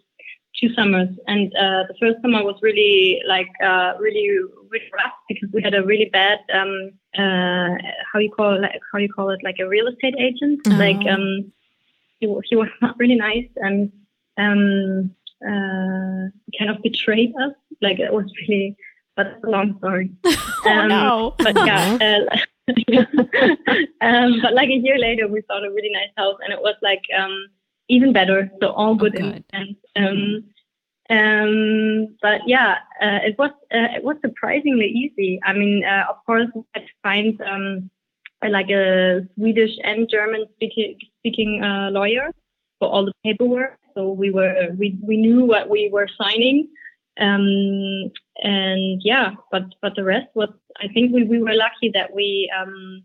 Two 0.63 0.73
summers, 0.75 1.09
and 1.27 1.53
uh, 1.55 1.83
the 1.89 1.95
first 1.99 2.21
summer 2.21 2.41
was 2.41 2.55
really 2.61 3.21
like 3.27 3.49
uh, 3.61 3.93
really 3.99 4.29
really 4.69 4.89
rough 4.93 5.11
because 5.27 5.49
we 5.51 5.61
had 5.61 5.73
a 5.73 5.83
really 5.83 6.05
bad 6.05 6.39
um, 6.53 6.91
uh, 7.17 7.75
how 8.11 8.19
you 8.19 8.31
call 8.31 8.63
it, 8.63 8.71
how 8.91 8.99
you 8.99 9.11
call 9.11 9.29
it 9.29 9.41
like 9.43 9.57
a 9.59 9.67
real 9.67 9.87
estate 9.87 10.15
agent. 10.17 10.61
Oh. 10.67 10.71
Like 10.71 11.05
um, 11.09 11.51
he, 12.19 12.33
he 12.49 12.55
was 12.55 12.69
not 12.81 12.97
really 12.97 13.15
nice 13.15 13.49
and 13.57 13.91
um, 14.37 15.13
uh, 15.45 16.31
kind 16.57 16.69
of 16.69 16.81
betrayed 16.81 17.33
us. 17.43 17.53
Like 17.81 17.99
it 17.99 18.13
was 18.13 18.31
really, 18.47 18.77
but 19.17 19.27
it's 19.27 19.43
a 19.43 19.49
long 19.49 19.77
story. 19.79 20.11
oh, 20.25 20.63
Um, 20.65 20.87
no. 20.87 21.35
But 21.39 21.55
yeah, 21.65 21.97
uh, 22.01 22.37
um, 24.01 24.39
but 24.41 24.53
like 24.53 24.69
a 24.69 24.81
year 24.85 24.97
later, 24.97 25.27
we 25.27 25.41
found 25.41 25.65
a 25.65 25.71
really 25.71 25.91
nice 25.91 26.13
house, 26.15 26.37
and 26.41 26.53
it 26.53 26.61
was 26.61 26.75
like 26.81 27.01
um, 27.17 27.47
even 27.89 28.13
better. 28.13 28.49
So 28.61 28.69
all 28.71 28.95
good. 28.95 29.15
Oh, 29.19 29.31
good. 29.31 29.43
And, 29.51 29.75
um, 29.95 30.43
um, 31.13 32.15
but 32.21 32.41
yeah, 32.47 32.75
uh, 33.01 33.19
it 33.27 33.35
was 33.37 33.51
uh, 33.71 33.89
it 33.97 34.03
was 34.03 34.17
surprisingly 34.21 34.87
easy. 34.87 35.39
I 35.43 35.53
mean, 35.53 35.83
uh, 35.83 36.05
of 36.09 36.17
course, 36.25 36.47
we 36.55 36.63
had 36.73 36.85
to 36.87 36.93
find 37.03 37.41
um, 37.41 37.89
like 38.47 38.69
a 38.69 39.27
Swedish 39.35 39.75
and 39.83 40.09
German 40.09 40.45
speaking 40.55 40.97
speaking 41.19 41.63
uh, 41.63 41.89
lawyer 41.91 42.31
for 42.79 42.89
all 42.89 43.05
the 43.05 43.13
paperwork. 43.23 43.77
So 43.95 44.11
we 44.11 44.31
were 44.31 44.69
we 44.77 44.97
we 45.01 45.17
knew 45.17 45.45
what 45.45 45.69
we 45.69 45.89
were 45.91 46.07
signing. 46.21 46.69
Um, 47.19 48.11
and 48.43 49.01
yeah, 49.03 49.35
but 49.51 49.63
but 49.81 49.95
the 49.95 50.03
rest 50.03 50.27
was 50.33 50.49
I 50.81 50.87
think 50.93 51.13
we, 51.13 51.23
we 51.23 51.39
were 51.39 51.53
lucky 51.53 51.91
that 51.93 52.15
we 52.15 52.51
um, 52.59 53.03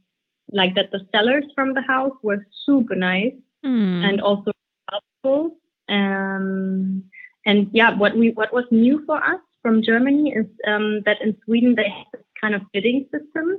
like 0.51 0.75
that 0.77 0.91
the 0.93 1.07
sellers 1.15 1.45
from 1.55 1.75
the 1.75 1.83
house 1.83 2.17
were 2.23 2.47
super 2.65 2.95
nice 2.95 3.35
Hmm. 3.65 4.05
and 4.05 4.21
also 4.21 4.53
helpful. 4.91 5.57
Um, 5.89 7.05
and 7.49 7.71
yeah, 7.73 7.97
what 7.97 8.15
we 8.15 8.31
what 8.33 8.53
was 8.53 8.67
new 8.71 9.03
for 9.07 9.17
us 9.17 9.41
from 9.63 9.83
Germany 9.83 10.35
is 10.37 10.47
um, 10.67 11.01
that 11.07 11.17
in 11.23 11.35
Sweden 11.45 11.75
they 11.75 11.89
have 11.89 12.07
this 12.13 12.23
kind 12.39 12.55
of 12.55 12.61
bidding 12.75 13.09
system. 13.11 13.57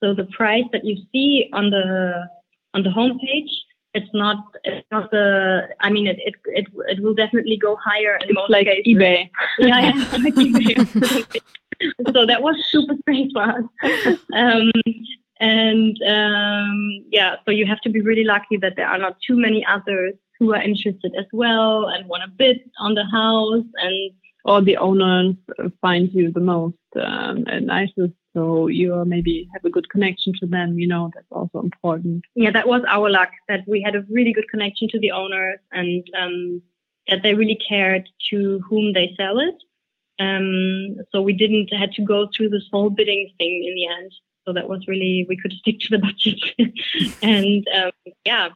So 0.00 0.14
the 0.14 0.26
price 0.26 0.64
that 0.72 0.84
you 0.84 0.96
see 1.12 1.50
on 1.52 1.70
the 1.70 2.28
on 2.72 2.84
the 2.84 2.90
homepage, 2.90 3.52
it's 3.94 4.12
not 4.14 4.38
it's 4.62 4.86
not 4.92 5.10
the. 5.10 5.68
I 5.80 5.90
mean, 5.90 6.06
it 6.06 6.18
it 6.24 6.34
it, 6.44 6.66
it 6.86 7.02
will 7.02 7.14
definitely 7.14 7.56
go 7.56 7.76
higher 7.84 8.14
in 8.22 8.28
It's 8.28 8.34
most 8.34 8.50
like 8.50 8.66
cases. 8.66 8.86
eBay. 8.86 9.28
Yeah, 9.58 9.80
yeah, 9.80 10.16
like 10.24 10.34
eBay. 10.34 11.40
so 12.14 12.24
that 12.24 12.42
was 12.42 12.56
super 12.70 12.94
strange 13.02 13.32
for 13.32 13.42
us. 13.42 13.64
Um, 14.34 14.70
and 15.40 15.96
um, 16.06 17.04
yeah, 17.10 17.36
so 17.44 17.50
you 17.50 17.66
have 17.66 17.80
to 17.80 17.90
be 17.90 18.00
really 18.00 18.22
lucky 18.22 18.56
that 18.58 18.74
there 18.76 18.86
are 18.86 18.98
not 18.98 19.16
too 19.26 19.36
many 19.36 19.66
others 19.66 20.14
who 20.42 20.52
are 20.54 20.62
interested 20.62 21.12
as 21.16 21.26
well 21.32 21.86
and 21.86 22.08
want 22.08 22.22
to 22.24 22.30
bid 22.30 22.58
on 22.80 22.94
the 22.94 23.04
house. 23.04 23.64
And 23.76 24.12
Or 24.44 24.60
the 24.60 24.76
owners 24.76 25.36
find 25.80 26.12
you 26.12 26.32
the 26.32 26.40
most 26.40 26.76
um, 27.00 27.44
nicest, 27.74 28.14
so 28.34 28.66
you 28.66 28.88
maybe 29.04 29.48
have 29.52 29.64
a 29.64 29.70
good 29.70 29.88
connection 29.88 30.32
to 30.40 30.46
them. 30.46 30.78
You 30.80 30.88
know, 30.88 31.10
that's 31.14 31.30
also 31.30 31.60
important. 31.60 32.24
yeah, 32.34 32.50
that 32.50 32.66
was 32.66 32.82
our 32.88 33.08
luck 33.18 33.30
that 33.48 33.60
we 33.68 33.78
had 33.86 33.94
a 33.94 34.04
really 34.10 34.32
good 34.32 34.48
connection 34.50 34.88
to 34.88 34.98
the 34.98 35.12
owners 35.12 35.60
and 35.70 36.02
um, 36.20 36.62
that 37.08 37.20
they 37.22 37.34
really 37.34 37.60
cared 37.68 38.08
to 38.30 38.60
whom 38.68 38.92
they 38.92 39.14
sell 39.16 39.38
it. 39.38 39.58
Um, 40.18 40.96
so 41.10 41.22
we 41.22 41.34
didn't 41.42 41.68
had 41.82 41.92
to 41.92 42.02
go 42.02 42.28
through 42.32 42.50
this 42.50 42.68
whole 42.72 42.90
bidding 42.90 43.30
thing 43.38 43.64
in 43.68 43.74
the 43.74 43.86
end. 43.96 44.12
So 44.44 44.52
that 44.52 44.68
was 44.68 44.80
really 44.88 45.24
we 45.28 45.36
could 45.36 45.52
stick 45.52 45.78
to 45.80 45.90
the 45.94 45.98
budget, 46.08 46.40
and 47.22 47.64
um, 47.78 47.92
yeah, 48.24 48.48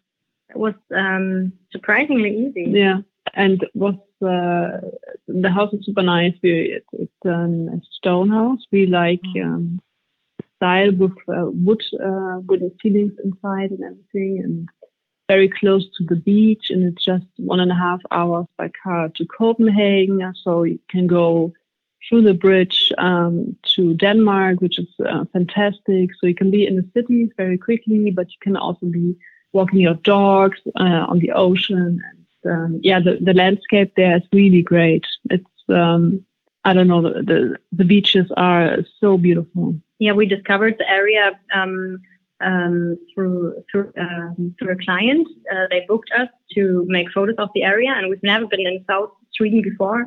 was 0.54 0.74
um, 0.94 1.52
surprisingly 1.70 2.46
easy. 2.46 2.70
Yeah, 2.70 3.00
and 3.34 3.66
was 3.74 3.94
uh, 4.22 4.80
the 5.28 5.50
house 5.50 5.72
is 5.72 5.84
super 5.84 6.02
nice. 6.02 6.34
We, 6.42 6.76
it, 6.76 6.84
it's 6.92 7.12
um, 7.24 7.68
a 7.68 7.80
stone 7.92 8.30
house. 8.30 8.60
We 8.70 8.86
like 8.86 9.22
um, 9.42 9.80
style 10.56 10.92
with 10.92 11.16
uh, 11.28 11.50
wood, 11.50 11.82
uh, 12.02 12.40
wooden 12.46 12.72
ceilings 12.82 13.12
inside 13.24 13.70
and 13.70 13.84
everything, 13.84 14.40
and 14.42 14.68
very 15.28 15.48
close 15.48 15.84
to 15.98 16.04
the 16.04 16.16
beach. 16.16 16.70
And 16.70 16.84
it's 16.84 17.04
just 17.04 17.26
one 17.36 17.60
and 17.60 17.72
a 17.72 17.74
half 17.74 18.00
hours 18.10 18.46
by 18.56 18.70
car 18.82 19.10
to 19.16 19.26
Copenhagen, 19.26 20.32
so 20.42 20.62
you 20.62 20.78
can 20.88 21.06
go 21.06 21.52
through 22.08 22.22
the 22.22 22.34
bridge 22.34 22.92
um, 22.98 23.56
to 23.74 23.94
Denmark, 23.94 24.60
which 24.60 24.78
is 24.78 24.88
uh, 25.04 25.24
fantastic. 25.32 26.10
So 26.14 26.26
you 26.26 26.34
can 26.34 26.50
be 26.50 26.66
in 26.66 26.76
the 26.76 26.88
cities 26.94 27.30
very 27.36 27.58
quickly, 27.58 28.10
but 28.10 28.28
you 28.28 28.38
can 28.40 28.56
also 28.56 28.86
be 28.86 29.16
walking 29.58 29.80
your 29.88 29.98
dogs 30.16 30.58
uh, 30.84 31.04
on 31.10 31.18
the 31.24 31.32
ocean. 31.46 31.84
And 32.08 32.52
um, 32.52 32.70
yeah, 32.88 33.00
the, 33.06 33.12
the 33.28 33.34
landscape 33.42 33.90
there 33.96 34.16
is 34.18 34.22
really 34.40 34.62
great. 34.72 35.04
It's 35.34 35.54
um, 35.68 36.02
I 36.68 36.70
don't 36.74 36.88
know 36.92 37.02
the, 37.06 37.14
the 37.30 37.40
the 37.80 37.84
beaches 37.92 38.26
are 38.36 38.68
so 39.00 39.08
beautiful. 39.26 39.64
yeah, 40.04 40.14
we 40.20 40.26
discovered 40.36 40.74
the 40.78 40.88
area 41.00 41.24
um, 41.58 41.74
um, 42.48 42.98
through 43.10 43.38
through 43.68 43.88
um, 44.06 44.54
through 44.56 44.72
a 44.76 44.84
client. 44.86 45.26
Uh, 45.52 45.66
they 45.70 45.82
booked 45.90 46.10
us 46.20 46.30
to 46.54 46.62
make 46.96 47.08
photos 47.16 47.38
of 47.44 47.50
the 47.54 47.62
area, 47.72 47.90
and 47.96 48.04
we've 48.10 48.28
never 48.34 48.46
been 48.52 48.66
in 48.72 48.84
South 48.90 49.10
Sweden 49.36 49.62
before. 49.70 50.02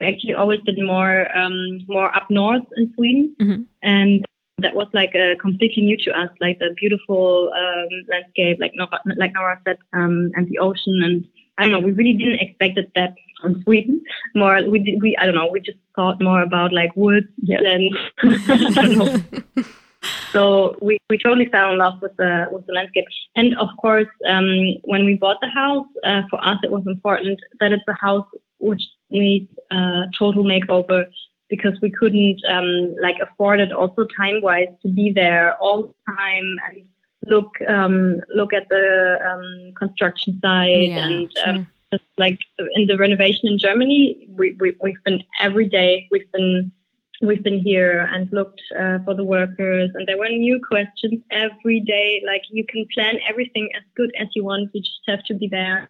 We 0.00 0.06
actually 0.10 0.34
always 0.42 0.60
been 0.68 0.84
more 0.96 1.16
um, 1.40 1.56
more 1.96 2.08
up 2.18 2.26
north 2.30 2.66
in 2.78 2.84
Sweden, 2.94 3.24
Mhm. 3.42 3.60
and 3.96 4.24
that 4.58 4.74
was 4.74 4.86
like 4.92 5.14
uh, 5.14 5.34
completely 5.40 5.82
new 5.82 5.96
to 5.98 6.10
us. 6.18 6.30
Like 6.40 6.58
the 6.58 6.74
beautiful 6.76 7.50
um, 7.54 7.88
landscape, 8.08 8.58
like 8.60 8.72
Nora, 8.74 9.00
like 9.16 9.32
Nora 9.34 9.60
said, 9.66 9.78
um, 9.92 10.30
and 10.34 10.48
the 10.48 10.58
ocean, 10.58 11.00
and 11.04 11.26
I 11.58 11.62
don't 11.62 11.72
know. 11.72 11.80
We 11.80 11.92
really 11.92 12.14
didn't 12.14 12.40
expect 12.40 12.78
it 12.78 12.90
that 12.94 13.14
from 13.40 13.62
Sweden. 13.62 14.02
More, 14.34 14.62
we 14.68 14.78
did, 14.78 15.02
we 15.02 15.16
I 15.16 15.26
don't 15.26 15.34
know. 15.34 15.48
We 15.50 15.60
just 15.60 15.78
thought 15.96 16.22
more 16.22 16.42
about 16.42 16.72
like 16.72 16.94
woods 16.96 17.26
and 17.46 17.96
don't 18.74 18.98
know. 18.98 19.64
So 20.32 20.76
we, 20.82 20.98
we 21.08 21.16
totally 21.16 21.46
fell 21.46 21.72
in 21.72 21.78
love 21.78 22.02
with 22.02 22.16
the 22.16 22.46
with 22.50 22.66
the 22.66 22.74
landscape, 22.74 23.06
and 23.36 23.56
of 23.56 23.68
course, 23.80 24.08
um, 24.28 24.74
when 24.82 25.04
we 25.04 25.14
bought 25.14 25.38
the 25.40 25.48
house, 25.48 25.86
uh, 26.04 26.22
for 26.28 26.44
us 26.44 26.58
it 26.62 26.70
was 26.70 26.82
important 26.86 27.40
that 27.60 27.72
it's 27.72 27.84
a 27.88 27.94
house 27.94 28.26
which 28.58 28.82
needs 29.10 29.50
a 29.70 30.04
total 30.18 30.44
makeover 30.44 31.06
because 31.48 31.78
we 31.80 31.90
couldn't 31.90 32.40
um, 32.48 32.94
like 33.00 33.16
afford 33.20 33.60
it 33.60 33.72
also 33.72 34.06
time 34.16 34.40
wise 34.42 34.68
to 34.82 34.88
be 34.88 35.12
there 35.12 35.56
all 35.56 35.82
the 35.82 36.14
time 36.14 36.56
and 36.68 36.84
look 37.26 37.50
um, 37.68 38.20
look 38.34 38.52
at 38.52 38.68
the 38.68 39.18
um, 39.28 39.72
construction 39.74 40.38
site 40.40 40.88
Yeah, 40.88 41.06
and 41.06 41.32
sure. 41.36 41.48
um, 41.48 41.66
just 41.92 42.04
like 42.18 42.38
in 42.74 42.86
the 42.86 42.96
renovation 42.96 43.48
in 43.48 43.58
Germany, 43.58 44.26
we, 44.30 44.56
we 44.60 44.76
we've 44.82 45.02
been 45.04 45.22
every 45.40 45.68
day 45.68 46.08
we've 46.10 46.30
been 46.32 46.72
we've 47.22 47.42
been 47.42 47.60
here 47.60 48.08
and 48.12 48.30
looked 48.32 48.60
uh, 48.78 48.98
for 49.04 49.14
the 49.14 49.24
workers 49.24 49.90
and 49.94 50.06
there 50.06 50.18
were 50.18 50.28
new 50.28 50.60
questions 50.66 51.22
every 51.30 51.80
day 51.80 52.22
like 52.26 52.42
you 52.50 52.64
can 52.66 52.86
plan 52.92 53.18
everything 53.28 53.68
as 53.76 53.82
good 53.96 54.12
as 54.18 54.28
you 54.34 54.44
want 54.44 54.68
you 54.72 54.80
just 54.80 55.00
have 55.06 55.22
to 55.24 55.34
be 55.34 55.46
there 55.46 55.88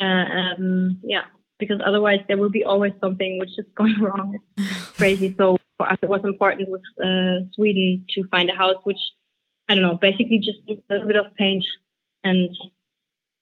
uh, 0.00 0.04
um, 0.04 0.98
yeah 1.02 1.24
because 1.62 1.80
otherwise 1.88 2.20
there 2.28 2.38
will 2.42 2.54
be 2.58 2.64
always 2.64 2.92
something 3.00 3.38
which 3.38 3.54
is 3.58 3.66
going 3.80 3.98
wrong 4.00 4.38
it's 4.56 4.90
crazy 5.00 5.34
so 5.38 5.56
for 5.78 5.86
us 5.90 5.98
it 6.02 6.08
was 6.08 6.22
important 6.24 6.68
with 6.74 6.86
uh, 7.08 7.36
sweden 7.54 8.04
to 8.12 8.18
find 8.34 8.50
a 8.50 8.56
house 8.62 8.80
which 8.84 9.02
i 9.68 9.74
don't 9.74 9.86
know 9.88 9.98
basically 10.08 10.38
just 10.38 10.60
a 10.68 10.74
little 10.92 11.06
bit 11.06 11.16
of 11.16 11.26
paint 11.36 11.64
and 12.24 12.50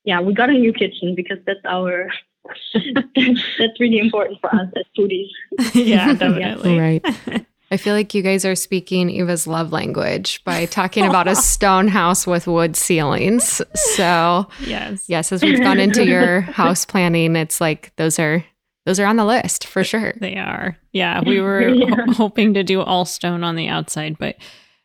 yeah 0.04 0.20
we 0.20 0.34
got 0.34 0.50
a 0.50 0.58
new 0.66 0.72
kitchen 0.72 1.14
because 1.14 1.38
that's 1.46 1.64
our 1.76 2.10
that's, 2.44 3.42
that's 3.58 3.80
really 3.80 3.98
important 3.98 4.40
for 4.40 4.54
us 4.54 4.68
as 4.76 4.84
foodies 4.96 5.30
yeah, 5.74 6.14
definitely. 6.14 6.78
Right. 6.78 7.46
I 7.72 7.76
feel 7.76 7.94
like 7.94 8.14
you 8.14 8.22
guys 8.22 8.44
are 8.44 8.56
speaking 8.56 9.08
Eva's 9.10 9.46
love 9.46 9.70
language 9.72 10.42
by 10.44 10.66
talking 10.66 11.06
about 11.06 11.28
a 11.28 11.36
stone 11.36 11.86
house 11.88 12.26
with 12.26 12.46
wood 12.48 12.74
ceilings. 12.76 13.62
So, 13.94 14.48
Yes. 14.66 15.04
yes, 15.08 15.30
as 15.30 15.42
we've 15.42 15.60
gone 15.60 15.78
into 15.78 16.04
your 16.04 16.40
house 16.40 16.84
planning, 16.84 17.36
it's 17.36 17.60
like 17.60 17.92
those 17.96 18.18
are 18.18 18.44
those 18.86 18.98
are 18.98 19.06
on 19.06 19.16
the 19.16 19.24
list 19.24 19.66
for 19.66 19.84
sure. 19.84 20.14
They 20.20 20.36
are. 20.36 20.76
Yeah, 20.92 21.20
we 21.24 21.40
were 21.42 21.68
Yeah. 21.68 21.94
ho- 22.06 22.12
hoping 22.12 22.54
to 22.54 22.64
do 22.64 22.80
all 22.80 23.04
stone 23.04 23.44
on 23.44 23.54
the 23.54 23.68
outside, 23.68 24.16
but 24.18 24.36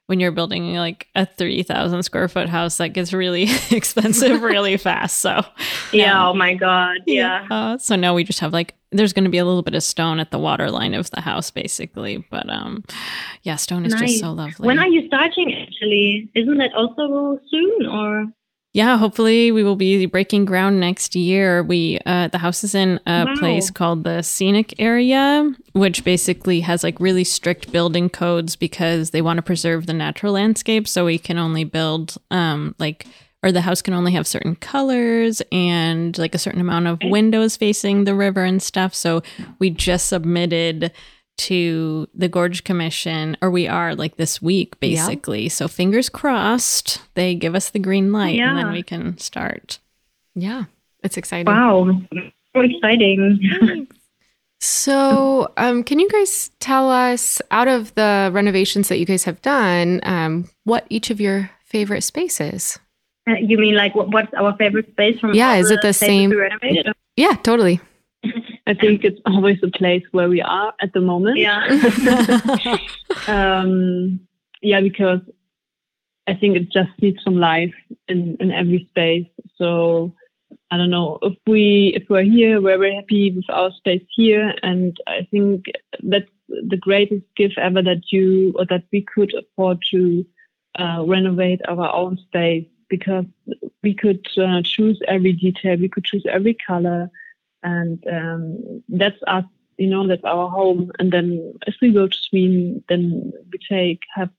when 0.07 0.19
you're 0.19 0.31
building 0.31 0.75
like 0.75 1.07
a 1.15 1.25
30,000 1.25 2.03
square 2.03 2.27
foot 2.27 2.47
house, 2.49 2.77
that 2.77 2.89
gets 2.89 3.11
really 3.13 3.47
expensive 3.71 4.43
really 4.43 4.77
fast. 4.77 5.17
So, 5.17 5.43
Yeah. 5.91 6.05
now- 6.13 6.29
Oh 6.31 6.33
my 6.35 6.53
God. 6.53 6.97
Yeah. 7.07 7.47
Uh, 7.49 7.77
so 7.79 7.95
now 7.95 8.13
we 8.13 8.23
just 8.23 8.41
have 8.41 8.53
like, 8.53 8.75
there's 8.95 9.13
going 9.13 9.25
to 9.25 9.29
be 9.29 9.37
a 9.37 9.45
little 9.45 9.61
bit 9.63 9.75
of 9.75 9.83
stone 9.83 10.19
at 10.19 10.31
the 10.31 10.39
waterline 10.39 10.93
of 10.93 11.09
the 11.11 11.21
house, 11.21 11.51
basically. 11.51 12.25
But 12.29 12.49
um, 12.49 12.83
yeah, 13.43 13.55
stone 13.55 13.85
is 13.85 13.93
just 13.93 14.19
so 14.19 14.31
lovely. 14.31 14.67
When 14.67 14.79
are 14.79 14.87
you 14.87 15.05
starting? 15.07 15.53
Actually, 15.53 16.29
isn't 16.35 16.57
that 16.57 16.73
also 16.73 17.39
soon? 17.49 17.85
Or 17.87 18.25
Yeah, 18.73 18.97
hopefully 18.97 19.51
we 19.51 19.63
will 19.63 19.75
be 19.75 20.05
breaking 20.05 20.45
ground 20.45 20.79
next 20.79 21.15
year. 21.15 21.63
We 21.63 21.99
uh 22.05 22.27
the 22.29 22.39
house 22.39 22.63
is 22.63 22.75
in 22.75 22.99
a 23.05 23.25
Wow. 23.25 23.35
place 23.37 23.69
called 23.71 24.03
the 24.03 24.21
Scenic 24.21 24.73
Area, 24.79 25.53
which 25.73 26.03
basically 26.03 26.61
has 26.61 26.83
like 26.83 26.99
really 26.99 27.23
strict 27.23 27.71
building 27.71 28.09
codes 28.09 28.55
because 28.55 29.11
they 29.11 29.21
want 29.21 29.37
to 29.37 29.43
preserve 29.43 29.85
the 29.85 29.93
natural 29.93 30.33
landscape 30.33 30.87
so 30.87 31.05
we 31.05 31.17
can 31.17 31.37
only 31.37 31.63
build 31.63 32.17
um 32.31 32.75
like 32.79 33.05
or 33.45 33.51
the 33.51 33.61
house 33.61 33.81
can 33.81 33.93
only 33.93 34.11
have 34.13 34.25
certain 34.25 34.55
colors 34.55 35.41
and 35.51 36.17
like 36.17 36.33
a 36.33 36.39
certain 36.39 36.59
amount 36.59 36.87
of 36.87 36.99
windows 37.03 37.55
facing 37.55 38.03
the 38.03 38.15
river 38.15 38.43
and 38.43 38.61
stuff. 38.61 38.95
So 38.95 39.21
we 39.59 39.69
just 39.69 40.07
submitted 40.07 40.91
to 41.37 42.07
the 42.15 42.27
Gorge 42.29 42.63
Commission, 42.63 43.37
or 43.41 43.51
we 43.51 43.67
are 43.67 43.93
like 43.93 44.15
this 44.15 44.41
week 44.41 44.73
Yeah. 44.81 44.89
basically. 44.89 45.49
So 45.49 45.67
fingers 45.67 46.09
crossed 46.09 47.01
they 47.13 47.35
give 47.35 47.53
us 47.55 47.69
the 47.69 47.79
green 47.79 48.11
light 48.11 48.39
and 48.39 48.57
then 48.57 48.71
we 48.71 48.81
can 48.81 49.17
start. 49.19 49.77
Yeah, 50.33 50.63
it's 51.03 51.17
exciting. 51.17 51.45
wow, 51.53 52.01
so 52.53 52.61
exciting. 52.61 53.87
So, 54.61 55.51
um, 55.57 55.83
can 55.83 55.99
you 55.99 56.09
guys 56.09 56.49
tell 56.59 56.89
us 56.89 57.39
out 57.51 57.67
of 57.67 57.93
the 57.95 58.31
renovations 58.33 58.87
that 58.87 58.97
you 58.97 59.05
guys 59.05 59.25
have 59.25 59.41
done, 59.41 59.99
um, 60.03 60.49
what 60.63 60.87
each 60.89 61.11
of 61.11 61.21
your 61.21 61.51
favorite 61.65 62.01
spaces? 62.01 62.79
Uh, 63.27 63.33
you 63.33 63.57
mean 63.57 63.75
like 63.75 63.95
what, 63.95 64.09
what's 64.09 64.33
our 64.33 64.55
favorite 64.57 64.89
space 64.91 65.19
from? 65.19 65.33
Yeah, 65.33 65.55
is 65.55 65.71
it 65.71 65.81
the 65.81 65.93
same- 65.93 66.29
we? 66.29 66.83
Yeah, 67.15 67.33
totally. 67.35 67.79
I 68.67 68.73
think 68.73 69.03
it's 69.03 69.21
always 69.25 69.61
the 69.61 69.69
place 69.69 70.03
where 70.11 70.27
we 70.27 70.41
are 70.41 70.73
at 70.81 70.93
the 70.93 71.01
moment. 71.01 71.37
Yeah. 71.37 71.63
um, 73.27 74.19
yeah, 74.61 74.81
because 74.81 75.19
I 76.27 76.33
think 76.33 76.57
it 76.57 76.71
just 76.71 76.89
needs 77.01 77.23
some 77.23 77.37
life 77.37 77.73
in, 78.07 78.37
in 78.39 78.51
every 78.51 78.87
space. 78.89 79.27
So 79.57 80.15
I 80.71 80.77
don't 80.77 80.89
know 80.89 81.19
if 81.21 81.37
we 81.45 81.93
if 81.95 82.09
we're 82.09 82.23
here, 82.23 82.59
we're 82.59 82.79
very 82.79 82.95
happy 82.95 83.31
with 83.31 83.45
our 83.49 83.71
space 83.71 84.03
here, 84.15 84.53
and 84.63 84.97
I 85.07 85.27
think 85.29 85.65
that's 86.01 86.29
the 86.49 86.77
greatest 86.77 87.25
gift 87.35 87.57
ever 87.57 87.81
that 87.83 88.11
you 88.11 88.53
or 88.57 88.65
that 88.65 88.83
we 88.91 89.01
could 89.01 89.33
afford 89.35 89.83
to 89.91 90.25
uh, 90.79 91.03
renovate 91.05 91.61
our 91.67 91.93
own 91.93 92.17
space 92.17 92.65
because 92.89 93.25
we 93.83 93.93
could 93.93 94.25
uh, 94.37 94.61
choose 94.63 94.99
every 95.07 95.33
detail, 95.33 95.77
we 95.77 95.89
could 95.89 96.05
choose 96.05 96.25
every 96.29 96.53
color, 96.53 97.09
and 97.63 98.03
um, 98.11 98.83
that's 98.89 99.19
us 99.27 99.45
you 99.77 99.87
know 99.87 100.07
that's 100.07 100.23
our 100.23 100.49
home 100.49 100.89
and 100.99 101.11
then 101.11 101.53
if 101.67 101.75
we 101.81 101.91
go 101.91 102.07
to 102.07 102.17
sweden 102.17 102.81
then 102.87 103.33
we 103.51 103.59
take 103.67 103.99
have 104.13 104.29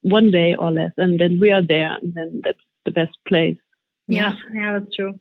one 0.00 0.28
day 0.32 0.56
or 0.56 0.72
less 0.72 0.90
and 0.96 1.20
then 1.20 1.38
we 1.38 1.52
are 1.52 1.62
there 1.62 1.96
and 2.02 2.14
then 2.14 2.40
that's 2.42 2.58
the 2.84 2.90
best 2.90 3.16
place 3.28 3.56
yeah, 4.08 4.34
yeah, 4.52 4.78
that's 4.78 4.94
true. 4.94 5.18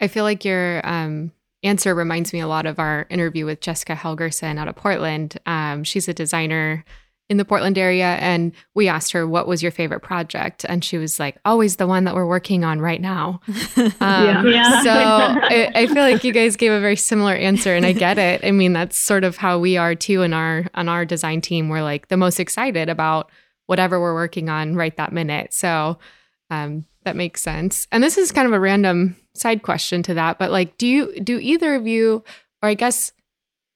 I 0.00 0.08
feel 0.08 0.24
like 0.24 0.44
your 0.44 0.86
um, 0.86 1.32
answer 1.62 1.94
reminds 1.94 2.32
me 2.32 2.40
a 2.40 2.48
lot 2.48 2.66
of 2.66 2.78
our 2.78 3.06
interview 3.10 3.46
with 3.46 3.60
Jessica 3.60 3.94
Helgerson 3.94 4.58
out 4.58 4.68
of 4.68 4.76
Portland. 4.76 5.38
Um, 5.46 5.84
she's 5.84 6.08
a 6.08 6.14
designer 6.14 6.84
in 7.28 7.36
the 7.38 7.44
Portland 7.44 7.78
area, 7.78 8.16
and 8.20 8.52
we 8.74 8.88
asked 8.88 9.12
her 9.12 9.26
what 9.26 9.46
was 9.48 9.62
your 9.62 9.72
favorite 9.72 10.00
project, 10.00 10.66
and 10.68 10.84
she 10.84 10.98
was 10.98 11.18
like, 11.18 11.38
"Always 11.44 11.76
the 11.76 11.86
one 11.86 12.04
that 12.04 12.14
we're 12.14 12.26
working 12.26 12.64
on 12.64 12.80
right 12.80 13.00
now." 13.00 13.40
Um, 13.76 13.88
Yeah. 14.00 14.44
Yeah. 14.44 14.82
So 14.82 14.90
I, 14.90 15.70
I 15.74 15.86
feel 15.86 16.02
like 16.02 16.24
you 16.24 16.32
guys 16.32 16.56
gave 16.56 16.72
a 16.72 16.80
very 16.80 16.96
similar 16.96 17.34
answer, 17.34 17.74
and 17.74 17.86
I 17.86 17.92
get 17.92 18.18
it. 18.18 18.44
I 18.44 18.50
mean, 18.50 18.72
that's 18.72 18.98
sort 18.98 19.24
of 19.24 19.36
how 19.36 19.58
we 19.58 19.76
are 19.76 19.94
too 19.94 20.22
in 20.22 20.34
our 20.34 20.66
on 20.74 20.88
our 20.88 21.04
design 21.04 21.40
team. 21.40 21.68
We're 21.68 21.82
like 21.82 22.08
the 22.08 22.16
most 22.16 22.38
excited 22.40 22.88
about 22.88 23.30
whatever 23.66 24.00
we're 24.00 24.14
working 24.14 24.48
on 24.48 24.74
right 24.74 24.96
that 24.96 25.12
minute. 25.12 25.54
So 25.54 25.98
um, 26.50 26.84
that 27.04 27.16
makes 27.16 27.40
sense. 27.40 27.86
And 27.90 28.02
this 28.02 28.18
is 28.18 28.32
kind 28.32 28.46
of 28.46 28.52
a 28.52 28.60
random 28.60 29.16
side 29.34 29.62
question 29.62 30.02
to 30.04 30.14
that, 30.14 30.38
but 30.38 30.50
like, 30.50 30.76
do 30.76 30.86
you 30.86 31.18
do 31.20 31.38
either 31.38 31.74
of 31.74 31.86
you, 31.86 32.22
or 32.62 32.68
I 32.68 32.74
guess, 32.74 33.12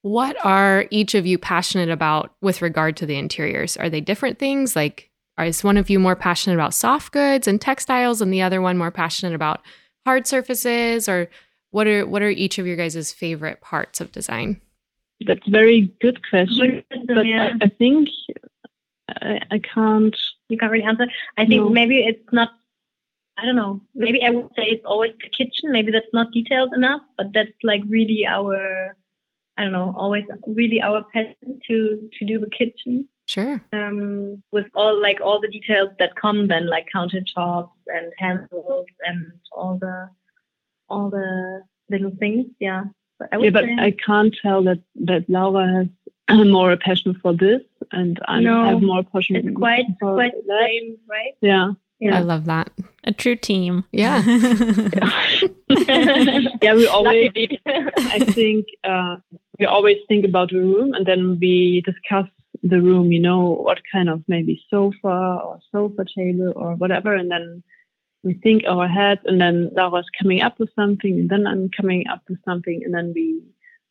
what 0.06 0.36
are 0.44 0.86
each 0.90 1.14
of 1.14 1.26
you 1.26 1.36
passionate 1.38 1.90
about 1.90 2.34
with 2.40 2.62
regard 2.62 2.96
to 2.98 3.06
the 3.06 3.16
interiors? 3.16 3.76
Are 3.76 3.90
they 3.90 4.00
different 4.00 4.38
things? 4.38 4.76
Like, 4.76 5.10
is 5.38 5.64
one 5.64 5.76
of 5.76 5.90
you 5.90 5.98
more 5.98 6.16
passionate 6.16 6.54
about 6.54 6.74
soft 6.74 7.12
goods 7.12 7.48
and 7.48 7.60
textiles, 7.60 8.20
and 8.22 8.32
the 8.32 8.42
other 8.42 8.62
one 8.62 8.78
more 8.78 8.90
passionate 8.90 9.34
about 9.34 9.60
hard 10.06 10.26
surfaces, 10.26 11.08
or 11.08 11.28
what 11.70 11.86
are 11.86 12.06
what 12.06 12.22
are 12.22 12.30
each 12.30 12.58
of 12.58 12.66
your 12.66 12.76
guys' 12.76 13.12
favorite 13.12 13.60
parts 13.60 14.00
of 14.00 14.12
design? 14.12 14.60
that's 15.26 15.48
a 15.48 15.50
very 15.50 15.90
good 16.02 16.20
question 16.28 16.84
but 17.06 17.24
yeah. 17.24 17.54
I, 17.58 17.64
I 17.64 17.68
think 17.68 18.10
I, 19.08 19.40
I 19.50 19.58
can't 19.60 20.14
you 20.48 20.58
can't 20.58 20.70
really 20.70 20.84
answer. 20.84 21.06
I 21.38 21.46
think 21.46 21.62
No. 21.64 21.68
maybe 21.70 22.00
it's 22.00 22.32
not. 22.32 22.50
I 23.38 23.44
don't 23.46 23.56
know. 23.56 23.80
Maybe 23.94 24.22
I 24.22 24.30
would 24.30 24.48
say 24.56 24.64
it's 24.64 24.84
always 24.84 25.12
the 25.22 25.28
kitchen. 25.30 25.72
Maybe 25.72 25.90
that's 25.90 26.12
not 26.12 26.32
detailed 26.32 26.72
enough, 26.74 27.00
but 27.16 27.32
that's 27.32 27.50
like 27.62 27.82
really 27.88 28.26
our. 28.26 28.94
I 29.58 29.62
don't 29.64 29.72
know. 29.72 29.94
Always 29.96 30.24
really 30.46 30.80
our 30.82 31.04
passion 31.12 31.60
to 31.68 32.08
to 32.18 32.24
do 32.24 32.38
the 32.38 32.50
kitchen. 32.50 33.08
Sure. 33.26 33.60
Um, 33.72 34.42
with 34.52 34.66
all 34.74 35.00
like 35.00 35.20
all 35.20 35.40
the 35.40 35.48
details 35.48 35.90
that 35.98 36.14
come 36.14 36.46
then, 36.48 36.68
like 36.68 36.86
countertops 36.94 37.70
and 37.88 38.12
handles 38.18 38.86
and 39.04 39.32
all 39.52 39.78
the 39.80 40.08
all 40.88 41.10
the 41.10 41.62
little 41.90 42.12
things. 42.18 42.46
Yeah. 42.60 42.84
But 43.18 43.28
I 43.32 43.38
yeah 43.38 43.50
but 43.50 43.64
say, 43.64 43.76
I 43.78 43.90
can't 43.92 44.36
tell 44.42 44.62
that 44.64 44.80
that 45.06 45.28
Laura 45.28 45.88
has 46.28 46.46
more 46.46 46.70
a 46.70 46.76
passion 46.76 47.18
for 47.22 47.32
this 47.32 47.62
and 47.92 48.20
I 48.28 48.40
No, 48.40 48.64
have 48.64 48.82
more 48.82 49.02
passion 49.04 49.36
it's 49.36 49.56
quite 49.56 49.86
for 49.98 50.14
quite 50.14 50.32
the 50.32 50.42
that 50.48 50.66
same, 50.68 50.96
right? 51.08 51.32
yeah 51.40 51.72
Yeah. 51.98 52.18
I 52.18 52.20
love 52.20 52.44
that. 52.44 52.70
A 53.04 53.12
true 53.12 53.36
team. 53.36 53.84
Yeah. 53.92 54.22
yeah 56.62 56.74
we 56.74 56.86
always 56.86 57.26
Luckily. 57.26 57.60
I 57.66 58.18
think 58.32 58.66
uh, 58.84 59.16
we 59.58 59.66
always 59.66 59.98
think 60.08 60.24
about 60.24 60.50
the 60.50 60.58
room 60.58 60.94
and 60.94 61.06
then 61.06 61.38
we 61.40 61.82
discuss 61.84 62.26
the 62.62 62.80
room, 62.80 63.12
you 63.12 63.20
know, 63.20 63.52
what 63.62 63.80
kind 63.92 64.08
of 64.08 64.22
maybe 64.28 64.62
sofa 64.70 64.98
or 65.44 65.58
sofa 65.72 66.04
table 66.16 66.52
or 66.56 66.74
whatever. 66.74 67.14
And 67.14 67.30
then 67.30 67.62
we 68.22 68.34
think 68.34 68.64
our 68.66 68.88
heads 68.88 69.20
and 69.24 69.40
then 69.40 69.70
Laura's 69.74 70.06
coming 70.20 70.40
up 70.42 70.58
with 70.58 70.70
something 70.74 71.12
and 71.20 71.28
then 71.28 71.46
I'm 71.46 71.70
coming 71.70 72.06
up 72.08 72.22
with 72.28 72.38
something 72.44 72.82
and 72.84 72.92
then 72.94 73.12
we, 73.14 73.40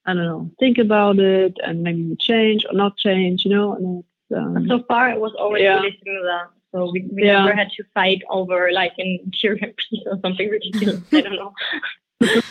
I 0.06 0.14
don't 0.14 0.26
know, 0.26 0.52
think 0.60 0.78
about 0.78 1.20
it 1.20 1.58
and 1.64 1.84
maybe 1.84 2.04
we 2.04 2.16
change 2.18 2.66
or 2.66 2.74
not 2.76 2.98
change, 2.98 3.46
you 3.46 3.52
know. 3.52 3.76
And 3.76 4.04
it's, 4.30 4.38
um, 4.38 4.68
so 4.68 4.84
far 4.88 5.10
it 5.10 5.20
was 5.20 5.34
always 5.40 5.64
Yeah. 5.64 5.76
really 5.76 5.98
similar. 6.04 6.50
So 6.74 6.92
we, 6.92 7.08
we 7.12 7.24
Yeah. 7.26 7.44
never 7.46 7.56
had 7.56 7.70
to 7.78 7.84
fight 7.94 8.22
over 8.30 8.72
like 8.72 8.94
in 8.98 9.20
piece 9.42 10.04
or 10.06 10.20
something 10.22 10.50
ridiculous. 10.50 11.02
I 11.14 11.22
don't 11.22 11.36
know. 11.36 11.54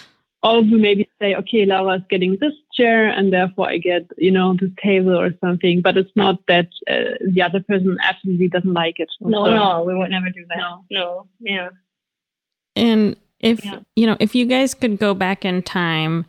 or 0.44 0.60
we 0.60 0.76
maybe 0.78 1.08
say, 1.20 1.34
okay, 1.34 1.64
Laura's 1.64 2.02
getting 2.10 2.36
this 2.40 2.52
chair 2.74 3.08
and 3.08 3.32
therefore 3.32 3.68
I 3.70 3.78
get, 3.78 4.02
you 4.18 4.30
know, 4.30 4.54
this 4.60 4.70
table 4.82 5.18
or 5.18 5.30
something. 5.40 5.80
But 5.80 5.96
it's 5.96 6.14
not 6.14 6.38
that 6.48 6.68
uh, 6.88 7.16
the 7.32 7.40
other 7.42 7.60
person 7.60 7.96
absolutely 8.02 8.48
doesn't 8.48 8.72
like 8.74 9.00
it. 9.00 9.10
No, 9.20 9.46
So- 9.46 9.54
no, 9.56 9.82
we 9.84 9.96
would 9.96 10.10
never 10.10 10.28
do 10.30 10.44
that. 10.50 10.58
No. 10.58 10.84
No, 10.90 11.26
yeah. 11.40 11.70
And 12.76 13.16
if 13.40 13.64
Yeah. 13.64 13.80
you 13.96 14.06
know, 14.06 14.16
if 14.20 14.34
you 14.34 14.46
guys 14.46 14.74
could 14.74 14.98
go 14.98 15.14
back 15.14 15.44
in 15.44 15.62
time, 15.62 16.26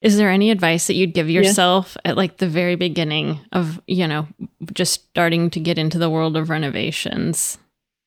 is 0.00 0.16
there 0.16 0.30
any 0.30 0.50
advice 0.50 0.86
that 0.86 0.94
you'd 0.94 1.14
give 1.14 1.30
yourself 1.30 1.96
at 2.04 2.16
like 2.16 2.36
the 2.36 2.48
very 2.48 2.76
beginning 2.76 3.40
of, 3.52 3.80
you 3.86 4.06
know, 4.06 4.28
just 4.74 5.08
starting 5.08 5.50
to 5.50 5.58
get 5.60 5.78
into 5.78 5.98
the 5.98 6.10
world 6.10 6.36
of 6.36 6.50
renovations? 6.50 7.58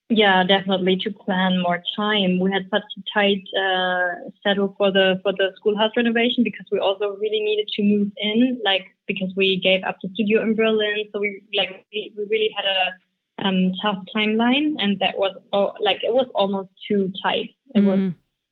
Yeah, 0.10 0.44
definitely 0.46 0.96
to 0.98 1.12
plan 1.12 1.62
more 1.62 1.84
time. 1.96 2.40
We 2.40 2.50
had 2.52 2.70
such 2.72 2.84
a 2.98 3.02
tight 3.14 3.44
uh, 3.60 4.30
schedule 4.40 4.74
for 4.78 4.90
the 4.90 5.20
for 5.22 5.34
the 5.34 5.52
schoolhouse 5.58 5.92
renovation 5.98 6.46
because 6.46 6.66
we 6.72 6.80
also 6.80 7.18
really 7.18 7.42
needed 7.42 7.68
to 7.76 7.84
move 7.84 8.12
in, 8.16 8.60
like 8.64 8.86
because 9.06 9.34
we 9.36 9.60
gave 9.60 9.84
up 9.84 9.98
the 10.02 10.10
studio 10.14 10.42
in 10.44 10.56
Berlin, 10.56 11.10
so 11.12 11.20
we 11.20 11.42
like 11.54 11.86
we, 11.92 12.14
we 12.18 12.24
really 12.30 12.50
had 12.56 12.66
a 12.66 13.48
um, 13.48 13.74
tough 13.82 14.02
timeline, 14.16 14.76
and 14.80 14.98
that 15.00 15.18
was 15.18 15.36
oh, 15.52 15.74
like 15.82 16.02
it 16.04 16.14
was 16.14 16.28
almost 16.36 16.70
too 16.88 17.12
tight. 17.22 17.50
It 17.76 17.84
was 17.84 18.00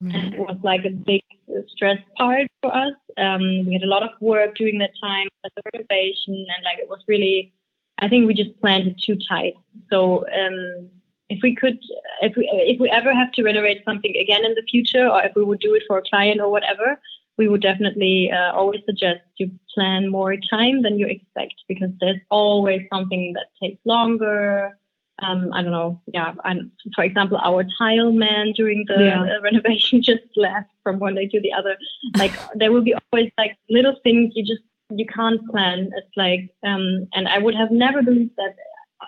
Mm. 0.04 0.14
and 0.14 0.34
it 0.34 0.40
was 0.40 0.58
like 0.62 0.84
a 0.84 0.90
big 0.90 1.22
stress 1.70 1.98
part 2.18 2.48
for 2.62 2.76
us. 2.76 2.94
Um, 3.18 3.66
we 3.66 3.74
had 3.74 3.84
a 3.84 3.88
lot 3.88 4.04
of 4.04 4.10
work 4.20 4.56
during 4.56 4.78
that 4.80 4.92
time 5.02 5.28
at 5.46 5.52
the 5.56 5.62
renovation, 5.74 6.34
and 6.36 6.64
like 6.66 6.80
it 6.80 6.90
was 6.90 7.00
really, 7.08 7.54
I 8.00 8.10
think 8.10 8.28
we 8.28 8.34
just 8.34 8.60
planned 8.60 8.88
it 8.88 9.00
too 9.00 9.18
tight. 9.30 9.54
So 9.90 10.26
um, 10.28 10.90
if 11.30 11.40
we 11.42 11.56
could, 11.56 11.80
if 12.22 12.36
we 12.36 12.50
if 12.54 12.80
we 12.80 12.90
ever 12.90 13.14
have 13.14 13.32
to 13.34 13.44
renovate 13.44 13.84
something 13.86 14.16
again 14.16 14.46
in 14.46 14.54
the 14.54 14.64
future, 14.70 15.08
or 15.08 15.24
if 15.24 15.34
we 15.36 15.44
would 15.44 15.60
do 15.60 15.74
it 15.76 15.84
for 15.88 15.98
a 15.98 16.04
client 16.04 16.40
or 16.40 16.50
whatever, 16.50 17.00
we 17.38 17.48
would 17.48 17.62
definitely 17.62 18.32
uh, 18.32 18.54
always 18.54 18.82
suggest 18.86 19.22
you 19.38 19.52
plan 19.74 20.10
more 20.10 20.36
time 20.50 20.82
than 20.84 20.98
you 21.00 21.08
expect 21.08 21.56
because 21.68 21.90
there's 22.00 22.22
always 22.30 22.82
something 22.92 23.34
that 23.34 23.48
takes 23.62 23.80
longer 23.86 24.78
um, 25.20 25.50
I 25.54 25.62
don't 25.62 25.72
know, 25.72 26.02
yeah. 26.14 26.34
And 26.44 26.72
for 26.94 27.04
example, 27.04 27.38
our 27.42 27.64
tile 27.80 28.12
man 28.12 28.52
during 28.52 28.86
the 28.88 29.02
Yeah. 29.06 29.22
uh, 29.22 29.42
renovation 29.42 30.02
just 30.12 30.24
left 30.36 30.70
from 30.84 31.00
one 31.00 31.16
day 31.16 31.28
to 31.28 31.40
the 31.40 31.54
other. 31.54 31.78
Like 32.18 32.34
there 32.56 32.72
will 32.72 32.82
be 32.82 32.96
always 33.12 33.32
like 33.38 33.56
little 33.70 33.96
things 34.04 34.34
you 34.36 34.44
just 34.44 34.62
you 34.90 35.06
can't 35.06 35.44
plan. 35.50 35.90
It's 35.96 36.16
like, 36.16 36.50
um, 36.64 37.08
and 37.14 37.28
I 37.28 37.40
would 37.40 37.56
have 37.56 37.72
never 37.72 38.02
believed 38.04 38.36
that. 38.38 38.56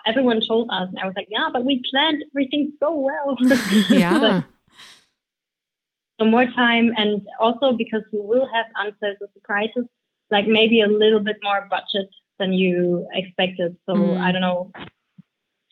Everyone 0.06 0.40
told 0.46 0.68
us, 0.70 0.88
and 0.88 0.98
I 0.98 1.06
was 1.06 1.14
like, 1.16 1.28
yeah, 1.30 1.48
but 1.52 1.64
we 1.64 1.82
planned 1.90 2.22
everything 2.32 2.72
so 2.80 2.94
well. 2.94 3.36
Yeah. 3.90 4.42
so 6.20 6.24
more 6.26 6.46
time, 6.46 6.92
and 6.96 7.22
also 7.40 7.72
because 7.72 8.02
you 8.12 8.22
will 8.22 8.48
have 8.52 8.66
uncertain 8.76 9.28
surprises, 9.34 9.84
like 10.30 10.46
maybe 10.46 10.80
a 10.80 10.86
little 10.88 11.20
bit 11.20 11.36
more 11.42 11.66
budget 11.70 12.08
than 12.38 12.52
you 12.52 13.06
expected. 13.12 13.76
So 13.86 13.94
Mm. 13.94 14.20
I 14.20 14.32
don't 14.32 14.42
know, 14.42 14.70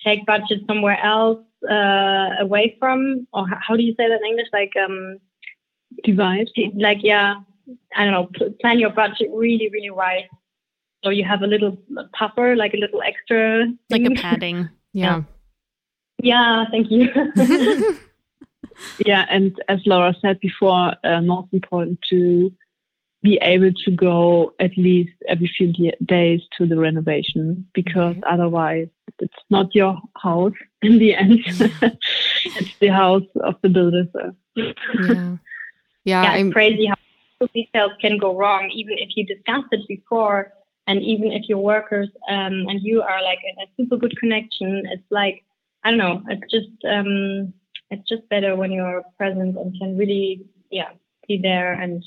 take 0.05 0.27
budget 0.27 0.61
somewhere 0.66 0.99
else 1.03 1.41
uh, 1.70 2.31
away 2.41 2.77
from, 2.79 3.27
or 3.33 3.47
how 3.49 3.77
do 3.77 3.83
you 3.83 3.95
say 3.97 4.09
that 4.09 4.20
in 4.20 4.27
English? 4.27 4.49
Like, 4.53 4.72
um, 4.85 5.18
divide. 6.05 6.49
like 6.74 6.99
yeah, 7.03 7.35
I 7.97 8.05
don't 8.05 8.12
know, 8.12 8.29
pl- 8.35 8.55
plan 8.61 8.79
your 8.79 8.91
budget 8.91 9.29
really, 9.33 9.68
really 9.72 9.91
right. 9.91 10.24
So 11.05 11.11
you 11.11 11.24
have 11.24 11.42
a 11.42 11.47
little 11.47 11.78
puffer, 12.18 12.57
like 12.57 12.74
a 12.74 12.78
little 12.78 13.03
extra, 13.03 13.66
Like 13.90 14.05
a 14.05 14.11
padding. 14.14 14.68
Yeah. 14.92 15.22
Yeah, 16.22 16.64
thank 16.70 16.90
you. 16.90 17.09
Yeah, 18.99 19.26
and 19.28 19.61
as 19.68 19.80
Laura 19.86 20.14
said 20.20 20.40
before, 20.40 20.94
uh, 21.05 21.20
most 21.20 21.53
important 21.53 21.99
to 22.11 22.53
be 23.22 23.38
able 23.42 23.72
to 23.72 23.90
go 23.90 24.55
at 24.61 24.76
least 24.76 25.12
every 25.28 25.51
few 25.57 25.72
days 26.05 26.42
to 26.57 26.66
the 26.66 26.78
renovation 26.78 27.66
because 27.72 28.14
otherwise 28.28 28.88
it's 29.18 29.34
not 29.51 29.74
your 29.74 29.99
house 30.22 30.53
in 30.82 30.99
the 30.99 31.14
end. 31.14 31.40
it's 31.47 32.78
the 32.78 32.88
house 32.88 33.26
of 33.42 33.55
the 33.62 33.68
builder. 33.68 34.07
So. 34.12 34.34
Yeah. 34.57 35.36
Yeah, 36.05 36.22
yeah 36.22 36.34
it's 36.36 36.53
crazy 36.53 36.86
how 36.86 37.47
details 37.53 37.92
can 38.01 38.16
go 38.16 38.36
wrong, 38.36 38.70
even 38.72 38.94
if 38.99 39.11
you 39.16 39.26
discussed 39.26 39.66
it 39.72 39.86
before, 39.88 40.53
and 40.87 41.03
even 41.03 41.32
if 41.32 41.49
your 41.49 41.59
workers 41.59 42.09
um, 42.28 42.66
and 42.68 42.80
you 42.82 43.03
are 43.03 43.22
like 43.22 43.39
in 43.45 43.62
a 43.62 43.66
super 43.76 43.97
good 43.97 44.16
connection. 44.18 44.82
It's 44.87 45.11
like 45.11 45.45
I 45.84 45.91
don't 45.91 45.99
know. 45.99 46.22
It's 46.28 46.51
just 46.51 46.84
um, 46.84 47.53
it's 47.91 48.09
just 48.09 48.28
better 48.28 48.57
when 48.57 48.72
you're 48.72 49.03
present 49.16 49.57
and 49.57 49.78
can 49.78 49.97
really 49.97 50.45
yeah 50.70 50.91
be 51.28 51.39
there 51.39 51.72
and 51.72 52.05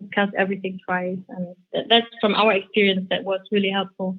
discuss 0.00 0.30
everything 0.36 0.78
twice. 0.84 1.18
And 1.28 1.54
that's 1.88 2.06
from 2.20 2.34
our 2.34 2.52
experience 2.52 3.06
that 3.10 3.24
was 3.24 3.40
really 3.50 3.70
helpful. 3.70 4.18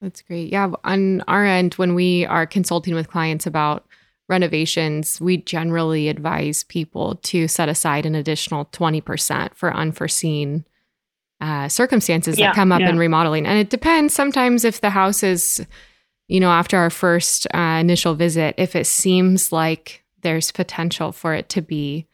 That's 0.00 0.22
great. 0.22 0.52
Yeah. 0.52 0.70
On 0.84 1.22
our 1.22 1.44
end, 1.44 1.74
when 1.74 1.94
we 1.94 2.24
are 2.26 2.46
consulting 2.46 2.94
with 2.94 3.10
clients 3.10 3.46
about 3.46 3.86
renovations, 4.28 5.20
we 5.20 5.38
generally 5.38 6.08
advise 6.08 6.62
people 6.62 7.16
to 7.16 7.48
set 7.48 7.68
aside 7.68 8.06
an 8.06 8.14
additional 8.14 8.66
20% 8.66 9.54
for 9.54 9.74
unforeseen 9.74 10.64
uh, 11.40 11.68
circumstances 11.68 12.38
yeah, 12.38 12.48
that 12.48 12.54
come 12.54 12.72
up 12.72 12.80
yeah. 12.80 12.90
in 12.90 12.98
remodeling. 12.98 13.46
And 13.46 13.58
it 13.58 13.70
depends 13.70 14.14
sometimes 14.14 14.64
if 14.64 14.80
the 14.80 14.90
house 14.90 15.22
is, 15.22 15.64
you 16.26 16.40
know, 16.40 16.50
after 16.50 16.76
our 16.76 16.90
first 16.90 17.46
uh, 17.54 17.78
initial 17.80 18.14
visit, 18.14 18.54
if 18.58 18.74
it 18.74 18.86
seems 18.86 19.52
like 19.52 20.04
there's 20.22 20.50
potential 20.50 21.12
for 21.12 21.34
it 21.34 21.48
to 21.50 21.62
be 21.62 22.06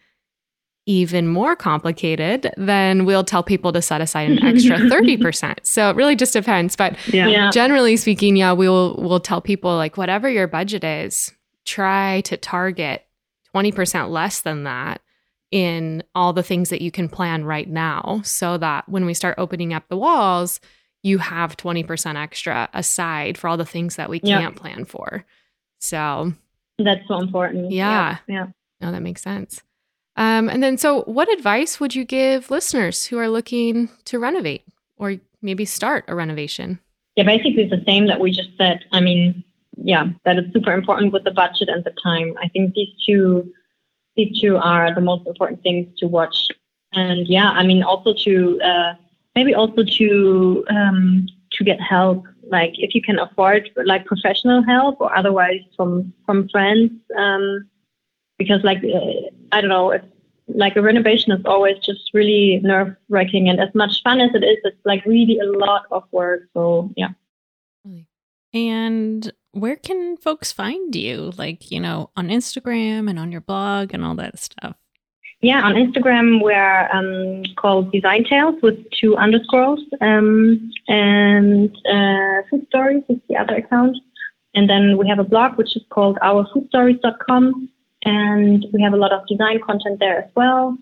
even 0.87 1.27
more 1.27 1.57
complicated, 1.57 2.53
then 2.59 3.07
we'll 3.07 3.25
tell 3.25 3.43
people 3.43 3.73
to 3.73 3.81
set 3.81 4.03
aside 4.03 4.31
an 4.31 4.45
extra 4.45 4.77
30%. 4.79 5.59
So 5.63 5.89
it 5.89 5.97
really 5.97 6.15
just 6.15 6.35
depends. 6.35 6.77
But 6.77 6.97
yeah. 7.09 7.51
generally 7.51 7.97
speaking, 7.97 8.37
yeah, 8.37 8.53
we'll 8.53 8.97
we'll 8.99 9.21
tell 9.21 9.41
people 9.41 9.75
like 9.77 9.97
whatever 9.97 10.29
your 10.29 10.47
budget 10.47 10.85
is, 10.85 11.33
try 11.65 12.21
to 12.23 12.37
target 12.37 13.07
20% 13.55 14.11
less 14.11 14.43
than 14.43 14.65
that 14.65 15.01
in 15.55 16.03
all 16.17 16.33
the 16.33 16.43
things 16.43 16.69
that 16.71 16.83
you 16.83 16.91
can 16.91 17.09
plan 17.09 17.45
right 17.45 17.69
now 17.69 18.21
so 18.25 18.59
that 18.59 18.89
when 18.89 19.07
we 19.07 19.15
start 19.15 19.37
opening 19.39 19.73
up 19.73 19.85
the 19.89 19.97
walls, 19.97 20.59
you 21.05 21.19
have 21.19 21.57
20% 21.57 22.21
extra 22.21 22.69
aside 22.75 23.39
for 23.39 23.47
all 23.47 23.57
the 23.57 23.65
things 23.65 23.95
that 23.95 24.11
we 24.11 24.19
can't 24.19 24.57
plan 24.57 24.85
for. 24.85 25.25
So 25.79 26.33
that's 26.81 27.07
so 27.07 27.19
important. 27.21 27.71
Yeah. 27.71 28.19
Yeah. 28.27 28.47
No, 28.81 28.91
that 28.91 29.03
makes 29.03 29.23
sense. 29.23 29.63
Um, 30.17 30.49
and 30.49 30.61
then, 30.61 30.77
so 30.77 31.03
what 31.03 31.33
advice 31.33 31.79
would 31.79 31.95
you 31.95 32.05
give 32.05 32.51
listeners 32.51 33.05
who 33.05 33.17
are 33.19 33.29
looking 33.29 33.91
to 34.07 34.19
renovate 34.19 34.65
or 34.97 35.19
maybe 35.41 35.65
start 35.65 36.05
a 36.09 36.17
renovation? 36.17 36.81
Yeah, 37.15 37.25
basically 37.25 37.69
the 37.69 37.83
same 37.87 38.09
that 38.09 38.19
we 38.19 38.33
just 38.33 38.51
said. 38.59 38.85
I 38.91 39.01
mean, 39.01 39.45
yeah, 39.77 40.07
that 40.25 40.37
is 40.37 40.53
super 40.53 40.73
important 40.73 41.13
with 41.13 41.23
the 41.23 41.31
budget 41.31 41.69
and 41.69 41.85
the 41.85 41.95
time. 42.03 42.35
I 42.43 42.49
think 42.49 42.75
these 42.75 42.89
two, 43.07 43.53
these 44.17 44.41
two 44.41 44.57
are 44.57 44.95
the 44.95 45.01
most 45.01 45.27
important 45.27 45.63
things 45.63 45.89
to 45.99 46.07
watch. 46.07 46.49
And 46.93 47.27
yeah, 47.27 47.51
I 47.51 47.65
mean, 47.65 47.83
also 47.83 48.15
to 48.25 48.61
uh, 48.63 48.95
maybe 49.35 49.55
also 49.55 49.83
to 49.83 50.65
um, 50.71 51.27
to 51.53 51.65
get 51.65 51.81
help. 51.81 52.25
Like 52.51 52.75
if 52.77 52.95
you 52.95 53.03
can 53.03 53.19
afford 53.19 53.71
like 53.85 54.05
professional 54.05 54.63
help 54.63 55.01
or 55.01 55.15
otherwise 55.17 55.61
from 55.77 56.13
from 56.27 56.49
friends. 56.49 56.93
Um, 57.17 57.69
because 58.39 58.63
like 58.65 58.79
uh, 58.79 59.29
I 59.53 59.61
don't 59.61 59.71
know, 59.71 59.91
it's 59.91 60.07
like 60.49 60.77
a 60.77 60.83
renovation 60.83 61.33
is 61.33 61.45
always 61.45 61.79
just 61.79 62.11
really 62.13 62.61
nerve 62.63 62.95
wracking, 63.09 63.49
and 63.49 63.61
as 63.61 63.75
much 63.75 64.03
fun 64.03 64.21
as 64.21 64.31
it 64.35 64.45
is, 64.45 64.59
it's 64.65 64.85
like 64.85 65.05
really 65.05 65.39
a 65.39 65.47
lot 65.47 65.85
of 65.91 66.05
work. 66.13 66.43
So 66.55 66.91
yeah. 66.97 67.11
And 68.53 69.33
where 69.55 69.77
can 69.77 70.17
folks 70.17 70.53
find 70.53 70.95
you? 70.95 71.33
Like 71.37 71.71
you 71.71 71.81
know, 71.81 72.11
on 72.17 72.29
Instagram 72.29 73.09
and 73.09 73.19
on 73.19 73.33
your 73.33 73.41
blog 73.41 73.95
and 73.95 74.05
all 74.05 74.15
that 74.17 74.39
stuff. 74.39 74.77
Yeah, 75.41 75.63
on 75.63 75.75
Instagram 75.75 76.41
we're 76.43 76.89
um, 76.91 77.43
called 77.57 77.93
Design 77.93 78.25
Tales 78.25 78.61
with 78.63 78.79
two 78.93 79.17
underscores, 79.17 79.81
um, 80.01 80.71
and 80.89 81.71
uh, 81.87 82.49
Food 82.49 82.67
Stories 82.69 83.03
is 83.09 83.19
the 83.29 83.37
other 83.37 83.57
account. 83.57 83.97
And 84.55 84.71
then 84.71 84.97
we 84.97 85.09
have 85.09 85.19
a 85.19 85.25
blog 85.25 85.59
which 85.59 85.77
is 85.77 85.83
called 85.91 86.17
ourfoodstories.com, 86.23 87.69
and 88.05 88.67
we 88.73 88.81
have 88.83 88.95
a 88.95 88.97
lot 88.97 89.13
of 89.13 89.27
design 89.27 89.61
content 89.61 89.99
there 89.99 90.25
as 90.25 90.31
well. 90.35 90.79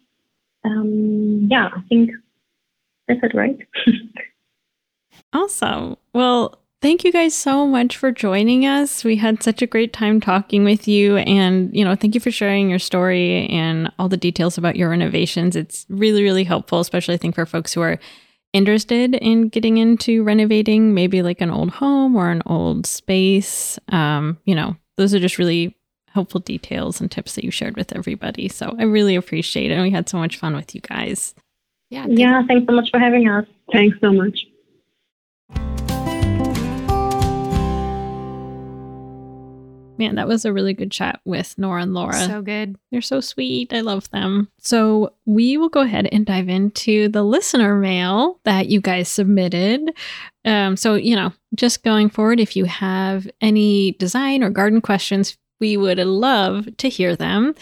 Um, 0.65 1.49
yeah, 1.51 1.71
I 1.75 1.81
think 1.89 2.11
that's 3.09 3.21
it, 3.23 3.35
right? 3.35 3.59
awesome. 5.33 5.97
Well, 6.13 6.62
thank 6.83 7.05
you 7.05 7.13
guys 7.13 7.35
so 7.35 7.67
much 7.67 7.97
for 7.97 8.11
joining 8.11 8.67
us. 8.67 9.05
We 9.05 9.17
had 9.17 9.43
such 9.43 9.63
a 9.63 9.67
great 9.67 9.93
time 9.93 10.21
talking 10.21 10.65
with 10.65 10.87
you, 10.89 11.17
and 11.17 11.75
you 11.75 11.85
know, 11.85 11.95
thank 11.95 12.15
you 12.15 12.21
for 12.21 12.31
sharing 12.31 12.69
your 12.69 12.81
story 12.81 13.47
and 13.47 13.91
all 13.99 14.09
the 14.09 14.17
details 14.17 14.59
about 14.59 14.77
your 14.77 14.91
renovations. 14.91 15.57
It's 15.57 15.87
really, 15.89 16.23
really 16.23 16.45
helpful, 16.45 16.81
especially 16.81 17.15
I 17.15 17.19
think 17.19 17.37
for 17.37 17.47
folks 17.47 17.73
who 17.73 17.81
are 17.81 17.99
interested 18.53 19.15
in 19.15 19.49
getting 19.49 19.79
into 19.79 20.23
renovating, 20.25 20.93
maybe 20.93 21.23
like 21.23 21.41
an 21.41 21.51
old 21.51 21.71
home 21.71 22.17
or 22.17 22.31
an 22.31 22.43
old 22.45 22.85
space. 22.85 23.79
Um, 23.89 24.39
you 24.45 24.55
know, 24.55 24.77
those 24.99 25.15
are 25.15 25.21
just 25.21 25.39
really 25.39 25.77
helpful 26.09 26.41
details 26.41 27.01
and 27.01 27.11
tips 27.11 27.35
that 27.35 27.45
you 27.45 27.51
shared 27.51 27.77
with 27.77 27.95
everybody. 27.95 28.49
So 28.49 28.75
I 28.79 28.83
really 28.83 29.17
appreciate 29.17 29.71
it. 29.71 29.75
And 29.75 29.83
we 29.83 29.91
had 29.91 30.09
so 30.11 30.19
much 30.19 30.37
fun 30.37 30.55
with 30.55 30.75
you 30.75 30.83
guys. 30.83 31.35
Yeah. 31.89 32.05
Thanks. 32.05 32.21
Yeah. 32.21 32.43
Thanks 32.47 32.67
so 32.67 32.75
much 32.75 32.91
for 32.91 32.99
having 33.01 33.27
us. 33.29 33.47
Thanks 33.73 33.97
so 34.01 34.13
much. 34.13 34.39
Man, 40.03 40.17
that 40.17 40.27
was 40.27 40.45
a 40.45 40.53
really 40.53 40.75
good 40.75 40.91
chat 40.91 41.21
with 41.25 41.57
Nora 41.57 41.83
and 41.83 41.95
Laura. 41.95 42.27
So 42.27 42.43
good. 42.43 42.75
They're 42.91 43.01
so 43.01 43.21
sweet. 43.21 43.73
I 43.73 43.83
love 43.83 44.11
them. 44.11 44.49
So, 44.59 45.13
we 45.27 45.57
will 45.57 45.69
go 45.69 45.83
ahead 45.83 46.09
and 46.11 46.27
dive 46.27 46.49
into 46.49 47.09
the 47.09 47.23
listener 47.23 47.77
mail 47.77 48.41
that 48.43 48.67
you 48.67 48.81
guys 48.81 49.09
submitted. 49.09 49.93
Um, 50.45 50.77
so, 50.77 50.97
you 50.97 51.15
know, 51.15 51.33
just 51.55 51.85
going 51.85 52.11
forward, 52.11 52.41
if 52.41 52.57
you 52.57 52.65
have 52.65 53.31
any 53.41 53.93
design 53.93 54.43
or 54.43 54.51
garden 54.51 54.81
questions, 54.81 55.39
we 55.61 55.77
would 55.77 55.99
love 55.99 56.77
to 56.79 56.89
hear 56.89 57.15
them. 57.15 57.55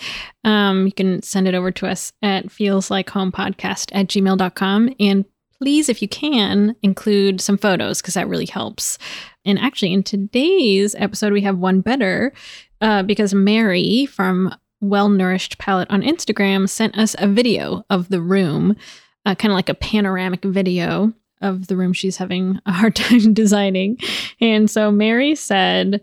Um, 0.43 0.87
you 0.87 0.93
can 0.93 1.21
send 1.21 1.47
it 1.47 1.55
over 1.55 1.71
to 1.73 1.89
us 1.89 2.15
at 2.23 2.47
feelslikehomepodcast 2.47 3.91
at 3.93 4.07
gmail.com. 4.07 4.95
And 4.99 5.27
please, 5.59 5.91
if 5.91 6.01
you 6.01 6.09
can, 6.09 6.75
include 6.83 7.43
some 7.43 7.59
photos 7.59 8.01
because 8.01 8.15
that 8.15 8.29
really 8.29 8.47
helps. 8.47 8.97
And 9.45 9.59
actually, 9.59 9.93
in 9.93 10.03
today's 10.03 10.95
episode, 10.97 11.33
we 11.33 11.41
have 11.43 11.59
one 11.59 11.81
better 11.81 12.33
uh, 12.81 13.03
because 13.03 13.35
Mary 13.35 14.07
from 14.07 14.55
Well 14.81 15.09
Nourished 15.09 15.59
Palette 15.59 15.91
on 15.91 16.03
Instagram 16.03 16.69
sent 16.69 16.97
us 16.99 17.17
a 17.19 17.27
video 17.27 17.85
of 17.91 18.09
the 18.09 18.21
room, 18.21 18.77
uh, 19.25 19.35
kind 19.35 19.53
of 19.53 19.57
like 19.57 19.69
a 19.69 19.75
panoramic 19.75 20.45
video 20.45 21.13
of 21.41 21.69
the 21.69 21.77
room 21.77 21.93
she's 21.93 22.19
having 22.19 22.61
a 22.67 22.73
hard 22.73 22.95
time 22.97 23.33
designing. 23.33 23.99
And 24.41 24.71
so 24.71 24.91
Mary 24.91 25.35
said, 25.35 26.03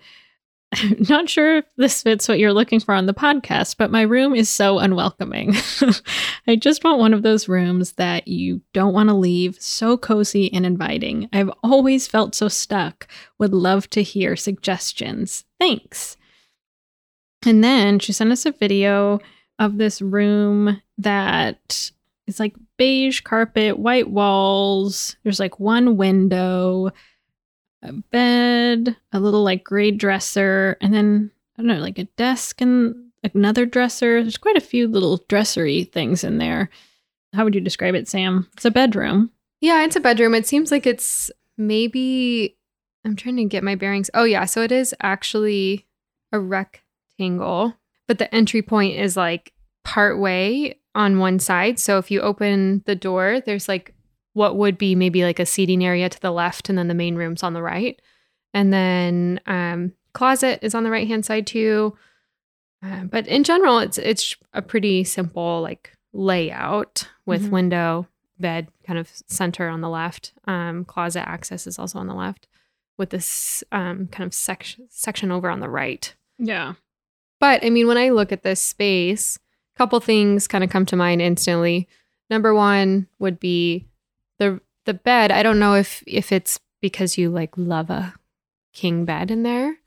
not 1.10 1.30
sure 1.30 1.58
if 1.58 1.66
this 1.78 2.02
fits 2.04 2.28
what 2.28 2.40
you're 2.40 2.54
looking 2.54 2.80
for 2.80 2.94
on 2.94 3.06
the 3.06 3.14
podcast, 3.14 3.78
but 3.78 3.92
my 3.92 4.02
room 4.02 4.36
is 4.36 4.50
so 4.50 4.80
unwelcoming. 4.80 5.56
I 6.48 6.56
just 6.56 6.84
want 6.84 7.00
one 7.00 7.14
of 7.14 7.24
those 7.24 7.48
rooms 7.48 7.94
that 7.94 8.28
you 8.28 8.62
don't 8.74 8.94
want 8.94 9.10
to 9.10 9.16
leave, 9.16 9.62
so 9.62 9.98
cozy 9.98 10.52
and 10.54 10.66
inviting. 10.66 11.30
I've 11.34 11.52
always 11.64 12.08
felt 12.08 12.36
so 12.36 12.48
stuck. 12.48 13.08
Would 13.40 13.54
love 13.54 13.90
to 13.92 14.04
hear 14.04 14.36
suggestions. 14.36 15.46
Thanks. 15.60 16.18
And 17.46 17.64
then 17.64 18.00
she 18.00 18.14
sent 18.14 18.32
us 18.32 18.46
a 18.46 18.52
video 18.52 19.20
of 19.60 19.78
this 19.78 20.02
room 20.02 20.82
that 20.98 21.92
is 22.28 22.40
like 22.40 22.56
beige 22.78 23.22
carpet, 23.22 23.80
white 23.80 24.10
walls. 24.10 25.16
There's 25.24 25.40
like 25.40 25.60
one 25.60 25.98
window 25.98 26.92
a 27.88 27.94
bed, 27.94 28.96
a 29.12 29.20
little 29.20 29.44
like 29.44 29.64
gray 29.64 29.92
dresser, 29.92 30.78
and 30.82 30.94
then 30.94 31.32
I 31.58 31.62
don't 31.62 31.68
know, 31.68 31.80
like 31.82 32.00
a 32.00 32.06
desk 32.16 32.62
and 32.62 33.12
another 33.24 33.66
dresser. 33.66 34.22
There's 34.22 34.38
quite 34.38 34.58
a 34.58 34.62
few 34.62 34.88
little 34.88 35.20
dressery 35.30 35.92
things 35.92 36.24
in 36.24 36.38
there. 36.38 36.70
How 37.34 37.44
would 37.44 37.56
you 37.56 37.62
describe 37.62 37.96
it, 37.96 38.08
Sam? 38.08 38.48
It's 38.54 38.66
a 38.66 38.72
bedroom. 38.72 39.32
Yeah, 39.60 39.84
it's 39.84 39.96
a 39.96 40.02
bedroom. 40.02 40.36
It 40.36 40.48
seems 40.48 40.72
like 40.72 40.86
it's 40.86 41.32
maybe 41.58 42.58
I'm 43.04 43.16
trying 43.16 43.38
to 43.38 43.46
get 43.46 43.64
my 43.64 43.76
bearings. 43.76 44.10
Oh 44.14 44.24
yeah, 44.24 44.46
so 44.46 44.62
it 44.62 44.72
is 44.72 44.94
actually 45.02 45.88
a 46.32 46.40
rectangle, 46.40 47.74
but 48.08 48.18
the 48.18 48.34
entry 48.34 48.62
point 48.62 48.98
is 48.98 49.18
like 49.18 49.54
part 49.84 50.20
way 50.20 50.80
on 50.94 51.20
one 51.20 51.40
side. 51.40 51.80
So 51.80 51.98
if 51.98 52.12
you 52.12 52.22
open 52.22 52.84
the 52.86 52.96
door, 52.96 53.42
there's 53.46 53.68
like 53.68 53.94
what 54.38 54.56
would 54.56 54.78
be 54.78 54.94
maybe 54.94 55.24
like 55.24 55.40
a 55.40 55.48
seating 55.48 55.84
area 55.84 56.08
to 56.08 56.22
the 56.22 56.30
left 56.30 56.70
and 56.70 56.78
then 56.78 56.88
the 56.88 56.94
main 56.94 57.16
room's 57.16 57.42
on 57.42 57.54
the 57.54 57.62
right. 57.62 58.00
And 58.54 58.72
then 58.72 59.42
um, 59.48 59.94
closet 60.14 60.60
is 60.62 60.76
on 60.76 60.84
the 60.84 60.92
right 60.92 61.08
hand 61.08 61.26
side 61.26 61.48
too. 61.48 61.98
Uh, 62.84 63.06
but 63.06 63.26
in 63.26 63.44
general, 63.44 63.80
it's 63.80 63.98
it's 63.98 64.36
a 64.54 64.62
pretty 64.62 65.04
simple 65.04 65.62
like 65.62 65.98
layout 66.14 67.10
with 67.26 67.46
mm-hmm. 67.46 67.52
window, 67.52 68.08
bed 68.40 68.68
kind 68.86 69.00
of 69.00 69.10
center 69.26 69.68
on 69.68 69.82
the 69.82 69.90
left. 69.90 70.34
Um, 70.46 70.86
closet 70.86 71.28
access 71.28 71.66
is 71.66 71.80
also 71.80 71.98
on 71.98 72.06
the 72.06 72.14
left, 72.14 72.48
with 73.00 73.10
this 73.10 73.64
um, 73.72 74.08
kind 74.12 74.28
of 74.28 74.36
section 74.36 74.86
section 74.92 75.32
over 75.32 75.50
on 75.50 75.62
the 75.62 75.70
right. 75.70 76.14
Yeah. 76.38 76.74
But 77.40 77.66
I 77.66 77.72
mean, 77.72 77.88
when 77.88 77.98
I 77.98 78.12
look 78.12 78.32
at 78.32 78.44
this 78.44 78.62
space, 78.62 79.40
a 79.76 79.78
couple 79.80 80.00
things 80.00 80.48
kind 80.48 80.64
of 80.64 80.70
come 80.70 80.86
to 80.86 80.96
mind 80.96 81.24
instantly. 81.24 81.88
Number 82.30 82.54
one 82.54 83.08
would 83.18 83.40
be 83.40 83.87
the 84.40 84.62
the 84.86 84.94
bed. 84.94 85.32
I 85.32 85.44
don't 85.44 85.60
know 85.60 85.76
if 85.76 86.04
if 86.08 86.32
it's 86.32 86.60
because 86.82 87.18
you 87.18 87.30
like 87.30 87.52
love 87.58 87.90
a 87.90 88.14
king 88.74 89.06
bed 89.06 89.32
in 89.32 89.44
there, 89.44 89.78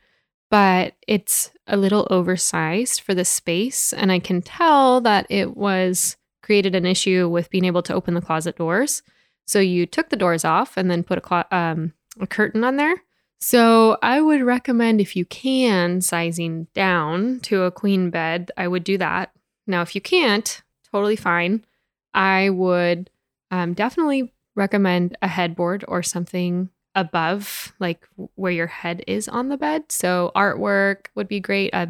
but 0.51 0.95
it's 1.07 1.51
a 1.67 1.77
little 1.77 2.07
oversized 2.11 3.01
for 3.01 3.15
the 3.15 3.25
space, 3.25 3.93
and 3.93 4.11
I 4.11 4.19
can 4.19 4.43
tell 4.43 5.01
that 5.03 5.27
it 5.29 5.57
was 5.57 6.17
created 6.43 6.75
an 6.75 6.87
issue 6.87 7.29
with 7.29 7.51
being 7.51 7.65
able 7.65 7.83
to 7.83 7.95
open 7.95 8.15
the 8.15 8.21
closet 8.21 8.57
doors. 8.57 9.03
So 9.47 9.61
you 9.61 9.87
took 9.87 10.11
the 10.11 10.17
doors 10.17 10.45
off 10.45 10.77
and 10.77 10.91
then 10.91 11.03
put 11.03 11.19
a 11.19 11.21
clo- 11.21 11.45
um, 11.51 11.93
a 12.21 12.27
curtain 12.27 12.65
on 12.65 12.77
there. 12.77 12.95
So 13.41 13.97
I 14.03 14.21
would 14.21 14.43
recommend 14.43 15.01
if 15.01 15.17
you 15.17 15.25
can 15.25 16.01
sizing 16.03 16.67
down 16.75 17.41
to 17.41 17.63
a 17.63 17.71
queen 17.71 18.11
bed, 18.11 18.51
I 18.57 18.69
would 18.69 18.85
do 18.85 18.99
that. 18.99 19.33
Now, 19.67 19.81
if 19.81 19.95
you 19.95 20.01
can't, 20.01 20.63
totally 20.93 21.17
fine. 21.17 21.65
I 22.13 22.51
would 22.51 23.11
um, 23.51 23.73
definitely 23.73 24.33
recommend 24.55 25.17
a 25.23 25.29
headboard 25.29 25.85
or 25.89 26.03
something 26.03 26.71
above, 26.95 27.73
like 27.79 28.09
where 28.35 28.53
your 28.53 28.67
head 28.67 29.03
is 29.07 29.29
on 29.29 29.49
the 29.49 29.57
bed. 29.57 29.91
So 29.91 30.33
artwork 30.35 31.07
would 31.15 31.29
be 31.29 31.41
great. 31.41 31.73
Uh, 31.73 31.87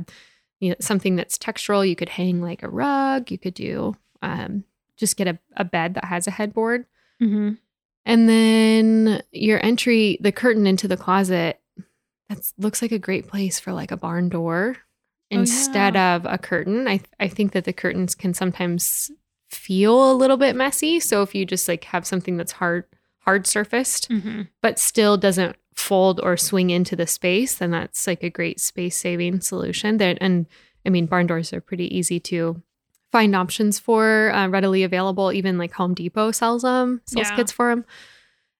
you 0.60 0.70
know, 0.70 0.76
something 0.80 1.16
that's 1.16 1.38
textural. 1.38 1.88
You 1.88 1.96
could 1.96 2.10
hang 2.10 2.42
like 2.42 2.62
a 2.62 2.68
rug. 2.68 3.30
You 3.30 3.38
could 3.38 3.54
do 3.54 3.96
um, 4.22 4.64
just 4.96 5.16
get 5.16 5.28
a, 5.28 5.38
a 5.56 5.64
bed 5.64 5.94
that 5.94 6.04
has 6.04 6.26
a 6.26 6.30
headboard. 6.30 6.84
Mm-hmm. 7.20 7.52
And 8.06 8.28
then 8.28 9.22
your 9.32 9.64
entry, 9.64 10.18
the 10.20 10.32
curtain 10.32 10.66
into 10.66 10.88
the 10.88 10.96
closet, 10.96 11.60
that 12.28 12.52
looks 12.58 12.82
like 12.82 12.92
a 12.92 12.98
great 12.98 13.26
place 13.26 13.58
for 13.58 13.72
like 13.72 13.90
a 13.90 13.96
barn 13.96 14.28
door 14.28 14.76
Oh, 15.32 15.36
instead 15.36 15.96
of 15.96 16.26
a 16.26 16.38
curtain. 16.38 16.88
I 16.88 17.00
I 17.20 17.28
think 17.28 17.52
that 17.52 17.64
the 17.64 17.72
curtains 17.72 18.14
can 18.16 18.34
sometimes 18.34 19.12
feel 19.50 20.10
a 20.10 20.14
little 20.14 20.36
bit 20.36 20.56
messy. 20.56 21.00
So 21.00 21.22
if 21.22 21.34
you 21.34 21.44
just 21.44 21.68
like 21.68 21.84
have 21.84 22.06
something 22.06 22.36
that's 22.36 22.52
hard 22.52 22.84
hard 23.20 23.46
surfaced, 23.46 24.08
Mm-hmm. 24.08 24.42
but 24.62 24.78
still 24.78 25.16
doesn't 25.16 25.56
fold 25.74 26.20
or 26.22 26.36
swing 26.36 26.70
into 26.70 26.96
the 26.96 27.06
space, 27.06 27.54
then 27.56 27.70
that's 27.70 28.06
like 28.06 28.22
a 28.22 28.30
great 28.30 28.60
space 28.60 28.96
saving 28.96 29.40
solution. 29.40 29.98
That 29.98 30.18
and 30.20 30.46
I 30.86 30.88
mean 30.90 31.06
barn 31.06 31.26
doors 31.26 31.52
are 31.52 31.60
pretty 31.60 31.94
easy 31.96 32.18
to 32.20 32.62
find 33.12 33.34
options 33.34 33.78
for, 33.78 34.32
uh, 34.32 34.46
readily 34.48 34.84
available. 34.84 35.32
Even 35.32 35.58
like 35.58 35.72
Home 35.72 35.94
Depot 35.94 36.30
sells 36.30 36.62
them, 36.62 37.00
sells 37.06 37.28
Yeah. 37.28 37.36
kits 37.36 37.50
for 37.52 37.70
them. 37.70 37.84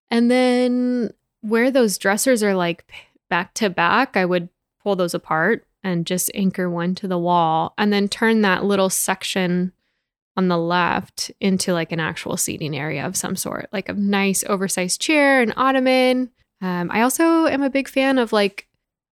And 0.09 0.29
then 0.29 1.11
where 1.39 1.71
those 1.71 1.97
dressers 1.97 2.43
are 2.43 2.53
like 2.53 2.83
back 3.29 3.53
to 3.55 3.69
back, 3.69 4.17
I 4.17 4.25
would 4.25 4.49
pull 4.83 4.95
those 4.97 5.13
apart 5.13 5.65
and 5.83 6.05
just 6.05 6.29
anchor 6.35 6.69
one 6.69 6.93
to 6.95 7.07
the 7.07 7.17
wall, 7.17 7.73
and 7.77 7.91
then 7.93 8.07
turn 8.09 8.41
that 8.41 8.63
little 8.65 8.89
section 8.89 9.71
on 10.37 10.47
the 10.47 10.57
left 10.57 11.31
into 11.39 11.73
like 11.73 11.91
an 11.91 11.99
actual 11.99 12.37
seating 12.37 12.75
area 12.75 13.05
of 13.05 13.17
some 13.17 13.35
sort, 13.35 13.67
like 13.73 13.89
a 13.89 13.93
nice 13.93 14.43
oversized 14.47 15.01
chair, 15.01 15.41
an 15.41 15.53
ottoman. 15.57 16.29
Um, 16.61 16.89
I 16.91 17.01
also 17.01 17.47
am 17.47 17.61
a 17.63 17.69
big 17.69 17.87
fan 17.87 18.17
of 18.17 18.31
like 18.31 18.67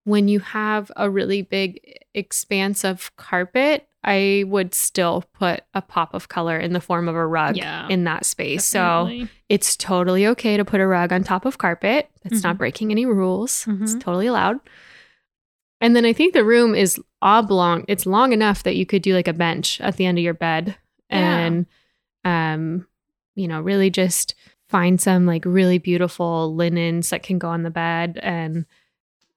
when 0.06 0.28
you 0.28 0.40
have 0.40 0.92
a 0.96 1.10
really 1.10 1.42
big 1.42 1.80
expanse 2.14 2.84
of 2.86 3.16
carpet, 3.18 3.88
I 4.04 4.46
would 4.48 4.74
still 4.74 5.26
put 5.34 5.62
a 5.74 5.82
pop 5.82 6.14
of 6.14 6.30
color 6.30 6.58
in 6.58 6.72
the 6.72 6.80
form 6.80 7.10
of 7.10 7.16
a 7.16 7.28
rug 7.28 7.58
Yeah, 7.58 7.86
in 7.90 8.06
that 8.06 8.24
space. 8.24 8.64
So 8.64 9.12
it's 9.50 9.76
totally 9.76 10.26
okay 10.28 10.56
to 10.56 10.64
put 10.64 10.80
a 10.80 10.88
rug 10.88 11.12
on 11.12 11.24
top 11.26 11.44
of 11.46 11.58
carpet. 11.58 12.10
It's 12.24 12.44
not 12.44 12.56
Mhm. 12.56 12.60
breaking 12.60 12.92
any 12.92 13.06
rules. 13.06 13.68
It's 13.68 13.96
Mhm. 13.96 14.00
totally 14.00 14.28
allowed. 14.28 14.62
And 15.82 15.96
then 15.96 16.06
I 16.06 16.14
think 16.14 16.34
the 16.34 16.46
room 16.46 16.76
is 16.76 17.00
oblong. 17.22 17.84
It's 17.88 18.06
long 18.06 18.32
enough 18.34 18.64
that 18.64 18.76
you 18.78 18.86
could 18.86 19.02
do 19.02 19.14
like 19.14 19.28
a 19.28 19.34
bench 19.34 19.80
at 19.82 19.98
the 19.98 20.06
end 20.06 20.18
of 20.18 20.24
your 20.24 20.34
bed 20.34 20.78
Yeah. 21.10 21.38
and 21.40 21.66
um 22.26 22.88
you 23.36 23.48
know, 23.48 23.62
really 23.62 23.90
just 23.90 24.36
find 24.68 25.00
some 25.00 25.26
like 25.26 25.46
really 25.46 25.78
beautiful 25.78 26.54
linens 26.56 27.10
that 27.10 27.24
can 27.24 27.40
go 27.40 27.48
on 27.48 27.64
the 27.64 27.70
bed 27.70 28.20
and 28.22 28.66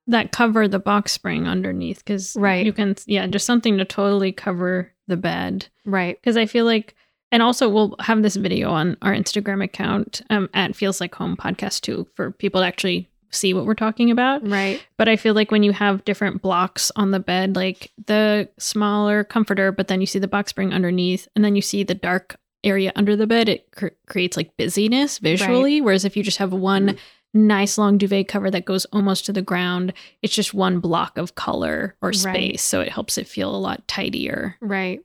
that 0.09 0.33
cover 0.33 0.67
the 0.67 0.81
box 0.81 1.13
spring 1.13 1.47
underneath 1.47 1.99
because 2.05 2.37
Right. 2.37 2.67
you 2.67 2.73
can 2.73 2.97
yeah 3.07 3.27
just 3.29 3.47
something 3.47 3.79
to 3.79 3.85
totally 3.85 4.33
cover 4.33 4.93
the 5.07 5.17
bed 5.17 5.69
right. 5.85 6.21
because 6.21 6.37
I 6.37 6.47
feel 6.47 6.65
like 6.65 6.95
and 7.31 7.43
also 7.43 7.69
we'll 7.69 7.95
have 8.01 8.23
this 8.23 8.37
video 8.37 8.71
on 8.71 8.97
our 9.01 9.13
Instagram 9.15 9.63
account 9.65 10.21
um, 10.29 10.51
at 10.53 10.75
feels 10.77 11.01
like 11.01 11.15
home 11.15 11.37
podcast 11.37 11.81
too 11.83 12.07
for 12.15 12.31
people 12.33 12.61
to 12.61 12.67
actually 12.67 13.09
see 13.33 13.55
what 13.55 13.65
we're 13.67 13.75
talking 13.75 14.11
about 14.11 14.47
Right. 14.47 14.85
but 14.99 15.09
I 15.09 15.17
feel 15.17 15.35
like 15.35 15.51
when 15.51 15.63
you 15.63 15.73
have 15.73 16.05
different 16.05 16.43
blocks 16.43 16.93
on 16.97 17.11
the 17.11 17.21
bed 17.21 17.57
like 17.57 17.91
the 18.07 18.49
smaller 18.59 19.25
comforter 19.25 19.73
but 19.73 19.89
then 19.89 20.01
you 20.01 20.07
see 20.07 20.19
the 20.19 20.29
box 20.29 20.51
spring 20.51 20.73
underneath 20.73 21.27
and 21.35 21.45
then 21.45 21.57
you 21.57 21.63
see 21.63 21.83
the 21.83 21.95
dark 21.95 22.37
area 22.65 22.93
under 22.95 23.17
the 23.17 23.27
bed 23.27 23.49
it 23.49 23.71
cr- 23.73 23.89
creates 24.07 24.37
like 24.37 24.57
busyness 24.57 25.19
visually 25.19 25.81
whereas 25.81 26.05
if 26.05 26.17
you 26.17 26.23
just 26.23 26.39
have 26.39 26.53
one 26.53 26.97
nice 27.35 27.79
long 27.79 27.97
duvet 27.99 28.29
cover 28.29 28.51
that 28.51 28.67
goes 28.67 28.85
almost 28.93 29.25
to 29.27 29.33
the 29.33 29.43
ground 29.43 29.93
it's 30.21 30.35
just 30.35 30.53
one 30.55 30.79
block 30.79 31.17
of 31.19 31.35
color 31.35 31.97
or 32.03 32.13
space 32.13 32.35
Right. 32.35 32.61
so 32.61 32.81
it 32.83 32.91
helps 32.91 33.17
it 33.19 33.27
feel 33.27 33.55
a 33.55 33.57
lot 33.57 33.89
tidier 33.89 34.57
Right. 34.61 35.01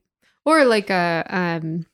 Or 0.45 0.65
like 0.65 0.89
a 0.89 1.25
um 1.29 1.85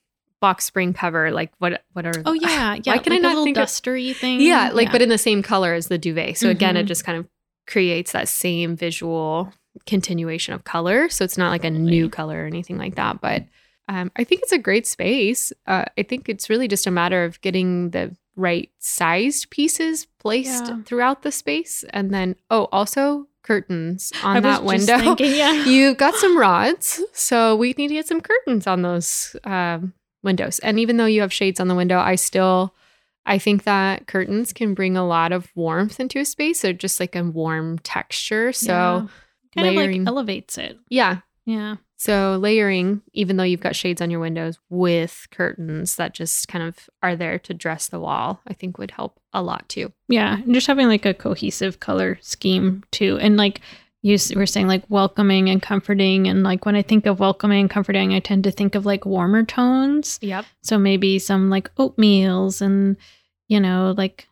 box 0.44 0.66
spring 0.66 0.92
cover, 0.94 1.32
like 1.32 1.52
what 1.60 1.84
what 1.94 2.06
are 2.06 2.14
oh 2.26 2.34
yeah 2.34 2.76
yeah 2.84 2.94
Why 2.94 2.98
can 3.00 3.14
I 3.14 3.18
not 3.18 3.28
a 3.28 3.30
little 3.30 3.46
think 3.46 3.58
of- 3.58 3.68
dustery 3.68 4.14
thing 4.16 4.42
Yeah, 4.42 4.72
like 4.74 4.92
but 4.92 5.02
in 5.02 5.10
the 5.10 5.18
same 5.18 5.42
color 5.42 5.74
as 5.74 5.88
the 5.88 5.98
duvet. 5.98 6.38
So 6.38 6.50
again, 6.50 6.76
it 6.78 6.84
Mhm. 6.84 6.88
just 6.94 7.06
kind 7.06 7.18
of 7.18 7.26
creates 7.66 8.12
that 8.12 8.28
same 8.28 8.76
visual 8.76 9.54
continuation 9.88 10.54
of 10.54 10.64
color. 10.66 11.08
So 11.10 11.24
it's 11.24 11.38
not 11.38 11.50
like 11.50 11.64
a 11.64 11.70
new 11.72 12.10
color 12.10 12.44
or 12.44 12.46
anything 12.46 12.78
like 12.78 12.96
that. 12.96 13.22
But 13.22 13.44
um, 13.88 14.12
I 14.16 14.24
think 14.26 14.42
it's 14.44 14.52
a 14.52 14.58
great 14.58 14.86
space. 14.88 15.52
Uh, 15.66 15.86
I 15.98 16.04
think 16.04 16.28
it's 16.30 16.50
really 16.50 16.68
just 16.68 16.88
a 16.88 16.92
matter 16.92 17.24
of 17.24 17.40
getting 17.42 17.90
the 17.92 18.16
right 18.36 18.70
sized 18.80 19.50
pieces 19.50 20.08
placed 20.20 20.66
Yeah. 20.68 20.78
throughout 20.86 21.22
the 21.22 21.32
space, 21.32 21.84
and 21.92 22.12
then 22.14 22.36
oh, 22.50 22.68
also 22.72 23.28
curtains 23.44 24.12
on 24.24 24.42
that 24.44 24.64
window. 24.64 24.98
thinking, 25.00 25.36
yeah 25.36 25.66
you 25.76 25.96
got 25.96 26.16
some 26.16 26.38
rods, 26.38 27.02
so 27.14 27.56
we 27.56 27.74
need 27.78 27.90
to 27.90 27.94
get 27.96 28.08
some 28.08 28.22
curtains 28.22 28.66
on 28.68 28.82
those 28.84 29.36
um, 29.44 29.94
windows. 30.24 30.60
And 30.60 30.80
even 30.80 30.98
though 30.98 31.06
you 31.06 31.22
have 31.22 31.34
shades 31.34 31.60
on 31.60 31.68
the 31.68 31.76
window, 31.76 32.00
I 32.00 32.16
still 32.16 32.74
I 33.26 33.38
think 33.38 33.64
that 33.64 34.08
curtains 34.08 34.52
can 34.52 34.74
bring 34.74 34.98
a 34.98 35.08
lot 35.08 35.32
of 35.32 35.50
warmth 35.56 36.00
into 36.00 36.20
a 36.20 36.26
space. 36.26 36.62
They're 36.62 36.74
just 36.74 37.00
like 37.00 37.16
a 37.16 37.24
warm 37.24 37.80
texture. 37.80 38.52
So 38.52 38.74
Yeah. 38.74 39.08
kind 39.56 39.68
of 39.70 39.76
layering- 39.76 40.04
like 40.04 40.08
elevates 40.12 40.58
it 40.58 40.78
yeah. 40.90 41.20
yeah 41.46 41.76
So 41.96 42.38
layering, 42.42 43.02
even 43.14 43.38
though 43.38 43.44
you've 43.46 43.62
got 43.62 43.78
shades 43.78 44.02
on 44.02 44.12
your 44.12 44.20
windows 44.20 44.60
with 44.70 45.28
curtains 45.32 45.96
that 45.96 46.14
just 46.14 46.50
kind 46.50 46.66
of 46.66 46.90
are 47.02 47.16
there 47.16 47.40
to 47.40 47.54
dress 47.54 47.88
the 47.88 48.00
wall, 48.00 48.42
I 48.46 48.52
think 48.54 48.78
would 48.78 48.92
help 48.92 49.22
a 49.32 49.42
lot 49.42 49.70
too. 49.70 49.94
Yeah, 50.10 50.40
and 50.44 50.54
just 50.54 50.68
having 50.68 50.88
like 50.88 51.06
a 51.06 51.14
cohesive 51.14 51.80
color 51.80 52.18
scheme 52.22 52.84
too, 52.92 53.18
and 53.20 53.38
like 53.38 53.62
you 54.04 54.18
were 54.36 54.46
saying, 54.46 54.68
like 54.68 54.84
welcoming 54.90 55.50
and 55.50 55.62
comforting, 55.62 56.28
and 56.28 56.44
like 56.44 56.66
when 56.66 56.76
I 56.76 56.82
think 56.82 57.06
of 57.06 57.20
welcoming 57.20 57.62
and 57.62 57.70
comforting, 57.70 58.14
I 58.14 58.20
tend 58.20 58.44
to 58.44 58.52
think 58.52 58.76
of 58.76 58.86
like 58.86 59.06
warmer 59.06 59.44
tones. 59.44 60.20
Yep. 60.22 60.46
So 60.62 60.78
maybe 60.78 61.18
some 61.20 61.50
like 61.50 61.74
oatmeals, 61.76 62.62
and 62.62 62.98
you 63.48 63.60
know, 63.60 63.96
like 63.98 64.28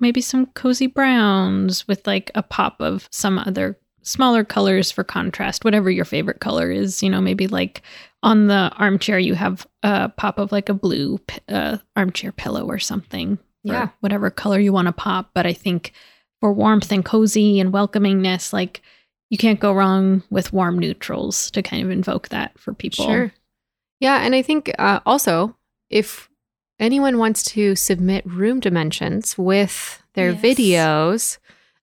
maybe 0.00 0.20
some 0.20 0.46
cozy 0.46 0.88
browns 0.88 1.86
with 1.88 2.06
like 2.06 2.30
a 2.34 2.42
pop 2.42 2.80
of 2.80 3.08
some 3.10 3.38
other 3.38 3.78
smaller 4.02 4.42
colors 4.44 4.90
for 4.90 5.04
contrast. 5.04 5.64
Whatever 5.64 5.90
your 5.90 6.04
favorite 6.04 6.40
color 6.40 6.70
is, 6.70 7.02
you 7.02 7.08
know, 7.08 7.20
maybe 7.20 7.46
like 7.46 7.82
on 8.24 8.48
the 8.48 8.72
armchair 8.76 9.18
you 9.18 9.34
have 9.34 9.66
a 9.84 10.08
pop 10.08 10.38
of 10.38 10.50
like 10.52 10.68
a 10.68 10.74
blue 10.74 11.20
uh, 11.48 11.78
armchair 11.96 12.32
pillow 12.32 12.64
or 12.64 12.78
something 12.80 13.32
or 13.64 13.72
Yeah. 13.74 13.88
whatever 14.00 14.30
color 14.30 14.58
you 14.58 14.72
want 14.72 14.86
to 14.86 14.92
pop. 14.92 15.30
But 15.34 15.46
I 15.46 15.52
think 15.52 15.92
for 16.40 16.52
warmth 16.52 16.90
and 16.92 17.04
cozy 17.04 17.60
and 17.60 17.72
welcomingness, 17.72 18.52
like 18.52 18.82
you 19.32 19.38
can't 19.38 19.60
go 19.60 19.72
wrong 19.72 20.22
with 20.28 20.52
warm 20.52 20.78
neutrals 20.78 21.50
to 21.52 21.62
kind 21.62 21.82
of 21.82 21.90
invoke 21.90 22.28
that 22.28 22.52
for 22.58 22.74
people. 22.74 23.06
Sure. 23.06 23.32
Yeah, 23.98 24.18
and 24.20 24.34
I 24.34 24.42
think 24.42 24.70
uh, 24.78 25.00
also 25.06 25.56
if 25.88 26.28
anyone 26.78 27.16
wants 27.16 27.42
to 27.44 27.74
submit 27.74 28.26
room 28.26 28.60
dimensions 28.60 29.38
with 29.38 30.02
their 30.14 30.32
Yes. 30.32 30.42
videos, 30.42 31.38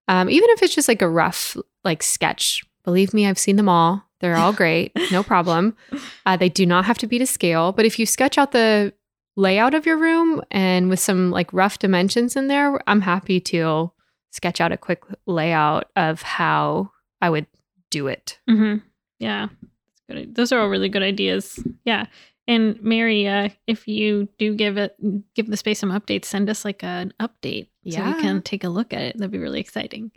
um, 0.08 0.30
even 0.30 0.48
if 0.52 0.62
it's 0.62 0.76
just 0.76 0.88
like 0.88 1.02
a 1.02 1.10
rough 1.10 1.58
like 1.84 2.04
sketch, 2.04 2.64
believe 2.84 3.14
me, 3.16 3.26
I've 3.26 3.40
seen 3.40 3.56
them 3.56 3.70
all. 3.70 4.04
They're 4.20 4.36
all 4.38 4.54
great, 4.54 4.92
no 5.12 5.24
problem. 5.24 5.76
Uh, 6.26 6.38
they 6.38 6.50
do 6.50 6.64
not 6.68 6.86
have 6.86 7.00
to 7.00 7.08
be 7.08 7.18
to 7.18 7.26
scale, 7.26 7.72
but 7.72 7.86
if 7.86 7.98
you 7.98 8.06
sketch 8.06 8.38
out 8.38 8.52
the 8.52 8.94
layout 9.36 9.74
of 9.74 9.88
your 9.88 9.98
room 9.98 10.44
and 10.52 10.88
with 10.88 11.00
some 11.00 11.32
like 11.32 11.52
rough 11.52 11.80
dimensions 11.80 12.36
in 12.36 12.48
there, 12.48 12.80
I'm 12.86 13.02
happy 13.02 13.40
to 13.40 13.92
sketch 14.30 14.62
out 14.62 14.72
a 14.72 14.78
quick 14.78 15.02
layout 15.26 15.90
of 15.96 16.22
how 16.22 16.92
I 17.22 17.30
would 17.30 17.48
do 17.90 18.08
it. 18.08 18.40
hmm 18.48 18.76
Yeah, 19.20 19.48
Those 20.08 20.52
are 20.52 20.60
all 20.60 20.70
really 20.70 20.90
good 20.90 21.04
ideas. 21.04 21.60
Yeah, 21.86 22.06
And 22.48 22.82
Mary, 22.82 23.28
uh, 23.28 23.50
if 23.68 23.88
you 23.88 24.28
do 24.38 24.56
give 24.56 24.78
it 24.78 24.96
give 25.36 25.48
the 25.48 25.58
space 25.58 25.80
some 25.80 25.92
updates, 25.92 26.26
send 26.26 26.50
us 26.50 26.64
like 26.66 26.84
an 26.84 27.14
update 27.20 27.68
so 27.88 27.98
Yeah. 28.00 28.16
we 28.16 28.22
can 28.22 28.42
take 28.42 28.64
a 28.64 28.70
look 28.70 28.94
at 28.94 29.02
it. 29.02 29.18
That'd 29.18 29.32
be 29.32 29.38
really 29.38 29.60
exciting. 29.60 30.12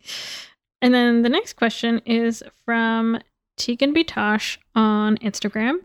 And 0.80 0.92
then 0.94 1.22
the 1.22 1.28
next 1.28 1.54
question 1.54 2.00
is 2.06 2.42
from 2.64 3.18
Tegan 3.56 3.94
Bitosh 3.94 4.58
on 4.74 5.16
Instagram. 5.18 5.76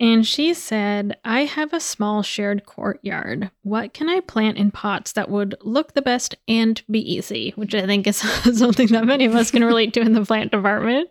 And 0.00 0.26
she 0.26 0.54
said, 0.54 1.16
I 1.24 1.44
have 1.44 1.72
a 1.72 1.78
small 1.80 2.22
shared 2.22 2.66
courtyard. 2.66 3.50
What 3.62 3.94
can 3.94 4.08
I 4.08 4.20
plant 4.20 4.58
in 4.58 4.70
pots 4.72 5.12
that 5.12 5.30
would 5.30 5.54
look 5.62 5.94
the 5.94 6.02
best 6.02 6.34
and 6.48 6.82
be 6.90 6.98
easy? 6.98 7.52
Which 7.56 7.74
I 7.74 7.86
think 7.86 8.06
is 8.06 8.16
something 8.58 8.88
that 8.88 9.04
many 9.06 9.24
of 9.24 9.34
us 9.36 9.50
can 9.52 9.64
relate 9.64 9.94
to 9.94 10.00
in 10.00 10.12
the 10.12 10.24
plant 10.24 10.50
department. 10.50 11.10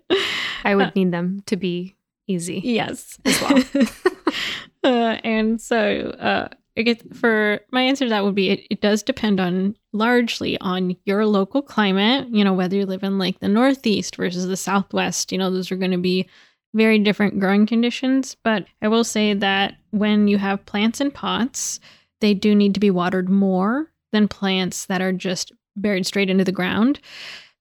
I 0.66 0.76
would 0.76 0.88
Uh, 0.88 0.92
need 0.96 1.12
them 1.12 1.44
to 1.46 1.56
be 1.56 1.96
easy. 2.28 2.60
Yes, 2.64 3.18
As 3.26 3.42
well. 3.42 3.64
uh, 4.84 5.18
and 5.24 5.62
so, 5.62 6.16
uh, 6.20 6.50
I 6.76 6.82
guess 6.82 6.98
for 7.14 7.60
my 7.72 7.84
answer 7.84 8.06
to 8.06 8.10
that 8.10 8.24
would 8.24 8.36
be 8.36 8.50
it, 8.50 8.62
it 8.70 8.82
does 8.82 9.04
depend 9.04 9.40
on 9.40 9.76
largely 9.92 10.58
on 10.60 10.96
your 11.06 11.26
local 11.26 11.62
climate. 11.62 12.28
You 12.32 12.44
know, 12.44 12.54
whether 12.54 12.76
you 12.76 12.86
live 12.86 13.04
in 13.04 13.18
like 13.20 13.40
the 13.40 13.48
Northeast 13.48 14.16
versus 14.16 14.48
the 14.48 14.58
Southwest. 14.58 15.32
You 15.32 15.38
know, 15.38 15.52
those 15.52 15.72
are 15.72 15.76
going 15.78 15.92
to 15.92 15.98
be 16.00 16.28
very 16.74 17.00
different 17.00 17.40
growing 17.40 17.66
conditions. 17.66 18.36
But 18.44 18.66
I 18.82 18.88
will 18.88 19.04
say 19.04 19.34
that 19.34 19.76
when 19.92 20.28
you 20.28 20.38
have 20.38 20.66
plants 20.66 21.02
in 21.02 21.12
pots, 21.12 21.80
they 22.22 22.34
do 22.34 22.56
need 22.56 22.74
to 22.74 22.80
be 22.80 22.92
watered 22.92 23.30
more 23.30 23.92
than 24.12 24.28
plants 24.28 24.86
that 24.86 25.02
are 25.02 25.14
just 25.14 25.52
buried 25.76 26.06
straight 26.06 26.30
into 26.30 26.44
the 26.44 26.52
ground 26.52 27.00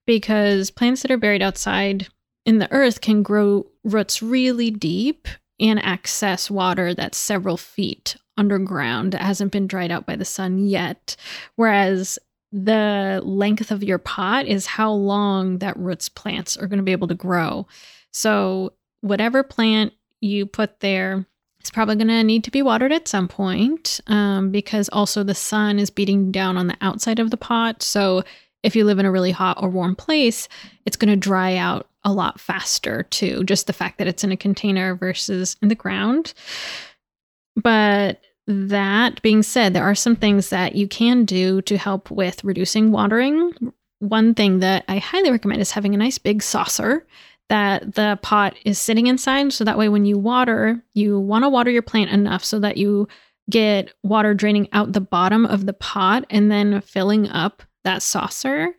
because 0.05 0.71
plants 0.71 1.01
that 1.01 1.11
are 1.11 1.17
buried 1.17 1.41
outside 1.41 2.07
in 2.45 2.59
the 2.59 2.71
earth 2.71 3.01
can 3.01 3.23
grow 3.23 3.65
roots 3.83 4.21
really 4.21 4.69
deep 4.69 5.27
and 5.59 5.83
access 5.83 6.51
water 6.51 6.93
that's 6.93 7.17
several 7.17 7.57
feet 7.57 8.15
underground 8.37 9.11
that 9.11 9.21
hasn't 9.21 9.51
been 9.51 9.67
dried 9.67 9.91
out 9.91 10.05
by 10.05 10.15
the 10.15 10.25
sun 10.25 10.57
yet. 10.57 11.15
Whereas 11.55 12.19
the 12.51 13.21
length 13.23 13.71
of 13.71 13.83
your 13.83 13.97
pot 13.97 14.45
is 14.45 14.65
how 14.65 14.91
long 14.91 15.59
that 15.59 15.77
roots 15.77 16.09
plants 16.09 16.57
are 16.57 16.67
going 16.67 16.77
to 16.77 16.83
be 16.83 16.91
able 16.91 17.07
to 17.07 17.15
grow. 17.15 17.67
So, 18.11 18.73
whatever 19.03 19.43
plant 19.43 19.93
you 20.21 20.45
put 20.45 20.79
there 20.79 21.25
is 21.61 21.69
probably 21.69 21.95
going 21.95 22.07
to 22.07 22.23
need 22.23 22.43
to 22.45 22.51
be 22.51 22.61
watered 22.61 22.91
at 22.91 23.07
some 23.07 23.27
point 23.27 23.99
um, 24.07 24.49
because 24.49 24.89
also 24.89 25.23
the 25.23 25.35
sun 25.35 25.77
is 25.77 25.89
beating 25.89 26.31
down 26.31 26.57
on 26.57 26.67
the 26.67 26.77
outside 26.81 27.19
of 27.19 27.29
the 27.29 27.37
pot. 27.37 27.83
So, 27.83 28.23
if 28.63 28.77
you 28.77 28.85
live 28.85 28.97
in 28.97 29.05
a 29.05 29.11
really 29.11 29.31
hot 29.31 29.61
or 29.61 29.69
warm 29.69 29.93
place, 29.93 30.47
it's 30.85 30.95
going 30.95 31.11
to 31.11 31.17
dry 31.17 31.57
out 31.57 31.89
a 32.05 32.13
lot 32.13 32.39
faster 32.39 33.03
too. 33.03 33.43
Just 33.43 33.67
the 33.67 33.73
fact 33.73 33.97
that 33.97 34.07
it's 34.07 34.23
in 34.23 34.31
a 34.31 34.37
container 34.37 34.95
versus 34.95 35.57
in 35.61 35.67
the 35.67 35.75
ground. 35.75 36.33
But 37.57 38.21
that 38.47 39.21
being 39.21 39.43
said, 39.43 39.73
there 39.73 39.83
are 39.83 39.95
some 39.95 40.15
things 40.15 40.49
that 40.49 40.75
you 40.75 40.87
can 40.87 41.25
do 41.25 41.61
to 41.63 41.77
help 41.77 42.09
with 42.09 42.41
reducing 42.45 42.91
watering. 42.91 43.51
One 43.99 44.33
thing 44.33 44.59
that 44.59 44.85
I 44.87 44.99
highly 44.99 45.29
recommend 45.29 45.61
is 45.61 45.71
having 45.71 45.93
a 45.93 45.97
nice 45.97 46.17
big 46.17 46.41
saucer 46.41 47.05
that 47.49 47.95
the 47.95 48.19
pot 48.21 48.55
is 48.65 48.79
sitting 48.79 49.07
inside. 49.07 49.53
So 49.53 49.63
that 49.63 49.77
way, 49.77 49.89
when 49.89 50.05
you 50.05 50.17
water, 50.17 50.81
you 50.93 51.19
want 51.19 51.43
to 51.43 51.49
water 51.49 51.71
your 51.71 51.81
plant 51.81 52.11
enough 52.11 52.43
so 52.43 52.59
that 52.59 52.77
you 52.77 53.07
get 53.49 53.93
water 54.03 54.33
draining 54.33 54.69
out 54.71 54.93
the 54.93 55.01
bottom 55.01 55.45
of 55.45 55.65
the 55.65 55.73
pot 55.73 56.25
and 56.29 56.51
then 56.51 56.81
filling 56.81 57.27
up 57.29 57.63
that 57.83 58.01
saucer 58.01 58.73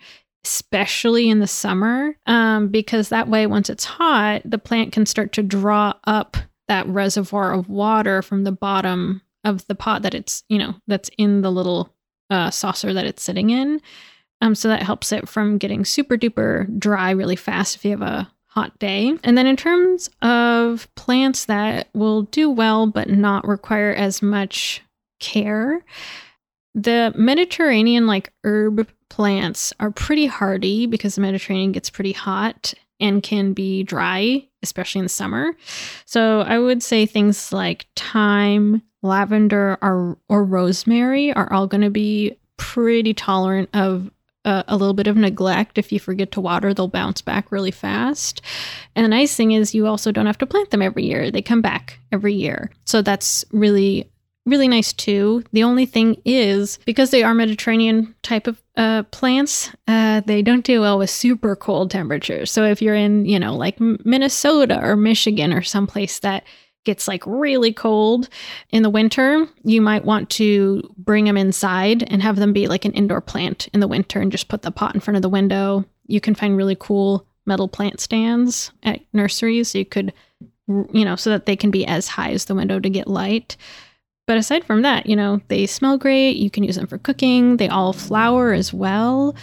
especially 0.45 1.29
in 1.31 1.39
the 1.41 1.47
summer, 1.47 2.15
um, 2.27 2.69
because 2.69 3.09
that 3.09 3.29
way, 3.29 3.47
once 3.47 3.71
it's 3.71 3.85
hot, 3.85 4.43
the 4.45 4.59
plant 4.59 4.93
can 4.93 5.07
start 5.07 5.33
to 5.33 5.43
draw 5.43 5.95
up 6.05 6.37
that 6.69 6.87
reservoir 6.87 7.53
of 7.53 7.69
water 7.69 8.23
from 8.23 8.45
the 8.45 8.53
bottom 8.53 9.23
of 9.43 9.67
the 9.67 9.75
pot 9.75 10.03
that 10.03 10.15
it's, 10.15 10.45
you 10.49 10.59
know, 10.59 10.75
that's 10.87 11.11
in 11.19 11.43
the 11.43 11.51
little 11.51 11.95
uh, 12.31 12.51
saucer 12.51 12.93
that 12.93 13.07
it's 13.07 13.23
sitting 13.23 13.51
in. 13.51 13.81
Um, 14.41 14.55
so 14.55 14.69
that 14.69 14.83
helps 14.83 15.13
it 15.13 15.29
from 15.29 15.59
getting 15.59 15.85
super 15.85 16.17
duper 16.17 16.79
dry 16.79 17.11
really 17.11 17.37
fast 17.37 17.77
if 17.77 17.85
you 17.85 17.93
have 17.93 18.03
a 18.03 18.31
hot 18.55 18.79
day. 18.79 19.19
And 19.25 19.37
then 19.37 19.49
in 19.49 19.57
terms 19.57 20.09
of 20.23 20.89
plants 20.95 21.47
that 21.47 21.89
will 21.93 22.23
do 22.23 22.49
well 22.49 22.87
but 22.87 23.11
not 23.11 23.47
require 23.47 23.93
as 23.93 24.23
much 24.23 24.81
care, 25.19 25.85
the 26.75 27.13
Mediterranean 27.17 28.07
like 28.07 28.33
herb 28.45 28.89
plants 29.09 29.73
are 29.81 29.91
pretty 29.91 30.27
hardy 30.27 30.87
because 30.87 31.17
the 31.17 31.21
Mediterranean 31.21 31.73
gets 31.73 31.91
pretty 31.91 32.13
hot 32.13 32.75
and 33.01 33.25
can 33.25 33.55
be 33.55 33.83
dry, 33.83 34.47
especially 34.63 35.01
in 35.01 35.07
the 35.07 35.09
summer. 35.09 35.53
So 36.05 36.43
I 36.43 36.61
would 36.61 36.83
say 36.83 37.07
things 37.07 37.53
like 37.53 37.87
thyme, 37.97 38.83
lavender, 39.03 39.79
or, 39.83 40.17
or 40.29 40.45
rosemary 40.45 41.33
are 41.33 41.53
all 41.53 41.67
going 41.67 41.81
to 41.83 41.91
be 41.91 42.39
pretty 42.57 43.15
tolerant 43.15 43.69
of 43.75 44.11
uh, 44.45 44.63
a 44.69 44.77
little 44.77 44.95
bit 44.95 45.07
of 45.07 45.17
neglect. 45.17 45.79
If 45.79 45.93
you 45.93 46.01
forget 46.01 46.33
to 46.33 46.41
water, 46.41 46.75
they'll 46.75 46.89
bounce 46.89 47.23
back 47.23 47.51
really 47.51 47.71
fast. 47.71 48.41
And 48.95 49.05
the 49.05 49.09
nice 49.09 49.35
thing 49.35 49.53
is, 49.53 49.75
you 49.75 49.87
also 49.87 50.13
don't 50.13 50.27
have 50.27 50.39
to 50.39 50.47
plant 50.47 50.71
them 50.71 50.83
every 50.83 51.05
year, 51.05 51.31
they 51.31 51.43
come 51.43 51.63
back 51.63 51.99
every 52.13 52.35
year. 52.35 52.71
So 52.85 53.03
that's 53.03 53.45
really 53.53 54.11
really 54.47 54.69
nice 54.69 54.93
too. 54.93 55.43
The 55.53 55.63
only 55.63 55.87
thing 55.87 56.21
is 56.25 56.79
because 56.85 57.11
they 57.11 57.23
are 57.23 57.35
Mediterranean 57.35 58.15
type 58.23 58.47
of 58.47 58.63
uh, 58.77 59.05
plants, 59.05 59.71
uh, 59.89 60.21
they 60.27 60.43
don't 60.43 60.65
do 60.65 60.81
well 60.81 60.99
with 60.99 61.11
super 61.11 61.57
cold 61.57 61.91
temperatures. 61.91 62.51
So 62.51 62.65
if 62.65 62.83
you're 62.83 62.95
in, 62.95 63.25
you 63.25 63.39
know, 63.39 63.57
like 63.57 63.81
Minnesota 63.81 64.81
or 64.83 64.97
Michigan 64.97 65.53
or 65.53 65.63
someplace 65.63 66.19
that 66.21 66.45
gets 66.85 67.09
like 67.09 67.23
really 67.27 67.73
cold 67.73 68.29
in 68.71 68.83
the 68.83 68.91
winter, 68.91 69.47
you 69.65 69.81
might 69.81 70.05
want 70.05 70.31
to 70.31 70.83
bring 70.99 71.25
them 71.25 71.37
inside 71.37 72.03
and 72.11 72.23
have 72.23 72.37
them 72.37 72.53
be 72.53 72.67
like 72.67 72.85
an 72.85 72.93
indoor 72.93 73.21
plant 73.21 73.69
in 73.73 73.81
the 73.81 73.89
winter 73.89 74.21
and 74.21 74.31
just 74.33 74.49
put 74.49 74.63
the 74.63 74.71
pot 74.71 74.95
in 74.95 75.01
front 75.01 75.17
of 75.17 75.23
the 75.23 75.29
window. 75.29 75.85
You 76.07 76.21
can 76.21 76.35
find 76.35 76.57
really 76.57 76.77
cool 76.79 77.27
metal 77.47 77.69
plant 77.69 78.01
stands 78.01 78.71
at 78.83 79.01
nurseries. 79.13 79.75
You 79.75 79.85
could, 79.85 80.13
you 80.69 81.05
know, 81.05 81.17
so 81.17 81.31
that 81.31 81.47
they 81.47 81.57
can 81.57 81.71
be 81.71 81.87
as 81.87 82.09
high 82.09 82.31
as 82.31 82.45
the 82.45 82.55
window 82.55 82.81
to 82.81 82.91
get 82.91 83.09
light. 83.09 83.57
But 84.27 84.39
aside 84.39 84.65
from 84.65 84.83
that, 84.83 85.07
you 85.07 85.17
know, 85.17 85.41
they 85.49 85.67
smell 85.67 85.99
great. 85.99 86.37
You 86.37 86.51
can 86.51 86.65
use 86.65 86.77
them 86.77 86.87
for 86.87 86.99
cooking. 86.99 87.59
They 87.59 87.69
all 87.69 87.93
flower 87.93 88.53
as 88.53 88.73
well. 88.73 89.35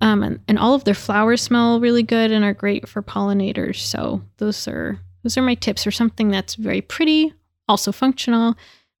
Um, 0.00 0.22
and, 0.22 0.40
and 0.46 0.58
all 0.60 0.74
of 0.74 0.84
their 0.84 0.94
flowers 0.94 1.42
smell 1.42 1.80
really 1.80 2.04
good 2.04 2.30
and 2.30 2.44
are 2.44 2.54
great 2.54 2.88
for 2.88 3.02
pollinators. 3.02 3.78
So 3.78 4.22
those 4.36 4.68
are 4.68 5.00
those 5.22 5.36
are 5.36 5.42
my 5.42 5.54
tips 5.54 5.84
for 5.84 5.90
something 5.90 6.28
that's 6.30 6.54
very 6.54 6.80
pretty, 6.80 7.32
also 7.68 7.92
functional, 7.92 8.54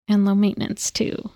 and 0.08 0.24
low 0.24 0.34
maintenance 0.34 0.90
too. 0.90 1.30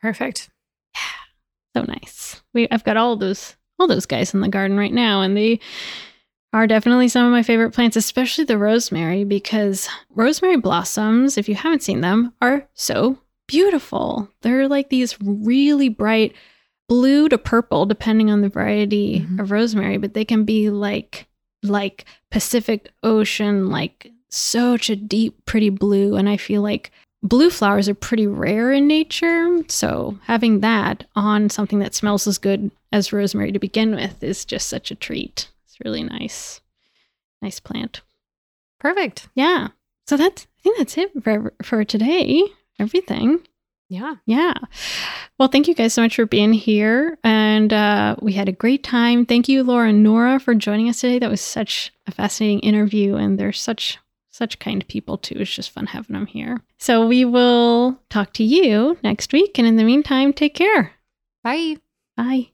Perfect. 0.00 0.48
Yeah. 0.94 1.80
So 1.80 1.84
nice. 1.86 2.42
We 2.54 2.68
I've 2.70 2.84
got 2.84 2.96
all 2.96 3.16
those 3.16 3.56
all 3.78 3.86
those 3.86 4.06
guys 4.06 4.34
in 4.34 4.40
the 4.40 4.48
garden 4.48 4.76
right 4.78 4.92
now, 4.92 5.22
and 5.22 5.36
they 5.36 5.58
are 6.52 6.66
definitely 6.66 7.08
some 7.08 7.24
of 7.24 7.32
my 7.32 7.42
favorite 7.42 7.72
plants, 7.72 7.96
especially 7.96 8.44
the 8.44 8.58
rosemary, 8.58 9.24
because 9.24 9.88
rosemary 10.10 10.56
blossoms, 10.58 11.38
if 11.38 11.48
you 11.48 11.54
haven't 11.54 11.82
seen 11.82 12.02
them, 12.02 12.34
are 12.42 12.68
so 12.74 13.18
beautiful. 13.48 14.28
They're 14.42 14.68
like 14.68 14.90
these 14.90 15.16
really 15.22 15.88
bright 15.88 16.34
blue 16.88 17.28
to 17.30 17.38
purple, 17.38 17.86
depending 17.86 18.30
on 18.30 18.42
the 18.42 18.50
variety 18.50 19.20
Mhm. 19.20 19.40
of 19.40 19.50
rosemary, 19.50 19.96
but 19.96 20.12
they 20.14 20.24
can 20.26 20.44
be 20.44 20.68
like 20.70 21.26
like 21.62 22.04
Pacific 22.30 22.90
Ocean, 23.02 23.70
like 23.70 24.11
such 24.32 24.90
a 24.90 24.96
deep, 24.96 25.44
pretty 25.46 25.70
blue. 25.70 26.16
And 26.16 26.28
I 26.28 26.36
feel 26.36 26.62
like 26.62 26.90
blue 27.22 27.50
flowers 27.50 27.88
are 27.88 27.94
pretty 27.94 28.26
rare 28.26 28.72
in 28.72 28.86
nature. 28.86 29.62
So 29.68 30.18
having 30.24 30.60
that 30.60 31.04
on 31.14 31.50
something 31.50 31.78
that 31.80 31.94
smells 31.94 32.26
as 32.26 32.38
good 32.38 32.70
as 32.92 33.12
rosemary 33.12 33.52
to 33.52 33.58
begin 33.58 33.94
with 33.94 34.22
is 34.22 34.44
just 34.44 34.68
such 34.68 34.90
a 34.90 34.96
treat. 34.96 35.48
It's 35.66 35.78
really 35.84 36.02
nice. 36.02 36.60
Nice 37.40 37.60
plant. 37.60 38.00
Perfect. 38.80 39.28
Yeah. 39.34 39.68
So 40.06 40.16
that's 40.16 40.46
I 40.58 40.62
think 40.62 40.78
that's 40.78 40.98
it 40.98 41.10
for 41.22 41.52
for 41.62 41.84
today. 41.84 42.44
Everything. 42.78 43.40
Yeah. 43.88 44.14
Yeah. 44.24 44.54
Well, 45.38 45.48
thank 45.48 45.68
you 45.68 45.74
guys 45.74 45.92
so 45.92 46.00
much 46.00 46.16
for 46.16 46.24
being 46.24 46.54
here. 46.54 47.18
And 47.22 47.72
uh, 47.72 48.16
we 48.22 48.32
had 48.32 48.48
a 48.48 48.52
great 48.52 48.82
time. 48.82 49.26
Thank 49.26 49.50
you, 49.50 49.62
Laura 49.62 49.90
and 49.90 50.02
Nora, 50.02 50.40
for 50.40 50.54
joining 50.54 50.88
us 50.88 51.00
today. 51.00 51.18
That 51.18 51.30
was 51.30 51.42
such 51.42 51.92
a 52.06 52.10
fascinating 52.10 52.60
interview. 52.60 53.16
And 53.16 53.38
they're 53.38 53.52
such, 53.52 53.98
such 54.32 54.58
kind 54.58 54.86
people, 54.88 55.18
too. 55.18 55.36
It's 55.38 55.54
just 55.54 55.70
fun 55.70 55.86
having 55.86 56.14
them 56.14 56.26
here. 56.26 56.60
So 56.78 57.06
we 57.06 57.24
will 57.24 58.00
talk 58.10 58.32
to 58.34 58.44
you 58.44 58.98
next 59.04 59.32
week. 59.32 59.58
And 59.58 59.68
in 59.68 59.76
the 59.76 59.84
meantime, 59.84 60.32
take 60.32 60.54
care. 60.54 60.92
Bye. 61.44 61.76
Bye. 62.16 62.48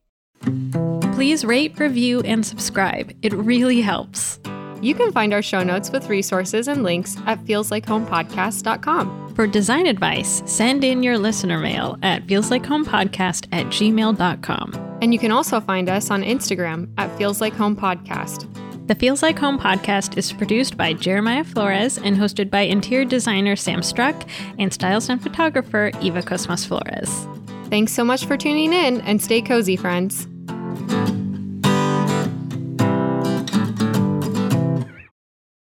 Please 1.15 1.45
rate, 1.45 1.79
review, 1.79 2.21
and 2.21 2.45
subscribe. 2.45 3.15
It 3.23 3.33
really 3.33 3.81
helps. 3.81 4.39
You 4.81 4.95
can 4.95 5.11
find 5.11 5.35
our 5.35 5.43
show 5.43 5.65
notes 5.65 5.91
with 5.91 6.09
resources 6.09 6.69
and 6.69 6.83
links 6.85 7.17
at 7.27 7.45
feelslikehomepodcast.com. 7.45 9.35
For 9.35 9.47
design 9.47 9.87
advice, 9.87 10.43
send 10.47 10.85
in 10.85 11.03
your 11.03 11.19
listener 11.19 11.59
mail 11.59 11.99
at 12.03 12.27
feelslikehomepodcast 12.27 13.49
at 13.53 13.67
gmail.com. 13.67 14.99
And 15.01 15.13
you 15.13 15.19
can 15.19 15.31
also 15.33 15.61
find 15.61 15.89
us 15.89 16.11
on 16.11 16.23
Instagram 16.23 16.93
at 16.99 17.17
Feels 17.19 17.41
Like 17.41 17.55
Home 17.55 17.77
Podcast. 17.77 18.49
The 18.89 18.95
Feels 18.95 19.23
Like 19.23 19.39
Home 19.39 19.59
podcast 19.59 20.17
is 20.17 20.33
produced 20.33 20.79
by 20.79 20.95
Jeremiah 20.95 21.45
Flores 21.45 21.99
and 21.99 22.17
hosted 22.17 22.49
by 22.49 22.63
interior 22.63 23.05
designer 23.05 23.55
Sam 23.55 23.83
Struck 23.83 24.27
and 24.59 24.73
stylist 24.73 25.11
and 25.11 25.23
photographer 25.23 25.91
Eva 26.01 26.23
Kosmas 26.23 26.67
Flores. 26.67 27.27
Thanks 27.69 27.93
so 27.93 28.03
much 28.03 28.25
for 28.25 28.39
tuning 28.39 28.73
in 28.73 29.03
and 29.03 29.21
stay 29.21 29.43
cozy, 29.43 29.77
friends. 29.77 30.27